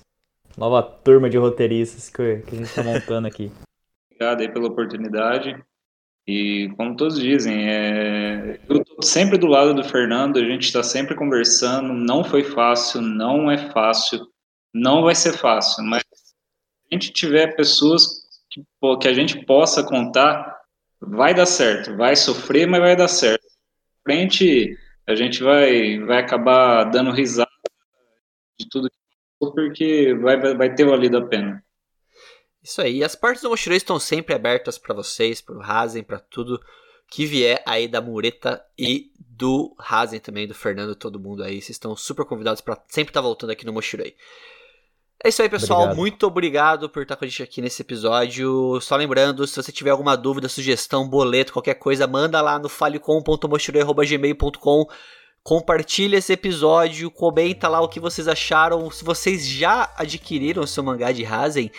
nova 0.58 0.82
turma 0.82 1.30
de 1.30 1.38
roteiristas 1.38 2.10
que, 2.10 2.38
que 2.48 2.56
a 2.56 2.58
gente 2.58 2.74
tá 2.74 2.82
montando 2.82 3.28
aqui. 3.28 3.52
Obrigado 4.12 4.42
aí 4.42 4.52
pela 4.52 4.68
oportunidade. 4.70 5.64
E 6.26 6.70
como 6.78 6.96
todos 6.96 7.20
dizem, 7.20 7.70
é... 7.70 8.60
eu 8.70 8.84
tô 8.84 9.02
sempre 9.02 9.38
do 9.38 9.48
lado 9.48 9.74
do 9.74 9.84
Fernando, 9.84 10.38
a 10.38 10.46
gente 10.46 10.64
está 10.64 10.82
sempre 10.82 11.16
conversando. 11.16 11.94
Não 11.94 12.24
foi 12.24 12.44
fácil, 12.44 13.02
não 13.02 13.52
é 13.52 13.58
fácil, 13.72 14.26
não 14.74 15.04
vai 15.04 15.16
ser 15.16 15.34
fácil, 15.34 15.84
mas 15.84 16.02
se 16.02 16.36
a 16.92 16.96
gente 16.96 17.12
tiver 17.12 17.56
pessoas 17.56 18.24
que, 18.50 18.64
que 19.02 19.08
a 19.08 19.14
gente 19.14 19.46
possa 19.46 19.84
contar, 19.84 20.58
vai 21.02 21.34
dar 21.34 21.46
certo. 21.46 21.96
Vai 21.98 22.16
sofrer, 22.16 22.68
mas 22.68 22.80
vai 22.80 22.96
dar 22.96 23.10
certo. 23.10 23.46
À 23.46 24.12
frente, 24.12 24.78
a 25.08 25.16
gente 25.16 25.44
vai, 25.44 26.00
vai 26.00 26.20
acabar 26.20 26.86
dando 26.86 27.12
risada 27.12 27.50
de 28.58 28.70
tudo 28.70 28.90
que 28.90 29.04
porque 29.52 30.14
vai, 30.14 30.56
vai 30.56 30.74
ter 30.74 30.86
valido 30.86 31.18
a 31.18 31.28
pena. 31.28 31.64
Isso 32.64 32.82
aí. 32.82 32.98
E 32.98 33.04
as 33.04 33.16
partes 33.16 33.44
do 33.44 33.50
Mochileiro 33.50 33.82
estão 33.82 34.00
sempre 34.00 34.34
abertas 34.34 34.78
pra 34.78 34.96
vocês, 34.96 35.42
pro 35.42 35.60
Razen, 35.60 36.04
pra 36.04 36.20
tudo 36.20 36.62
que 37.10 37.26
vier 37.26 37.62
aí 37.66 37.88
da 37.88 38.02
Mureta 38.02 38.64
e 38.78 39.12
do 39.20 39.76
Razen 39.78 40.20
também, 40.20 40.48
do 40.48 40.54
Fernando, 40.54 40.96
todo 40.96 41.20
mundo 41.20 41.44
aí. 41.44 41.62
Vocês 41.62 41.72
estão 41.72 41.96
super 41.96 42.26
convidados 42.26 42.62
pra 42.62 42.80
sempre 42.88 43.10
estar 43.12 43.22
voltando 43.22 43.50
aqui 43.50 43.66
no 43.66 43.74
Mochilei. 43.74 44.16
É 45.24 45.30
isso 45.30 45.42
aí, 45.42 45.50
pessoal. 45.50 45.80
Obrigado. 45.82 45.98
Muito 45.98 46.28
obrigado 46.28 46.90
por 46.90 47.02
estar 47.04 47.16
com 47.16 47.24
a 47.24 47.28
gente 47.28 47.44
aqui 47.44 47.62
nesse 47.62 47.82
episódio. 47.82 48.80
Só 48.82 48.96
lembrando, 48.96 49.48
se 49.48 49.56
você 49.56 49.72
tiver 49.72 49.92
alguma 49.92 50.18
dúvida, 50.18 50.50
sugestão, 50.50 51.08
boleto, 51.08 51.54
qualquer 51.54 51.76
coisa, 51.76 52.08
manda 52.08 52.42
lá 52.42 52.60
no 52.60 52.68
falecom.mochilei.gmail.com 52.70 54.88
Compartilha 55.44 56.18
esse 56.18 56.32
episódio, 56.32 57.12
comenta 57.12 57.68
lá 57.68 57.82
o 57.82 57.90
que 57.90 58.00
vocês 58.00 58.30
acharam. 58.30 58.90
Se 58.90 59.04
vocês 59.04 59.46
já 59.46 59.94
adquiriram 59.98 60.64
o 60.64 60.68
seu 60.68 60.82
mangá 60.82 61.12
de 61.12 61.22
Razen, 61.22 61.70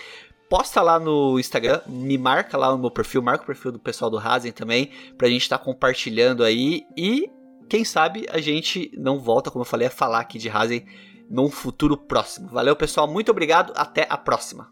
posta 0.54 0.80
lá 0.80 1.00
no 1.00 1.36
Instagram, 1.36 1.80
me 1.84 2.16
marca 2.16 2.56
lá 2.56 2.70
no 2.70 2.78
meu 2.78 2.88
perfil, 2.88 3.20
marca 3.20 3.42
o 3.42 3.46
perfil 3.46 3.72
do 3.72 3.78
pessoal 3.80 4.08
do 4.08 4.18
Razen 4.18 4.52
também, 4.52 4.88
pra 5.18 5.26
gente 5.26 5.42
estar 5.42 5.58
compartilhando 5.58 6.44
aí 6.44 6.86
e 6.96 7.28
quem 7.68 7.84
sabe 7.84 8.24
a 8.30 8.38
gente 8.38 8.92
não 8.96 9.18
volta, 9.18 9.50
como 9.50 9.62
eu 9.62 9.66
falei, 9.68 9.88
a 9.88 9.90
falar 9.90 10.20
aqui 10.20 10.38
de 10.38 10.48
Razen 10.48 10.86
num 11.28 11.50
futuro 11.50 11.96
próximo. 11.96 12.50
Valeu, 12.50 12.76
pessoal, 12.76 13.08
muito 13.08 13.32
obrigado, 13.32 13.72
até 13.74 14.06
a 14.08 14.16
próxima. 14.16 14.70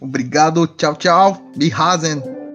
Obrigado, 0.00 0.66
tchau, 0.66 0.96
tchau. 0.96 1.40
Bihazen. 1.56 2.49